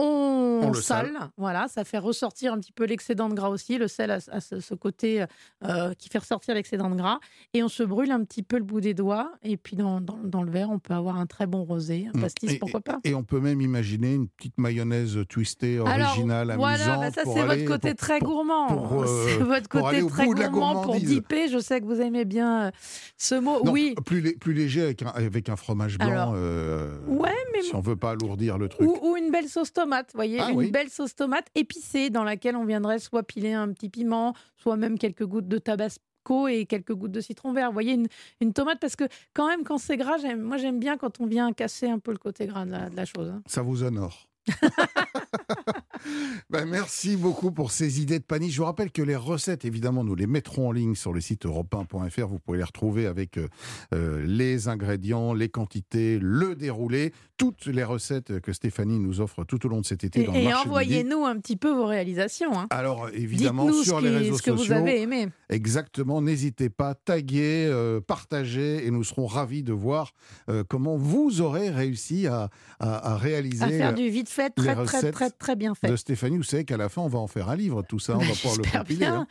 on, 0.00 0.70
le 0.72 0.80
sale, 0.80 1.12
voilà, 1.36 1.66
ça 1.68 1.84
fait 1.84 1.98
ressortir 1.98 2.52
un 2.52 2.58
petit 2.58 2.72
peu 2.72 2.84
l'excédent 2.84 3.28
de 3.28 3.34
gras 3.34 3.48
aussi. 3.48 3.78
Le 3.78 3.88
sel 3.88 4.10
a, 4.10 4.20
ce, 4.20 4.74
côté 4.74 5.24
euh, 5.64 5.92
qui 5.94 6.08
fait 6.08 6.18
ressortir 6.18 6.54
l'excédent 6.54 6.90
de 6.90 6.94
gras. 6.94 7.18
Et 7.52 7.62
on 7.62 7.68
se 7.68 7.82
brûle 7.82 8.12
un 8.12 8.22
petit 8.24 8.42
peu 8.42 8.58
le 8.58 8.64
bout 8.64 8.80
des 8.80 8.94
doigts. 8.94 9.32
Et 9.42 9.56
puis 9.56 9.76
dans, 9.76 10.00
dans, 10.00 10.42
le 10.42 10.50
verre, 10.50 10.70
on 10.70 10.78
peut 10.78 10.94
avoir 10.94 11.16
un 11.16 11.26
très 11.26 11.46
bon 11.46 11.64
rosé, 11.64 12.06
un 12.14 12.16
mmh. 12.16 12.20
pastis, 12.20 12.58
pourquoi 12.58 12.80
pas. 12.80 13.00
Et 13.04 13.14
on 13.14 13.24
peut 13.24 13.40
même 13.40 13.60
imaginer 13.60 14.14
une 14.14 14.28
petite 14.28 14.58
mayonnaise 14.58 15.18
twistée, 15.28 15.80
originale, 15.80 16.52
Alors, 16.52 16.60
Voilà, 16.60 16.96
bah 16.96 17.10
ça 17.10 17.22
c'est 17.24 17.44
votre 17.44 17.64
côté 17.64 17.94
très 17.94 18.20
gourmand. 18.20 19.04
c'est 19.26 19.38
votre 19.38 19.68
côté 19.68 20.06
très 20.06 20.26
gourmand 20.26 20.82
pour 20.82 20.96
dipper. 21.00 21.48
Je 21.48 21.58
sais 21.58 21.80
que 21.80 21.86
vous 21.86 22.00
aimez 22.00 22.24
bien 22.24 22.66
euh, 22.66 22.70
ce 23.16 23.34
mot. 23.34 23.60
oui. 23.68 23.94
Plus, 24.06 24.36
plus 24.36 24.54
léger 24.54 24.82
avec 24.82 25.02
un, 25.02 25.08
avec 25.08 25.48
un 25.48 25.56
fromage 25.56 25.98
blanc. 25.98 26.32
Euh, 26.34 26.96
ouais, 27.06 27.34
mais 27.52 27.62
si 27.62 27.74
on 27.74 27.80
veut 27.80 27.96
pas 27.96 28.10
alourdir 28.10 28.58
le 28.58 28.68
truc. 28.68 28.88
Ou, 29.02 29.16
une 29.16 29.30
belle 29.30 29.48
sauce 29.48 29.72
tomate 29.72 29.87
tomate, 29.88 30.10
voyez, 30.14 30.38
ah 30.40 30.50
une 30.50 30.70
belle 30.70 30.90
sauce 30.90 31.14
tomate 31.14 31.46
épicée 31.54 32.10
dans 32.10 32.24
laquelle 32.24 32.56
on 32.56 32.64
viendrait 32.66 32.98
soit 32.98 33.22
piler 33.22 33.54
un 33.54 33.72
petit 33.72 33.88
piment, 33.88 34.34
soit 34.56 34.76
même 34.76 34.98
quelques 34.98 35.24
gouttes 35.24 35.48
de 35.48 35.56
tabasco 35.56 36.46
et 36.46 36.66
quelques 36.66 36.92
gouttes 36.92 37.12
de 37.12 37.22
citron 37.22 37.52
vert. 37.52 37.68
Vous 37.68 37.72
voyez, 37.72 37.94
une, 37.94 38.08
une 38.42 38.52
tomate, 38.52 38.78
parce 38.80 38.96
que 38.96 39.04
quand 39.32 39.48
même, 39.48 39.64
quand 39.64 39.78
c'est 39.78 39.96
gras, 39.96 40.18
moi 40.36 40.58
j'aime 40.58 40.78
bien 40.78 40.98
quand 40.98 41.20
on 41.20 41.26
vient 41.26 41.52
casser 41.52 41.88
un 41.88 41.98
peu 41.98 42.12
le 42.12 42.18
côté 42.18 42.46
gras 42.46 42.66
de 42.66 42.94
la, 42.94 43.04
chose. 43.06 43.30
Hein. 43.30 43.42
Ça 43.46 43.62
vous 43.62 43.82
honore. 43.82 44.28
ben, 46.50 46.64
merci 46.66 47.16
beaucoup 47.16 47.52
pour 47.52 47.70
ces 47.70 48.00
idées 48.00 48.18
de 48.18 48.24
panique. 48.24 48.52
Je 48.52 48.58
vous 48.58 48.64
rappelle 48.64 48.90
que 48.90 49.02
les 49.02 49.16
recettes, 49.16 49.64
évidemment, 49.64 50.04
nous 50.04 50.14
les 50.14 50.26
mettrons 50.26 50.68
en 50.68 50.72
ligne 50.72 50.94
sur 50.94 51.12
le 51.12 51.20
site 51.20 51.46
europe 51.46 51.74
Vous 51.74 52.38
pouvez 52.38 52.58
les 52.58 52.64
retrouver 52.64 53.06
avec 53.06 53.38
euh, 53.38 53.48
euh, 53.94 54.24
les 54.26 54.68
ingrédients, 54.68 55.34
les 55.34 55.48
quantités, 55.48 56.18
le 56.20 56.54
déroulé, 56.54 57.12
toutes 57.36 57.66
les 57.66 57.84
recettes 57.84 58.40
que 58.40 58.52
Stéphanie 58.52 58.98
nous 58.98 59.20
offre 59.20 59.44
tout 59.44 59.64
au 59.66 59.68
long 59.68 59.80
de 59.80 59.86
cet 59.86 60.04
été. 60.04 60.20
Et, 60.20 60.44
et 60.44 60.54
envoyez-nous 60.54 61.24
un 61.24 61.38
petit 61.38 61.56
peu 61.56 61.70
vos 61.70 61.86
réalisations. 61.86 62.58
Hein. 62.58 62.66
Alors, 62.70 63.08
évidemment, 63.12 63.72
sur 63.72 64.00
les 64.00 64.10
réseaux 64.10 64.36
ce 64.36 64.42
que 64.42 64.56
sociaux. 64.56 64.74
Vous 64.74 64.80
avez 64.80 65.02
aimé. 65.02 65.28
Exactement. 65.48 66.20
N'hésitez 66.20 66.68
pas, 66.68 66.94
taguer, 66.94 67.66
euh, 67.70 68.00
partager, 68.00 68.86
et 68.86 68.90
nous 68.90 69.04
serons 69.04 69.26
ravis 69.26 69.62
de 69.62 69.72
voir 69.72 70.12
comment 70.68 70.96
vous 70.96 71.40
aurez 71.40 71.70
réussi 71.70 72.26
à, 72.26 72.50
à, 72.80 73.16
réaliser. 73.16 73.64
À 73.64 73.68
faire 73.68 73.94
du 73.94 74.08
vite 74.08 74.28
fait, 74.28 74.50
très, 74.50 74.74
très, 74.84 75.10
très, 75.12 75.30
très 75.30 75.56
bien 75.56 75.74
fait. 75.74 75.87
De 75.88 75.96
Stéphanie, 75.96 76.36
vous 76.36 76.42
savez 76.42 76.64
qu'à 76.64 76.76
la 76.76 76.88
fin, 76.88 77.02
on 77.02 77.08
va 77.08 77.18
en 77.18 77.26
faire 77.26 77.48
un 77.48 77.56
livre, 77.56 77.82
tout 77.82 77.98
ça, 77.98 78.16
on 78.16 78.18
va 78.18 78.32
pouvoir 78.42 78.56
le 78.56 78.78
compiler. 78.78 79.06
Hein. 79.06 79.26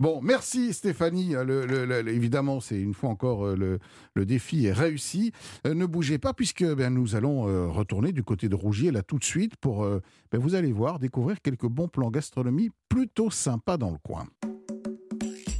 Bon, 0.00 0.20
merci 0.22 0.72
Stéphanie. 0.72 1.32
Le, 1.32 2.08
évidemment, 2.08 2.60
c'est 2.60 2.80
une 2.80 2.94
fois 2.94 3.10
encore 3.10 3.46
euh, 3.46 3.78
le, 4.14 4.26
défi 4.26 4.66
est 4.66 4.72
réussi. 4.72 5.32
Euh, 5.66 5.74
ne 5.74 5.86
bougez 5.86 6.18
pas 6.18 6.32
puisque 6.32 6.64
ben, 6.64 6.92
nous 6.92 7.16
allons 7.16 7.48
euh, 7.48 7.66
retourner 7.66 8.12
du 8.12 8.22
côté 8.22 8.48
de 8.48 8.54
Rougier 8.54 8.90
là 8.90 9.02
tout 9.02 9.18
de 9.18 9.24
suite 9.24 9.56
pour, 9.56 9.84
ben, 9.84 10.38
vous 10.40 10.54
allez 10.54 10.72
voir, 10.72 10.98
découvrir 10.98 11.40
quelques 11.40 11.66
bons 11.66 11.88
plans 11.88 12.10
gastronomie 12.10 12.70
plutôt 12.88 13.30
sympas 13.30 13.76
dans 13.76 13.90
le 13.90 13.98
coin. 13.98 14.26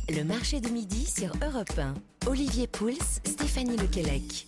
Le 0.09 0.23
marché 0.25 0.61
de 0.61 0.69
midi 0.69 1.05
sur 1.05 1.33
Europe 1.43 1.79
1. 1.79 1.95
Olivier 2.29 2.67
Pouls, 2.67 3.21
Stéphanie 3.25 3.77
Lequelec. 3.77 4.47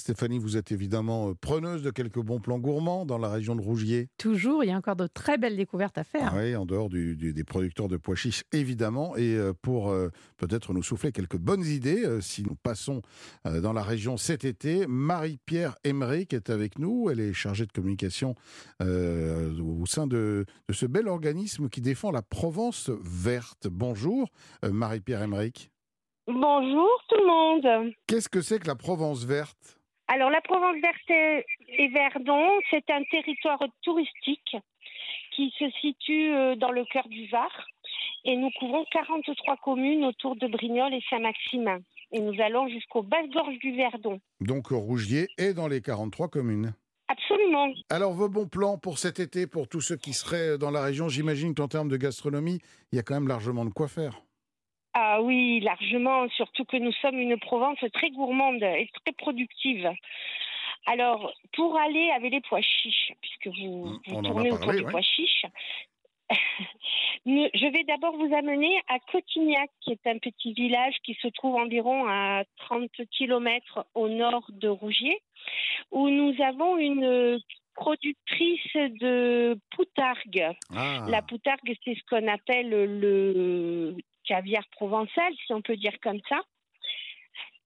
Stéphanie, 0.00 0.38
vous 0.38 0.56
êtes 0.56 0.72
évidemment 0.72 1.28
euh, 1.28 1.34
preneuse 1.34 1.82
de 1.82 1.90
quelques 1.90 2.20
bons 2.20 2.40
plans 2.40 2.58
gourmands 2.58 3.04
dans 3.04 3.18
la 3.18 3.28
région 3.28 3.54
de 3.54 3.60
Rougier. 3.60 4.08
Toujours, 4.16 4.64
il 4.64 4.68
y 4.68 4.72
a 4.72 4.76
encore 4.76 4.96
de 4.96 5.06
très 5.06 5.36
belles 5.36 5.58
découvertes 5.58 5.98
à 5.98 6.04
faire. 6.04 6.32
oui, 6.36 6.56
en 6.56 6.64
dehors 6.64 6.88
des 6.88 7.44
producteurs 7.44 7.86
de 7.86 7.98
pois 7.98 8.14
chiches, 8.14 8.42
évidemment. 8.52 9.14
Et 9.16 9.34
euh, 9.34 9.52
pour 9.60 9.90
euh, 9.90 10.08
peut-être 10.38 10.72
nous 10.72 10.82
souffler 10.82 11.12
quelques 11.12 11.36
bonnes 11.36 11.64
idées, 11.66 12.06
si 12.22 12.42
nous 12.42 12.54
passons 12.54 13.02
dans 13.44 13.74
la 13.74 13.82
région 13.82 14.16
cet 14.16 14.44
été, 14.46 14.86
Marie-Pierre 14.86 15.76
Emmerich 15.84 16.32
est 16.32 16.48
avec 16.48 16.78
nous. 16.78 17.10
Elle 17.10 17.20
est 17.20 17.34
chargée 17.34 17.66
de 17.66 17.72
communication 17.72 18.34
au 18.80 19.86
sein 19.86 20.06
de, 20.06 20.46
de, 20.68 20.74
ce 20.74 20.86
bel 20.86 21.08
organisme 21.08 21.68
qui 21.68 21.82
défend 21.82 22.10
la 22.10 22.22
Provence 22.22 22.90
verte. 23.02 23.68
Bonjour, 23.70 24.28
Marie-Pierre 24.62 25.22
Emmerich. 25.22 25.70
Bonjour 26.26 26.88
tout 27.08 27.16
le 27.16 27.26
monde. 27.26 27.92
Qu'est-ce 28.06 28.28
que 28.28 28.40
c'est 28.40 28.58
que 28.58 28.68
la 28.68 28.76
Provence 28.76 29.24
verte? 29.24 29.79
Alors, 30.12 30.28
la 30.28 30.40
Provence 30.40 30.74
verte 30.82 31.44
et 31.68 31.88
Verdon, 31.88 32.50
c'est 32.68 32.90
un 32.90 33.04
territoire 33.12 33.62
touristique 33.82 34.56
qui 35.36 35.54
se 35.56 35.70
situe 35.80 36.32
euh, 36.34 36.56
dans 36.56 36.72
le 36.72 36.84
cœur 36.84 37.06
du 37.06 37.28
Var. 37.28 37.48
Et 38.24 38.36
nous 38.36 38.50
couvrons 38.58 38.84
43 38.90 39.58
communes 39.58 40.04
autour 40.04 40.34
de 40.34 40.48
Brignoles 40.48 40.94
et 40.94 41.02
Saint-Maximin. 41.08 41.78
Et 42.10 42.18
nous 42.18 42.34
allons 42.42 42.66
jusqu'aux 42.66 43.04
basses 43.04 43.30
gorges 43.30 43.56
du 43.60 43.76
Verdon. 43.76 44.20
Donc 44.40 44.70
Rougier 44.70 45.28
est 45.38 45.54
dans 45.54 45.68
les 45.68 45.80
43 45.80 46.26
communes 46.26 46.74
Absolument. 47.06 47.72
Alors, 47.88 48.12
vos 48.12 48.28
bons 48.28 48.48
plans 48.48 48.78
pour 48.78 48.98
cet 48.98 49.20
été, 49.20 49.46
pour 49.46 49.68
tous 49.68 49.80
ceux 49.80 49.96
qui 49.96 50.12
seraient 50.12 50.58
dans 50.58 50.72
la 50.72 50.82
région, 50.82 51.08
j'imagine 51.08 51.54
qu'en 51.54 51.68
termes 51.68 51.88
de 51.88 51.96
gastronomie, 51.96 52.58
il 52.90 52.96
y 52.96 52.98
a 52.98 53.02
quand 53.02 53.14
même 53.14 53.28
largement 53.28 53.64
de 53.64 53.70
quoi 53.70 53.86
faire. 53.86 54.22
Ah 54.92 55.22
oui, 55.22 55.60
largement, 55.60 56.28
surtout 56.30 56.64
que 56.64 56.76
nous 56.76 56.92
sommes 56.92 57.18
une 57.18 57.38
Provence 57.38 57.78
très 57.92 58.10
gourmande 58.10 58.62
et 58.62 58.90
très 59.04 59.12
productive. 59.12 59.88
Alors, 60.86 61.32
pour 61.52 61.78
aller 61.78 62.10
avec 62.10 62.32
les 62.32 62.40
pois 62.40 62.62
chiches, 62.62 63.12
puisque 63.20 63.58
vous, 63.58 64.00
mmh, 64.08 64.22
tournez 64.22 64.50
autour 64.50 64.72
des 64.72 64.82
pois 64.82 65.02
chiches, 65.02 65.44
je 67.26 67.72
vais 67.72 67.84
d'abord 67.84 68.16
vous 68.16 68.34
amener 68.34 68.80
à 68.88 68.98
Cotignac, 69.12 69.70
qui 69.80 69.92
est 69.92 70.06
un 70.06 70.18
petit 70.18 70.52
village 70.54 70.94
qui 71.04 71.14
se 71.20 71.28
trouve 71.28 71.56
environ 71.56 72.08
à 72.08 72.44
30 72.56 72.90
km 73.16 73.86
au 73.94 74.08
nord 74.08 74.44
de 74.50 74.68
Rougier, 74.68 75.20
où 75.90 76.08
nous 76.08 76.34
avons 76.42 76.78
une 76.78 77.40
productrice 77.74 78.74
de 78.74 79.58
poutargue. 79.70 80.48
Ah. 80.74 81.04
La 81.08 81.22
poutargue, 81.22 81.76
c'est 81.84 81.94
ce 81.94 82.02
qu'on 82.08 82.26
appelle 82.26 82.70
le 82.70 83.96
caviar 84.30 84.64
provençal, 84.70 85.32
si 85.44 85.52
on 85.52 85.60
peut 85.60 85.76
dire 85.76 85.98
comme 86.00 86.20
ça. 86.28 86.40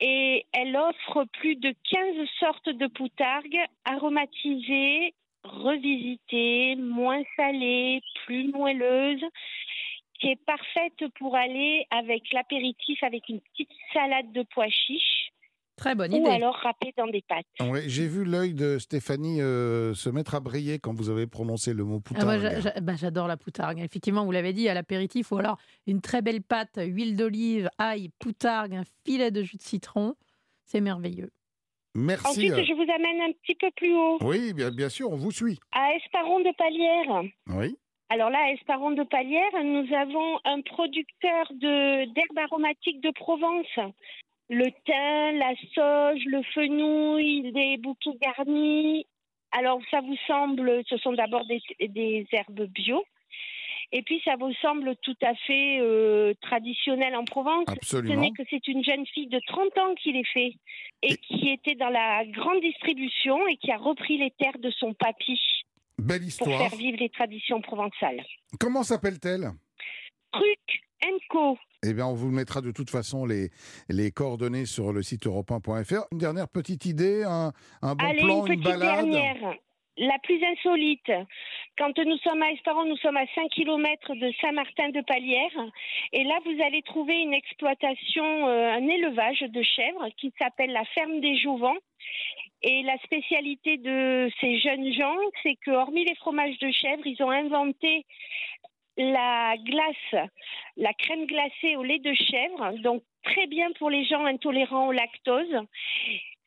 Et 0.01 0.47
elle 0.53 0.75
offre 0.77 1.25
plus 1.39 1.57
de 1.57 1.75
15 1.91 2.29
sortes 2.41 2.69
de 2.71 2.87
poutargues 2.87 3.65
aromatisées, 3.85 5.15
revisitées, 5.43 6.77
moins 6.77 7.23
salées, 7.37 8.01
plus 8.25 8.49
moelleuses, 8.51 9.25
qui 10.19 10.29
est 10.29 10.45
parfaite 10.47 11.07
pour 11.19 11.37
aller 11.37 11.87
avec 11.91 12.33
l'apéritif, 12.33 13.03
avec 13.03 13.29
une 13.29 13.41
petite 13.41 13.73
salade 13.93 14.33
de 14.33 14.43
pois 14.55 14.71
chiches 14.71 15.34
Très 15.77 15.95
bonne 15.97 16.15
ou 16.15 16.19
idée. 16.19 16.31
alors 16.31 16.55
râpé 16.55 16.93
dans 16.97 17.09
des 17.09 17.23
pâtes. 17.23 17.47
Ouais, 17.61 17.83
J'ai 17.89 18.07
vu 18.07 18.25
l'œil 18.25 18.55
de 18.55 18.79
Stéphanie 18.79 19.41
euh, 19.43 19.93
se 19.95 20.09
mettre 20.09 20.35
à 20.37 20.41
briller 20.41 20.79
quand 20.79 20.95
vous 20.95 21.11
avez 21.11 21.27
prononcé 21.27 21.73
le 21.75 21.83
mot 21.85 22.01
Ah, 22.01 22.09
poutargue. 22.09 22.81
bah, 22.83 22.93
J'adore 22.97 23.27
la 23.27 23.37
poutargue. 23.37 23.81
Effectivement, 23.81 24.25
vous 24.25 24.31
l'avez 24.31 24.53
dit, 24.53 24.69
à 24.69 24.75
l'apéritif, 24.75 25.33
ou 25.33 25.37
alors 25.39 25.59
une 25.89 26.01
très 26.01 26.23
belle 26.23 26.43
pâte, 26.43 26.79
huile 26.81 27.17
d'olive, 27.17 27.69
ail, 27.79 28.11
poutargue, 28.21 28.75
un 28.77 28.85
filet 29.05 29.31
de 29.33 29.43
jus 29.43 29.57
de 29.57 29.63
citron. 29.63 30.15
C'est 30.65 30.81
merveilleux. 30.81 31.31
Merci. 31.97 32.27
Ensuite, 32.27 32.53
euh, 32.53 32.65
je 32.65 32.73
vous 32.73 32.91
amène 32.93 33.21
un 33.23 33.33
petit 33.43 33.55
peu 33.55 33.71
plus 33.77 33.93
haut, 33.95 34.19
Oui, 34.23 34.53
bien, 34.53 34.71
bien 34.71 34.89
sûr, 34.89 35.11
on 35.11 35.17
vous 35.17 35.31
suit. 35.33 35.59
à 35.73 35.93
Esparon 35.97 36.41
de 36.41 36.53
Palière. 36.57 37.23
Oui. 37.49 37.77
Alors 38.11 38.31
là, 38.31 38.39
à 38.47 38.53
Esparon 38.53 38.91
de 38.93 39.03
Palière, 39.03 39.51
nous 39.65 39.93
avons 39.95 40.39
un 40.45 40.61
producteur 40.63 41.47
d'herbes 41.61 42.39
aromatiques 42.39 43.01
de 43.01 43.11
Provence. 43.15 43.67
Le 44.51 44.71
thym, 44.85 45.39
la 45.39 45.55
sauge, 45.75 46.23
le 46.27 46.43
fenouil, 46.55 47.53
des 47.53 47.77
bouquets 47.79 48.19
garnis. 48.21 49.07
Alors 49.53 49.81
ça 49.91 50.01
vous 50.01 50.17
semble, 50.27 50.83
ce 50.89 50.97
sont 50.99 51.13
d'abord 51.13 51.47
des, 51.47 51.61
des 51.89 52.27
herbes 52.33 52.67
bio. 52.67 53.05
Et 53.93 54.03
puis 54.03 54.21
ça 54.25 54.35
vous 54.37 54.53
semble 54.55 54.97
tout 55.03 55.17
à 55.23 55.35
fait 55.47 55.79
euh, 55.81 56.35
traditionnel 56.41 57.15
en 57.15 57.25
Provence. 57.25 57.65
Ce 57.69 57.73
Absolument. 57.73 58.21
n'est 58.21 58.33
que 58.33 58.43
c'est 58.51 58.67
une 58.67 58.83
jeune 58.83 59.07
fille 59.07 59.29
de 59.29 59.41
30 59.47 59.79
ans 59.79 59.95
qui 59.95 60.13
les 60.13 60.25
fait 60.25 60.55
et 61.03 61.17
qui 61.17 61.51
était 61.51 61.77
dans 61.77 61.91
la 61.91 62.25
grande 62.27 62.61
distribution 62.61 63.47
et 63.47 63.57
qui 63.57 63.71
a 63.71 63.77
repris 63.77 64.19
les 64.19 64.33
terres 64.33 64.59
de 64.59 64.71
son 64.71 64.95
papy 64.95 65.41
Belle 65.97 66.19
pour 66.19 66.27
histoire. 66.29 66.59
faire 66.59 66.77
vivre 66.77 66.99
les 66.99 67.11
traditions 67.11 67.61
provençales. 67.61 68.25
Comment 68.59 68.83
s'appelle-t-elle? 68.83 69.53
Truc 70.33 70.83
Co. 71.29 71.59
Eh 71.87 71.93
bien, 71.93 72.07
on 72.07 72.15
vous 72.15 72.31
mettra 72.31 72.61
de 72.61 72.71
toute 72.71 72.91
façon 72.91 73.27
les, 73.27 73.51
les 73.89 74.11
coordonnées 74.11 74.65
sur 74.65 74.93
le 74.93 75.03
site 75.03 75.27
europe 75.27 75.53
Une 76.13 76.19
dernière 76.19 76.49
petite 76.49 76.87
idée, 76.87 77.25
un, 77.25 77.53
un 77.83 77.95
bon 77.95 78.05
Allez, 78.05 78.23
plan, 78.23 78.47
une 78.47 78.53
une, 78.53 78.61
petite 78.61 78.65
balade 78.65 79.05
dernière. 79.11 79.55
La 79.97 80.19
plus 80.23 80.43
insolite. 80.43 81.13
Quand 81.79 81.97
nous 81.99 82.17
sommes 82.19 82.43
à 82.43 82.51
Esparon, 82.51 82.85
nous 82.85 82.97
sommes 82.97 83.17
à 83.17 83.27
5 83.35 83.49
km 83.51 84.15
de 84.15 84.33
Saint-Martin-de-Palière. 84.41 85.53
Et 86.13 86.25
là, 86.25 86.39
vous 86.45 86.63
allez 86.63 86.83
trouver 86.83 87.21
une 87.21 87.35
exploitation, 87.35 88.49
euh, 88.49 88.73
un 88.73 88.89
élevage 88.89 89.41
de 89.41 89.63
chèvres 89.63 90.09
qui 90.17 90.33
s'appelle 90.39 90.73
la 90.73 90.85
ferme 90.87 91.21
des 91.21 91.37
Jouvents. 91.39 91.77
Et 92.63 92.83
la 92.83 92.97
spécialité 93.05 93.77
de 93.77 94.31
ces 94.41 94.59
jeunes 94.59 94.91
gens, 94.95 95.17
c'est 95.43 95.57
que, 95.57 95.71
hormis 95.71 96.05
les 96.07 96.15
fromages 96.15 96.59
de 96.59 96.71
chèvre, 96.71 97.07
ils 97.07 97.23
ont 97.23 97.31
inventé 97.31 98.07
la 98.97 99.57
glace, 99.57 100.31
la 100.77 100.93
crème 100.95 101.27
glacée 101.27 101.77
au 101.77 101.83
lait 101.83 101.99
de 101.99 102.15
chèvre, 102.15 102.79
donc 102.83 103.03
très 103.25 103.47
bien 103.47 103.71
pour 103.79 103.91
les 103.91 104.05
gens 104.05 104.25
intolérants 104.25 104.89
au 104.89 104.93
lactose. 104.93 105.57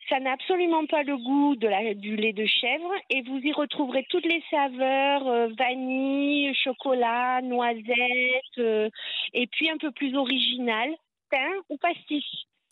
Ça 0.10 0.22
n'a 0.22 0.32
absolument 0.32 0.86
pas 0.86 1.04
le 1.04 1.18
goût 1.18 1.58
de 1.58 1.68
la, 1.68 1.94
du 1.94 2.16
lait 2.16 2.32
de 2.32 2.46
chèvre 2.46 2.92
et 3.10 3.24
vous 3.24 3.40
y 3.40 3.52
retrouverez 3.52 4.06
toutes 4.10 4.26
les 4.26 4.42
saveurs, 4.50 5.28
euh, 5.28 5.50
vanille, 5.58 6.56
chocolat, 6.56 7.42
noisette, 7.42 8.58
euh, 8.58 8.90
et 9.34 9.48
puis 9.48 9.70
un 9.70 9.78
peu 9.78 9.92
plus 9.92 10.16
original, 10.16 10.90
pain 11.30 11.52
ou 11.70 11.78
pastis. 11.78 12.26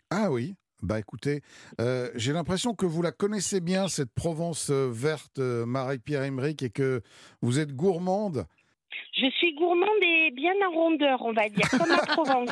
Ah 0.10 0.32
oui 0.32 0.56
bah 0.84 1.00
écoutez, 1.00 1.42
euh, 1.80 2.12
j'ai 2.16 2.32
l'impression 2.32 2.76
que 2.76 2.86
vous 2.86 3.02
la 3.02 3.12
connaissez 3.12 3.60
bien, 3.60 3.88
cette 3.88 4.14
Provence 4.14 4.70
verte, 4.70 5.40
Marie-Pierre 5.40 6.24
Emmerich, 6.24 6.62
et 6.62 6.70
que 6.70 7.02
vous 7.42 7.60
êtes 7.60 7.72
gourmande. 7.72 8.46
Je 9.14 9.30
suis 9.32 9.54
gourmande 9.54 10.02
et 10.02 10.32
bien 10.32 10.54
en 10.68 10.72
rondeur, 10.72 11.22
on 11.22 11.34
va 11.34 11.48
dire, 11.50 11.70
comme 11.70 11.92
en 11.92 11.98
Provence. 11.98 12.50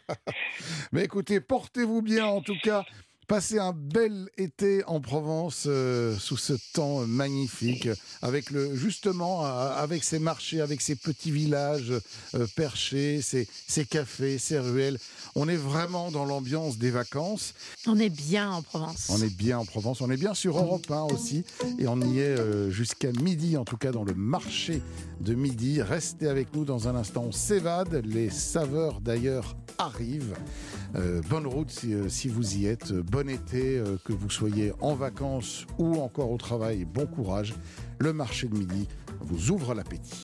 Mais 0.92 1.04
écoutez, 1.04 1.40
portez-vous 1.40 2.02
bien 2.02 2.26
en 2.26 2.40
tout 2.40 2.56
cas. 2.62 2.84
Passez 3.28 3.58
un 3.58 3.72
bel 3.72 4.28
été 4.38 4.84
en 4.84 5.00
Provence 5.00 5.64
euh, 5.66 6.16
sous 6.16 6.36
ce 6.36 6.52
temps 6.74 7.04
magnifique, 7.08 7.88
avec 8.22 8.52
le 8.52 8.76
justement 8.76 9.44
euh, 9.44 9.74
avec 9.76 10.04
ces 10.04 10.20
marchés, 10.20 10.60
avec 10.60 10.80
ces 10.80 10.94
petits 10.94 11.32
villages 11.32 11.92
euh, 12.36 12.46
perchés, 12.54 13.20
ces, 13.22 13.48
ces 13.66 13.84
cafés, 13.84 14.38
ces 14.38 14.60
ruelles. 14.60 14.98
On 15.34 15.48
est 15.48 15.56
vraiment 15.56 16.12
dans 16.12 16.24
l'ambiance 16.24 16.78
des 16.78 16.92
vacances. 16.92 17.54
On 17.88 17.98
est 17.98 18.10
bien 18.10 18.48
en 18.48 18.62
Provence. 18.62 19.08
On 19.10 19.20
est 19.20 19.36
bien 19.36 19.58
en 19.58 19.64
Provence, 19.64 20.00
on 20.02 20.10
est 20.12 20.16
bien 20.16 20.34
sur 20.34 20.56
Europe 20.56 20.88
1 20.88 21.02
aussi, 21.12 21.44
et 21.80 21.88
on 21.88 22.00
y 22.00 22.20
est 22.20 22.70
jusqu'à 22.70 23.10
midi, 23.10 23.56
en 23.56 23.64
tout 23.64 23.76
cas 23.76 23.90
dans 23.90 24.04
le 24.04 24.14
marché 24.14 24.82
de 25.20 25.34
midi. 25.34 25.82
Restez 25.82 26.28
avec 26.28 26.54
nous 26.54 26.64
dans 26.64 26.86
un 26.86 26.94
instant, 26.94 27.24
on 27.26 27.32
s'évade, 27.32 28.02
les 28.04 28.30
saveurs 28.30 29.00
d'ailleurs 29.00 29.56
arrivent. 29.78 30.36
Bonne 31.28 31.46
route 31.46 31.70
si, 31.70 31.94
si 32.08 32.28
vous 32.28 32.56
y 32.56 32.66
êtes, 32.66 32.92
bon 33.16 33.30
été, 33.30 33.78
euh, 33.78 33.96
que 34.04 34.12
vous 34.12 34.28
soyez 34.28 34.74
en 34.82 34.94
vacances 34.94 35.66
ou 35.78 36.02
encore 36.02 36.30
au 36.30 36.36
travail, 36.36 36.84
bon 36.84 37.06
courage. 37.06 37.54
Le 37.98 38.12
marché 38.12 38.46
de 38.46 38.54
midi 38.54 38.86
vous 39.20 39.52
ouvre 39.52 39.72
l'appétit. 39.72 40.22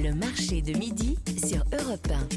Le 0.00 0.14
marché 0.14 0.62
de 0.62 0.78
midi 0.78 1.18
sur 1.26 1.64
Europe 1.72 2.06
1. 2.12 2.28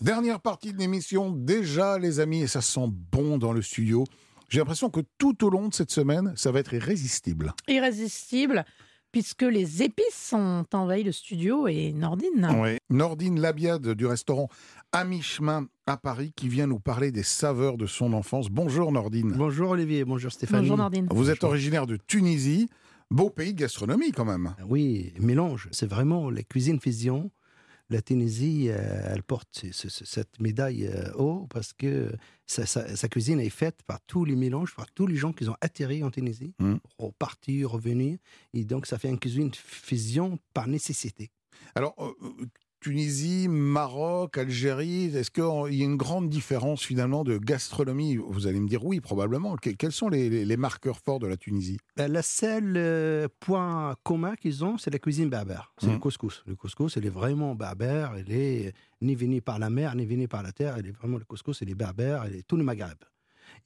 Dernière 0.00 0.38
partie 0.38 0.72
de 0.72 0.78
l'émission, 0.78 1.32
déjà 1.32 1.98
les 1.98 2.20
amis, 2.20 2.42
et 2.42 2.46
ça 2.46 2.60
sent 2.60 2.88
bon 3.10 3.36
dans 3.36 3.52
le 3.52 3.62
studio. 3.62 4.04
J'ai 4.48 4.60
l'impression 4.60 4.90
que 4.90 5.00
tout 5.18 5.44
au 5.44 5.50
long 5.50 5.66
de 5.66 5.74
cette 5.74 5.90
semaine, 5.90 6.32
ça 6.36 6.52
va 6.52 6.60
être 6.60 6.74
irrésistible. 6.74 7.52
Irrésistible, 7.66 8.64
puisque 9.10 9.42
les 9.42 9.82
épices 9.82 10.32
ont 10.32 10.64
envahi 10.72 11.02
le 11.02 11.10
studio 11.10 11.66
et 11.66 11.92
Nordine. 11.92 12.48
Oui. 12.60 12.78
Nordine 12.90 13.40
Labiade 13.40 13.88
du 13.88 14.06
restaurant 14.06 14.48
à 14.92 15.04
mi-chemin 15.04 15.66
à 15.86 15.96
Paris 15.96 16.32
qui 16.34 16.48
vient 16.48 16.66
nous 16.66 16.80
parler 16.80 17.12
des 17.12 17.22
saveurs 17.22 17.76
de 17.76 17.86
son 17.86 18.12
enfance. 18.12 18.48
Bonjour 18.48 18.90
Nordine. 18.92 19.32
Bonjour 19.36 19.70
Olivier, 19.70 20.04
bonjour 20.04 20.32
Stéphanie. 20.32 20.62
Bonjour 20.62 20.76
Nordine. 20.78 21.08
Vous 21.10 21.30
êtes 21.30 21.44
originaire 21.44 21.86
de 21.86 21.96
Tunisie, 21.96 22.68
beau 23.10 23.30
pays 23.30 23.52
de 23.54 23.60
gastronomie 23.60 24.12
quand 24.12 24.24
même. 24.24 24.54
Oui, 24.66 25.12
mélange. 25.20 25.68
C'est 25.72 25.88
vraiment 25.88 26.30
la 26.30 26.42
cuisine 26.42 26.80
fusion. 26.80 27.30
La 27.90 28.02
Tunisie, 28.02 28.66
euh, 28.68 28.76
elle 29.14 29.22
porte 29.22 29.48
ce- 29.52 29.72
ce- 29.72 29.88
ce- 29.88 30.04
cette 30.04 30.40
médaille 30.40 30.86
euh, 30.86 31.10
haut 31.14 31.46
parce 31.48 31.72
que 31.72 32.12
sa, 32.44 32.66
sa- 32.66 32.94
sa 32.96 33.08
cuisine 33.08 33.40
est 33.40 33.48
faite 33.48 33.78
par 33.86 33.98
tous 34.06 34.26
les 34.26 34.36
mélanges, 34.36 34.74
par 34.74 34.90
tous 34.92 35.06
les 35.06 35.16
gens 35.16 35.32
qui 35.32 35.48
ont 35.48 35.56
atterri 35.62 36.04
en 36.04 36.10
Tunisie, 36.10 36.52
Mm. 36.58 36.74
repartis, 36.98 37.64
revenus. 37.64 38.18
Et 38.52 38.64
donc, 38.66 38.84
ça 38.86 38.98
fait 38.98 39.08
une 39.08 39.18
cuisine 39.18 39.50
fusion 39.54 40.38
par 40.52 40.68
nécessité. 40.68 41.30
Alors, 41.74 41.94
euh, 41.98 42.12
Tunisie, 42.80 43.48
Maroc, 43.48 44.38
Algérie, 44.38 45.06
est-ce 45.16 45.30
qu'il 45.30 45.42
y 45.76 45.82
a 45.82 45.84
une 45.84 45.96
grande 45.96 46.28
différence 46.28 46.82
finalement 46.84 47.24
de 47.24 47.36
gastronomie? 47.38 48.16
Vous 48.16 48.46
allez 48.46 48.60
me 48.60 48.68
dire 48.68 48.84
oui, 48.84 49.00
probablement. 49.00 49.56
Que- 49.56 49.70
quels 49.70 49.92
sont 49.92 50.08
les, 50.08 50.30
les- 50.30 50.44
les 50.44 50.56
marqueurs 50.56 50.98
forts 51.00 51.18
de 51.18 51.26
la 51.26 51.36
Tunisie? 51.36 51.78
Le 51.96 52.20
seul 52.22 52.74
euh, 52.76 53.28
point 53.40 53.96
commun 54.04 54.36
qu'ils 54.36 54.64
ont, 54.64 54.78
c'est 54.78 54.90
la 54.92 54.98
cuisine 54.98 55.28
berbère. 55.28 55.72
C'est 55.78 55.90
le 55.90 55.98
couscous. 55.98 56.44
Le 56.46 56.54
couscous, 56.54 56.94
il 56.96 57.04
est 57.06 57.10
vraiment 57.10 57.54
berbère. 57.54 58.12
Il 58.18 58.32
est 58.32 58.72
ni 59.02 59.14
venu 59.14 59.42
par 59.42 59.58
la 59.58 59.70
mer, 59.70 59.94
ni 59.96 60.06
venu 60.06 60.28
par 60.28 60.42
la 60.42 60.52
terre. 60.52 60.76
Il 60.78 60.86
est 60.86 60.92
vraiment 60.92 61.18
le 61.18 61.24
couscous, 61.24 61.60
il 61.62 61.70
est 61.70 61.74
berbère, 61.74 62.26
il 62.28 62.36
est 62.36 62.42
tout 62.46 62.56
le 62.56 62.62
Maghreb. 62.64 62.98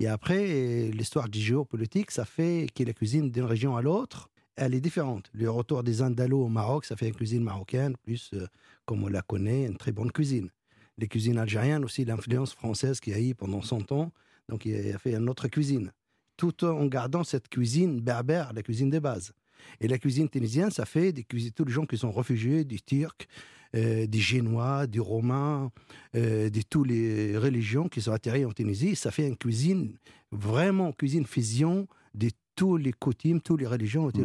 Et 0.00 0.06
après, 0.06 0.90
l'histoire 0.90 1.28
du 1.28 1.38
géopolitique, 1.38 2.10
ça 2.10 2.24
fait 2.24 2.66
que 2.74 2.82
la 2.82 2.92
cuisine 2.94 3.30
d'une 3.30 3.44
région 3.44 3.76
à 3.76 3.82
l'autre, 3.82 4.30
elle 4.56 4.74
est 4.74 4.80
différente. 4.80 5.30
Le 5.32 5.50
retour 5.50 5.82
des 5.82 6.02
Andalous 6.02 6.44
au 6.44 6.48
Maroc, 6.48 6.84
ça 6.84 6.96
fait 6.96 7.08
une 7.08 7.14
cuisine 7.14 7.42
marocaine, 7.42 7.96
plus 8.02 8.30
euh, 8.34 8.46
comme 8.84 9.02
on 9.02 9.08
la 9.08 9.22
connaît, 9.22 9.64
une 9.66 9.76
très 9.76 9.92
bonne 9.92 10.12
cuisine. 10.12 10.50
Les 10.98 11.08
cuisines 11.08 11.38
algériennes 11.38 11.84
aussi, 11.84 12.04
l'influence 12.04 12.52
française 12.52 13.00
qu'il 13.00 13.14
y 13.14 13.16
a 13.16 13.20
eu 13.20 13.34
pendant 13.34 13.62
100 13.62 13.92
ans, 13.92 14.12
donc 14.48 14.66
il 14.66 14.92
a 14.94 14.98
fait 14.98 15.14
une 15.14 15.28
autre 15.28 15.48
cuisine 15.48 15.90
tout 16.36 16.64
en 16.64 16.86
gardant 16.86 17.22
cette 17.22 17.48
cuisine 17.48 18.00
berbère, 18.00 18.52
la 18.52 18.62
cuisine 18.62 18.90
de 18.90 18.98
base. 18.98 19.32
Et 19.80 19.86
la 19.86 19.96
cuisine 19.96 20.28
tunisienne, 20.28 20.72
ça 20.72 20.86
fait 20.86 21.12
des 21.12 21.22
cuisines, 21.22 21.52
tous 21.52 21.64
les 21.64 21.72
gens 21.72 21.86
qui 21.86 21.96
sont 21.96 22.10
réfugiés, 22.10 22.64
des 22.64 22.80
Turcs, 22.80 23.28
euh, 23.76 24.08
des 24.08 24.18
Génois, 24.18 24.88
des 24.88 24.98
Romains, 24.98 25.70
euh, 26.16 26.50
de 26.50 26.62
toutes 26.62 26.88
les 26.88 27.38
religions 27.38 27.88
qui 27.88 28.00
sont 28.00 28.10
atterries 28.10 28.44
en 28.44 28.50
Tunisie. 28.50 28.96
Ça 28.96 29.12
fait 29.12 29.28
une 29.28 29.36
cuisine, 29.36 29.96
vraiment 30.32 30.92
cuisine 30.92 31.26
fusion 31.26 31.86
de 32.14 32.30
tous 32.54 32.76
les 32.76 32.92
coutumes, 32.92 33.40
toutes 33.40 33.60
les 33.60 33.66
religions. 33.66 34.06
les- 34.08 34.24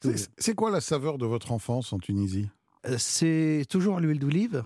tous 0.00 0.10
les- 0.10 0.16
C'est 0.38 0.54
quoi 0.54 0.70
la 0.70 0.80
saveur 0.80 1.18
de 1.18 1.26
votre 1.26 1.52
enfance 1.52 1.92
en 1.92 1.98
Tunisie? 1.98 2.48
Euh, 2.86 2.96
C'est 2.98 3.64
toujours 3.68 4.00
l'huile 4.00 4.18
d'olive, 4.18 4.64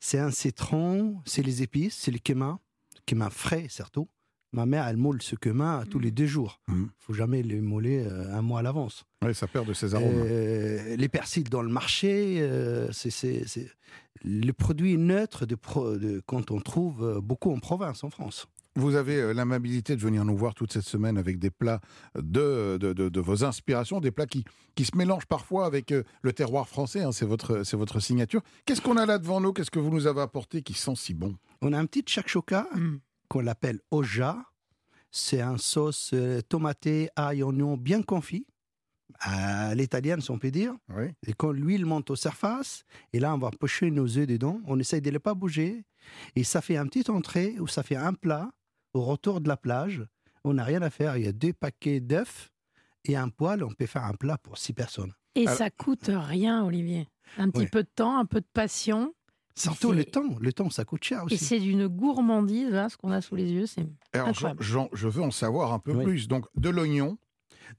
c'est 0.00 0.18
un 0.18 0.30
citron, 0.30 1.20
c'est 1.26 1.42
les 1.42 1.62
épices, 1.62 1.94
c'est 1.96 2.10
le 2.10 2.18
cumin, 2.18 2.58
cumin 3.06 3.30
frais 3.30 3.66
surtout. 3.68 4.08
Ma 4.52 4.64
mère, 4.64 4.86
elle 4.86 4.96
moule 4.96 5.20
ce 5.20 5.36
cumin 5.36 5.84
tous 5.90 5.98
les 5.98 6.10
deux 6.10 6.24
jours. 6.26 6.60
Il 6.68 6.74
Mhm. 6.74 6.90
faut 6.98 7.12
jamais 7.12 7.42
le 7.42 7.60
mouler 7.60 8.06
euh, 8.06 8.32
un 8.34 8.40
mois 8.40 8.60
à 8.60 8.62
l'avance. 8.62 9.04
Oui, 9.22 9.34
ça 9.34 9.46
perd 9.46 9.66
de 9.66 9.74
ses 9.74 9.94
arômes. 9.94 10.08
Euh, 10.24 10.96
les 10.96 11.08
persils 11.08 11.44
dans 11.44 11.60
le 11.62 11.68
marché, 11.68 12.38
euh, 12.40 12.90
c'est- 12.92 13.44
le 14.24 14.52
produit 14.52 14.96
neutre 14.96 15.44
de, 15.44 15.56
pro- 15.56 15.96
de- 15.98 16.22
quand 16.24 16.50
on 16.50 16.60
trouve 16.60 17.20
beaucoup 17.22 17.52
en 17.52 17.58
province, 17.58 18.02
en 18.02 18.08
France. 18.10 18.46
Vous 18.76 18.94
avez 18.94 19.16
euh, 19.16 19.32
l'amabilité 19.32 19.96
de 19.96 20.00
venir 20.00 20.24
nous 20.24 20.36
voir 20.36 20.54
toute 20.54 20.72
cette 20.72 20.84
semaine 20.84 21.16
avec 21.18 21.38
des 21.38 21.50
plats 21.50 21.80
de, 22.14 22.76
de, 22.78 22.92
de- 22.92 23.08
de 23.08 23.20
vos 23.20 23.42
inspirations, 23.44 24.00
des 24.00 24.10
plats 24.10 24.26
qui, 24.26 24.44
qui 24.74 24.84
se 24.84 24.96
mélangent 24.96 25.26
parfois 25.26 25.66
avec 25.66 25.92
euh, 25.92 26.02
le 26.22 26.32
terroir 26.32 26.68
français, 26.68 27.00
hein, 27.02 27.10
c'est 27.12 27.26
votre, 27.26 27.62
c'est 27.64 27.76
votre 27.76 28.00
signature. 28.00 28.42
Qu'est-ce 28.66 28.80
qu'on 28.82 28.96
a 28.96 29.06
là 29.06 29.18
devant 29.18 29.40
nous? 29.40 29.52
Qu'est-ce 29.52 29.70
que 29.70 29.78
vous 29.78 29.90
nous 29.90 30.06
avez 30.06 30.20
apporté 30.20 30.62
qui 30.62 30.74
sent 30.74 30.94
si 30.96 31.14
bon? 31.14 31.34
On 31.62 31.72
a 31.72 31.78
un 31.78 31.86
petit 31.86 32.04
shakshuka, 32.06 32.68
Mm. 32.74 32.98
qu'on 33.28 33.46
appelle 33.46 33.80
oja. 33.90 34.36
C'est 35.10 35.40
un 35.40 35.56
sauce 35.56 36.10
euh, 36.12 36.42
tomatée, 36.42 37.08
ail, 37.16 37.42
oignon 37.42 37.76
bien 37.78 38.02
confit 38.02 38.46
à 39.20 39.74
l'italienne, 39.74 40.20
si 40.20 40.30
on 40.30 40.38
peut 40.38 40.50
dire. 40.50 40.74
Et 41.26 41.32
quand 41.32 41.52
l'huile 41.52 41.86
monte 41.86 42.10
aux 42.10 42.16
surfaces, 42.16 42.84
et 43.12 43.20
là, 43.20 43.34
on 43.34 43.38
va 43.38 43.50
pocher 43.50 43.90
nos 43.90 44.18
œufs 44.18 44.26
dedans, 44.26 44.60
on 44.66 44.78
essaye 44.78 45.00
de 45.00 45.10
ne 45.10 45.18
pas 45.18 45.32
bouger, 45.34 45.84
et 46.34 46.44
ça 46.44 46.60
fait 46.60 46.76
un 46.76 46.86
petit 46.86 47.10
entrée 47.10 47.56
ou 47.58 47.66
ça 47.66 47.82
fait 47.82 47.96
un 47.96 48.12
plat 48.12 48.50
au 48.96 49.02
retour 49.02 49.40
de 49.40 49.48
la 49.48 49.56
plage. 49.56 50.04
On 50.44 50.54
n'a 50.54 50.64
rien 50.64 50.82
à 50.82 50.90
faire. 50.90 51.16
Il 51.16 51.24
y 51.24 51.28
a 51.28 51.32
deux 51.32 51.52
paquets 51.52 52.00
d'œufs 52.00 52.50
et 53.04 53.16
un 53.16 53.28
poêle. 53.28 53.62
On 53.64 53.72
peut 53.72 53.86
faire 53.86 54.04
un 54.04 54.14
plat 54.14 54.38
pour 54.38 54.58
six 54.58 54.72
personnes. 54.72 55.12
Et 55.34 55.46
ça 55.46 55.70
coûte 55.70 56.08
rien, 56.08 56.64
Olivier. 56.64 57.08
Un 57.36 57.50
petit 57.50 57.66
peu 57.66 57.82
de 57.82 57.88
temps, 57.94 58.18
un 58.18 58.24
peu 58.24 58.40
de 58.40 58.46
passion. 58.52 59.14
Surtout 59.54 59.92
le 59.92 60.04
temps. 60.04 60.36
Le 60.40 60.52
temps, 60.52 60.70
ça 60.70 60.84
coûte 60.84 61.04
cher 61.04 61.24
aussi. 61.24 61.34
Et 61.34 61.38
c'est 61.38 61.60
d'une 61.60 61.88
gourmandise, 61.88 62.70
là, 62.70 62.88
ce 62.88 62.96
qu'on 62.96 63.10
a 63.10 63.20
sous 63.20 63.36
les 63.36 63.50
yeux. 63.50 63.66
C'est 63.66 63.86
incroyable. 64.12 64.62
Jean, 64.62 64.88
je 64.92 65.08
veux 65.08 65.22
en 65.22 65.30
savoir 65.30 65.72
un 65.72 65.78
peu 65.78 65.98
plus. 66.02 66.28
Donc, 66.28 66.46
de 66.54 66.68
l'oignon. 66.68 67.18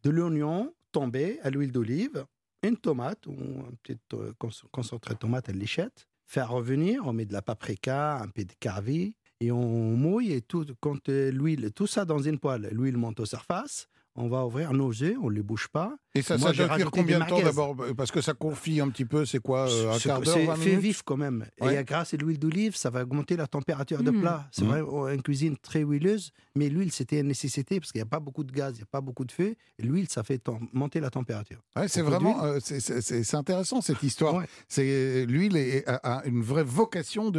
De 0.03 0.09
l'oignon 0.09 0.73
tombé 0.91 1.39
à 1.43 1.49
l'huile 1.49 1.71
d'olive, 1.71 2.25
une 2.63 2.77
tomate, 2.77 3.25
ou 3.27 3.33
un 3.33 3.71
petit 3.83 3.97
euh, 4.13 4.33
concentré 4.71 5.13
de 5.13 5.19
tomate 5.19 5.49
à 5.49 5.51
l'échette, 5.51 6.07
faire 6.25 6.49
revenir, 6.49 7.05
on 7.05 7.13
met 7.13 7.25
de 7.25 7.33
la 7.33 7.41
paprika, 7.41 8.17
un 8.17 8.27
peu 8.27 8.43
de 8.43 8.53
carvi, 8.59 9.15
et 9.39 9.51
on 9.51 9.95
mouille 9.95 10.33
et 10.33 10.41
tout, 10.41 10.65
quand 10.79 11.09
euh, 11.09 11.31
l'huile, 11.31 11.71
tout 11.73 11.87
ça 11.87 12.05
dans 12.05 12.19
une 12.19 12.39
poêle, 12.39 12.69
l'huile 12.71 12.97
monte 12.97 13.19
aux 13.19 13.25
surfaces, 13.25 13.87
on 14.17 14.27
va 14.27 14.45
ouvrir 14.45 14.73
nos 14.73 14.91
œufs, 15.03 15.15
on 15.21 15.29
ne 15.29 15.35
les 15.35 15.43
bouge 15.43 15.67
pas. 15.67 15.95
Et 16.15 16.23
ça, 16.23 16.39
ça 16.39 16.51
doit 16.51 16.69
cuire 16.69 16.89
combien 16.89 17.19
de 17.19 17.25
temps 17.25 17.39
d'abord? 17.39 17.75
Parce 17.95 18.09
que 18.09 18.19
ça 18.19 18.33
confie 18.33 18.81
un 18.81 18.89
petit 18.89 19.05
peu, 19.05 19.25
c'est 19.25 19.39
quoi 19.39 19.69
euh, 19.69 19.93
Un 19.93 19.99
quart 19.99 20.21
d'heure, 20.21 20.35
C'est 20.35 20.69
fait 20.69 20.75
vif 20.75 21.03
quand 21.03 21.17
même. 21.17 21.45
Et 21.61 21.83
grâce 21.83 22.15
à 22.15 22.17
l'huile 22.17 22.39
d'olive, 22.39 22.75
ça 22.75 22.89
va 22.89 23.03
augmenter 23.03 23.37
la 23.37 23.45
température 23.45 24.01
de 24.01 24.09
mmh. 24.09 24.21
plat. 24.21 24.47
C'est 24.51 24.65
mmh. 24.65 24.81
vrai, 24.81 25.15
une 25.15 25.21
cuisine 25.21 25.55
très 25.57 25.81
huileuse, 25.81 26.31
mais 26.55 26.69
l'huile, 26.69 26.91
c'était 26.91 27.19
une 27.19 27.27
nécessité 27.27 27.79
parce 27.79 27.91
qu'il 27.91 27.99
n'y 27.99 28.07
a 28.07 28.09
pas 28.09 28.19
beaucoup 28.19 28.43
de 28.43 28.51
gaz, 28.51 28.73
il 28.73 28.77
n'y 28.77 28.83
a 28.83 28.87
pas 28.91 29.01
beaucoup 29.01 29.23
de 29.23 29.31
feu. 29.31 29.55
Et 29.77 29.83
l'huile, 29.83 30.09
ça 30.09 30.23
fait 30.23 30.41
monter 30.73 30.99
la 30.99 31.11
température. 31.11 31.61
Ouais, 31.75 31.87
c'est 31.87 32.01
vraiment 32.01 32.43
euh, 32.43 32.57
c'est 32.59 33.35
intéressant 33.35 33.81
cette 33.81 34.01
histoire. 34.01 34.43
C'est 34.67 35.25
L'huile 35.27 35.83
a, 35.85 36.23
une 36.25 36.41
vraie 36.41 36.63
vocation 36.63 37.29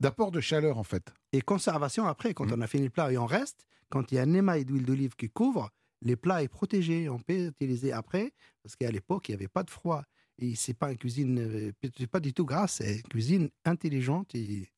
d'apport 0.00 0.30
de, 0.30 0.40
chaleur 0.40 0.78
en 0.78 0.82
fait. 0.82 1.12
Et 1.32 1.42
conservation 1.42 2.06
après, 2.06 2.32
quand 2.32 2.46
mmh. 2.46 2.54
on 2.56 2.60
a 2.62 2.66
fini 2.66 2.84
le 2.84 2.90
plat 2.90 3.12
et 3.12 3.18
on 3.18 3.26
reste, 3.26 3.66
quand 3.90 4.10
il 4.10 4.14
y 4.14 4.18
a 4.18 4.22
un 4.22 4.32
émail 4.32 4.64
d'huile 4.64 4.86
d'olive 4.86 5.14
qui 5.16 5.28
couvre, 5.28 5.70
les 6.02 6.16
plats 6.16 6.42
est 6.42 6.48
protégé. 6.48 7.08
On 7.08 7.18
peut 7.18 7.46
utiliser 7.46 7.92
après, 7.92 8.32
parce 8.62 8.76
qu'à 8.76 8.90
l'époque, 8.90 9.28
il 9.28 9.32
n'y 9.32 9.36
avait 9.36 9.48
pas 9.48 9.62
de 9.62 9.70
froid. 9.70 10.02
Et 10.38 10.54
c'est 10.54 10.74
pas 10.74 10.90
une 10.90 10.98
cuisine, 10.98 11.38
euh, 11.38 12.06
pas 12.10 12.20
du 12.20 12.32
tout 12.32 12.44
grasse, 12.44 12.76
c'est 12.78 12.96
une 12.96 13.02
cuisine 13.02 13.50
intelligente 13.64 14.34
et, 14.34 14.70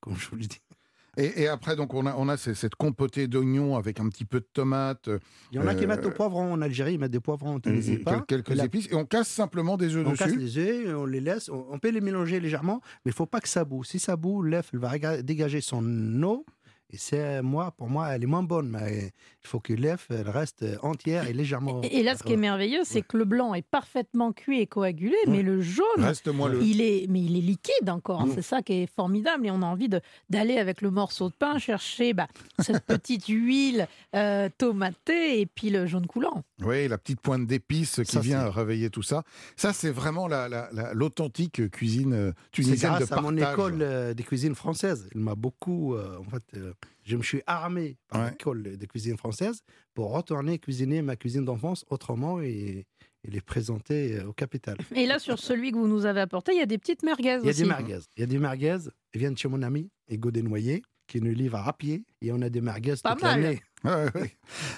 comme 0.00 0.16
je 0.16 0.28
vous 0.28 0.36
le 0.36 0.46
dis. 0.46 0.60
Et, 1.18 1.46
après, 1.46 1.76
donc, 1.76 1.92
on 1.92 2.06
a, 2.06 2.14
on 2.16 2.26
a 2.30 2.38
cette 2.38 2.74
compotée 2.74 3.26
d'oignons 3.26 3.76
avec 3.76 4.00
un 4.00 4.08
petit 4.08 4.24
peu 4.24 4.40
de 4.40 4.48
tomates. 4.50 5.10
Il 5.50 5.56
y 5.56 5.58
en 5.58 5.66
a 5.66 5.74
qui 5.74 5.86
mettent 5.86 6.06
au 6.06 6.08
euh, 6.08 6.14
poivron 6.14 6.54
en 6.54 6.62
Algérie, 6.62 6.94
ils 6.94 6.98
mettent 6.98 7.10
des 7.10 7.20
poivrons, 7.20 7.60
on 7.62 7.70
ne 7.70 7.96
pas. 7.98 8.22
Quelques 8.22 8.58
épices, 8.58 8.88
et 8.90 8.94
on 8.94 9.04
casse 9.04 9.28
simplement 9.28 9.76
des 9.76 9.94
œufs 9.94 10.04
dessus. 10.04 10.22
On 10.22 10.26
casse 10.26 10.34
les 10.34 10.56
œufs, 10.56 10.96
on 10.96 11.04
les 11.04 11.20
laisse, 11.20 11.50
on, 11.50 11.78
peut 11.78 11.90
les 11.90 12.00
mélanger 12.00 12.40
légèrement, 12.40 12.80
mais 13.04 13.10
il 13.10 13.14
faut 13.14 13.26
pas 13.26 13.40
que 13.40 13.48
ça 13.48 13.66
boue. 13.66 13.84
Si 13.84 13.98
ça 13.98 14.16
boue, 14.16 14.40
l'œuf 14.40 14.70
va 14.72 15.22
dégager 15.22 15.60
son 15.60 16.22
eau, 16.22 16.46
et 16.92 16.98
c'est 16.98 17.40
moi, 17.40 17.72
pour 17.76 17.88
moi, 17.88 18.08
elle 18.10 18.22
est 18.22 18.26
moins 18.26 18.42
bonne, 18.42 18.68
mais 18.68 19.12
il 19.42 19.48
faut 19.48 19.60
que 19.60 19.72
l'œuf 19.72 20.08
reste 20.10 20.64
entière 20.82 21.26
et 21.26 21.32
légèrement. 21.32 21.80
Et 21.82 22.02
là, 22.02 22.16
ce 22.16 22.22
qui 22.22 22.34
est 22.34 22.36
merveilleux, 22.36 22.82
c'est 22.84 23.00
que 23.00 23.16
le 23.16 23.24
blanc 23.24 23.54
est 23.54 23.66
parfaitement 23.66 24.32
cuit 24.32 24.60
et 24.60 24.66
coagulé, 24.66 25.16
mais 25.26 25.42
le 25.42 25.62
jaune, 25.62 25.86
reste 25.96 26.28
il 26.60 26.82
est, 26.82 27.06
mais 27.08 27.22
il 27.22 27.36
est 27.38 27.40
liquide 27.40 27.88
encore. 27.88 28.26
C'est 28.34 28.42
ça 28.42 28.60
qui 28.60 28.74
est 28.74 28.86
formidable, 28.86 29.46
et 29.46 29.50
on 29.50 29.62
a 29.62 29.66
envie 29.66 29.88
d'aller 30.28 30.58
avec 30.58 30.82
le 30.82 30.90
morceau 30.90 31.30
de 31.30 31.34
pain 31.34 31.58
chercher 31.58 32.12
bah, 32.12 32.28
cette 32.58 32.84
petite 32.84 33.26
huile 33.28 33.88
euh, 34.14 34.50
tomatée 34.58 35.40
et 35.40 35.46
puis 35.46 35.70
le 35.70 35.86
jaune 35.86 36.06
coulant. 36.06 36.44
Oui, 36.60 36.88
la 36.88 36.98
petite 36.98 37.20
pointe 37.20 37.46
d'épices 37.46 38.00
qui 38.06 38.18
vient 38.18 38.50
réveiller 38.50 38.90
tout 38.90 39.02
ça. 39.02 39.22
Ça, 39.56 39.72
c'est 39.72 39.90
vraiment 39.90 40.28
l'authentique 40.92 41.58
la, 41.58 41.68
cuisine 41.68 42.12
euh, 42.12 42.32
tunisienne 42.50 42.98
de 43.00 43.04
partage. 43.06 43.18
à 43.18 43.22
mon 43.22 43.36
école 43.36 43.78
euh, 43.80 44.14
des 44.14 44.22
cuisines 44.22 44.54
françaises. 44.54 45.08
Il 45.14 45.22
m'a 45.22 45.34
beaucoup, 45.34 45.96
en 45.96 46.30
fait 46.30 46.58
je 47.04 47.16
me 47.16 47.22
suis 47.22 47.42
armé 47.46 47.96
par 48.08 48.30
l'école 48.30 48.76
de 48.76 48.86
cuisine 48.86 49.16
française 49.16 49.62
pour 49.94 50.12
retourner 50.12 50.58
cuisiner 50.58 51.02
ma 51.02 51.16
cuisine 51.16 51.44
d'enfance 51.44 51.84
autrement 51.90 52.40
et, 52.40 52.86
les 53.24 53.40
présenter 53.40 54.16
euh, 54.16 54.26
au 54.26 54.32
capital. 54.32 54.76
Et 54.96 55.06
là, 55.06 55.20
sur 55.20 55.38
celui 55.38 55.70
que 55.70 55.76
vous 55.76 55.86
nous 55.86 56.06
avez 56.06 56.20
apporté, 56.20 56.54
il 56.54 56.58
y 56.58 56.62
a 56.62 56.66
des 56.66 56.78
petites 56.78 57.04
merguez 57.04 57.38
Il 57.40 57.46
y 57.46 57.50
a 57.50 57.52
des 57.52 57.64
merguez. 57.64 58.00
Il 58.16 58.20
y 58.20 58.22
a 58.24 58.26
des 58.26 58.38
merguez. 58.38 58.78
Ils 59.14 59.20
viennent 59.20 59.36
chez 59.36 59.46
mon 59.46 59.62
ami, 59.62 59.90
Ego 60.08 60.32
Desnoyers, 60.32 60.82
qui 61.06 61.20
nous 61.20 61.32
livre 61.32 61.56
à 61.56 61.72
pied. 61.72 62.04
Et 62.20 62.32
on 62.32 62.42
a 62.42 62.48
des 62.48 62.60
merguez 62.60 62.94
Pas 63.00 63.12
toute 63.12 63.22
l'année. 63.22 63.62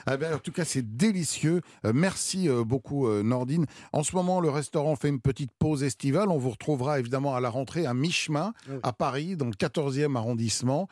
Ah 0.07 0.16
ben, 0.16 0.34
en 0.34 0.38
tout 0.38 0.52
cas, 0.52 0.64
c'est 0.64 0.96
délicieux. 0.96 1.61
Euh, 1.86 1.92
merci 1.94 2.48
euh, 2.48 2.64
beaucoup, 2.64 3.07
Nordine. 3.22 3.66
En 3.92 4.02
ce 4.02 4.14
moment, 4.14 4.40
le 4.40 4.50
restaurant 4.50 4.96
fait 4.96 5.09
une 5.09 5.20
petite 5.20 5.50
pause 5.59 5.82
estivale. 5.82 6.28
On 6.28 6.38
vous 6.38 6.50
retrouvera 6.50 7.00
évidemment 7.00 7.34
à 7.34 7.40
la 7.40 7.50
rentrée 7.50 7.86
à 7.86 7.94
mi-chemin, 7.94 8.52
à 8.82 8.92
Paris, 8.92 9.36
dans 9.36 9.46
le 9.46 9.52
14e 9.52 10.16
arrondissement. 10.16 10.88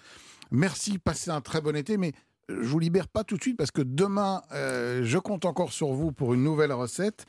Merci, 0.53 0.98
passez 0.98 1.30
un 1.30 1.40
très 1.40 1.62
bon 1.62 1.74
été, 1.74 1.96
mais 1.96 2.12
je 2.48 2.68
vous 2.68 2.78
libère 2.78 3.09
pas 3.09 3.24
tout 3.24 3.36
de 3.36 3.42
suite 3.42 3.57
parce 3.57 3.70
que 3.70 3.80
demain, 3.80 4.42
euh, 4.53 5.00
je 5.03 5.16
compte 5.16 5.46
encore 5.46 5.72
sur 5.72 5.92
vous 5.92 6.12
pour 6.12 6.34
une 6.34 6.44
nouvelle 6.44 6.72
recette. 6.72 7.24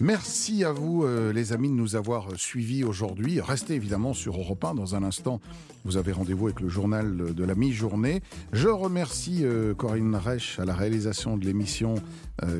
Merci 0.00 0.64
à 0.64 0.72
vous, 0.72 1.04
euh, 1.04 1.32
les 1.32 1.52
amis, 1.52 1.68
de 1.68 1.74
nous 1.74 1.94
avoir 1.94 2.28
suivis 2.36 2.82
aujourd'hui. 2.82 3.40
Restez 3.40 3.74
évidemment 3.74 4.12
sur 4.12 4.36
Europe 4.36 4.64
1. 4.64 4.74
Dans 4.74 4.96
un 4.96 5.04
instant, 5.04 5.40
vous 5.84 5.96
avez 5.96 6.12
rendez-vous 6.12 6.46
avec 6.46 6.60
le 6.60 6.68
journal 6.68 7.34
de 7.34 7.44
la 7.44 7.54
mi-journée. 7.54 8.22
Je 8.52 8.68
remercie 8.68 9.44
euh, 9.44 9.74
Corinne 9.74 10.14
Reich 10.14 10.58
à 10.58 10.64
la 10.64 10.74
réalisation 10.74 11.36
de 11.36 11.44
l'émission 11.44 11.94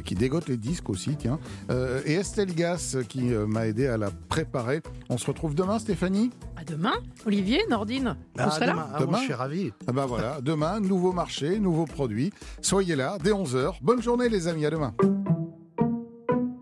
qui 0.05 0.15
dégote 0.15 0.49
les 0.49 0.57
disques 0.57 0.89
aussi, 0.89 1.17
tiens. 1.17 1.39
et 2.07 2.13
Estelle 2.15 2.55
Gass 2.55 2.97
qui 3.09 3.23
m'a 3.23 3.67
aidé 3.67 3.89
à 3.89 3.97
la 3.99 4.11
préparer. 4.11 4.81
On 5.11 5.19
se 5.19 5.27
retrouve 5.27 5.55
demain, 5.55 5.79
Stéphanie? 5.79 6.31
À 6.57 6.65
demain. 6.65 6.95
Olivier, 7.27 7.61
Nordine, 7.69 8.17
vous 8.37 8.45
ah, 8.45 8.51
serez 8.51 8.67
là? 8.67 8.89
demain, 9.01 9.19
je 9.19 9.25
suis 9.25 9.33
ravi. 9.35 9.73
Ah 9.87 9.93
ben 9.93 10.07
voilà, 10.07 10.39
demain, 10.41 10.81
nouveau 10.81 11.13
marché, 11.13 11.59
nouveau 11.59 11.87
produit. 11.87 12.33
Soyez 12.63 12.95
là 12.95 13.19
dès 13.23 13.33
11h. 13.33 13.75
Bonne 13.83 14.01
journée 14.01 14.29
les 14.29 14.47
amis, 14.47 14.65
à 14.65 14.71
demain. 14.71 14.95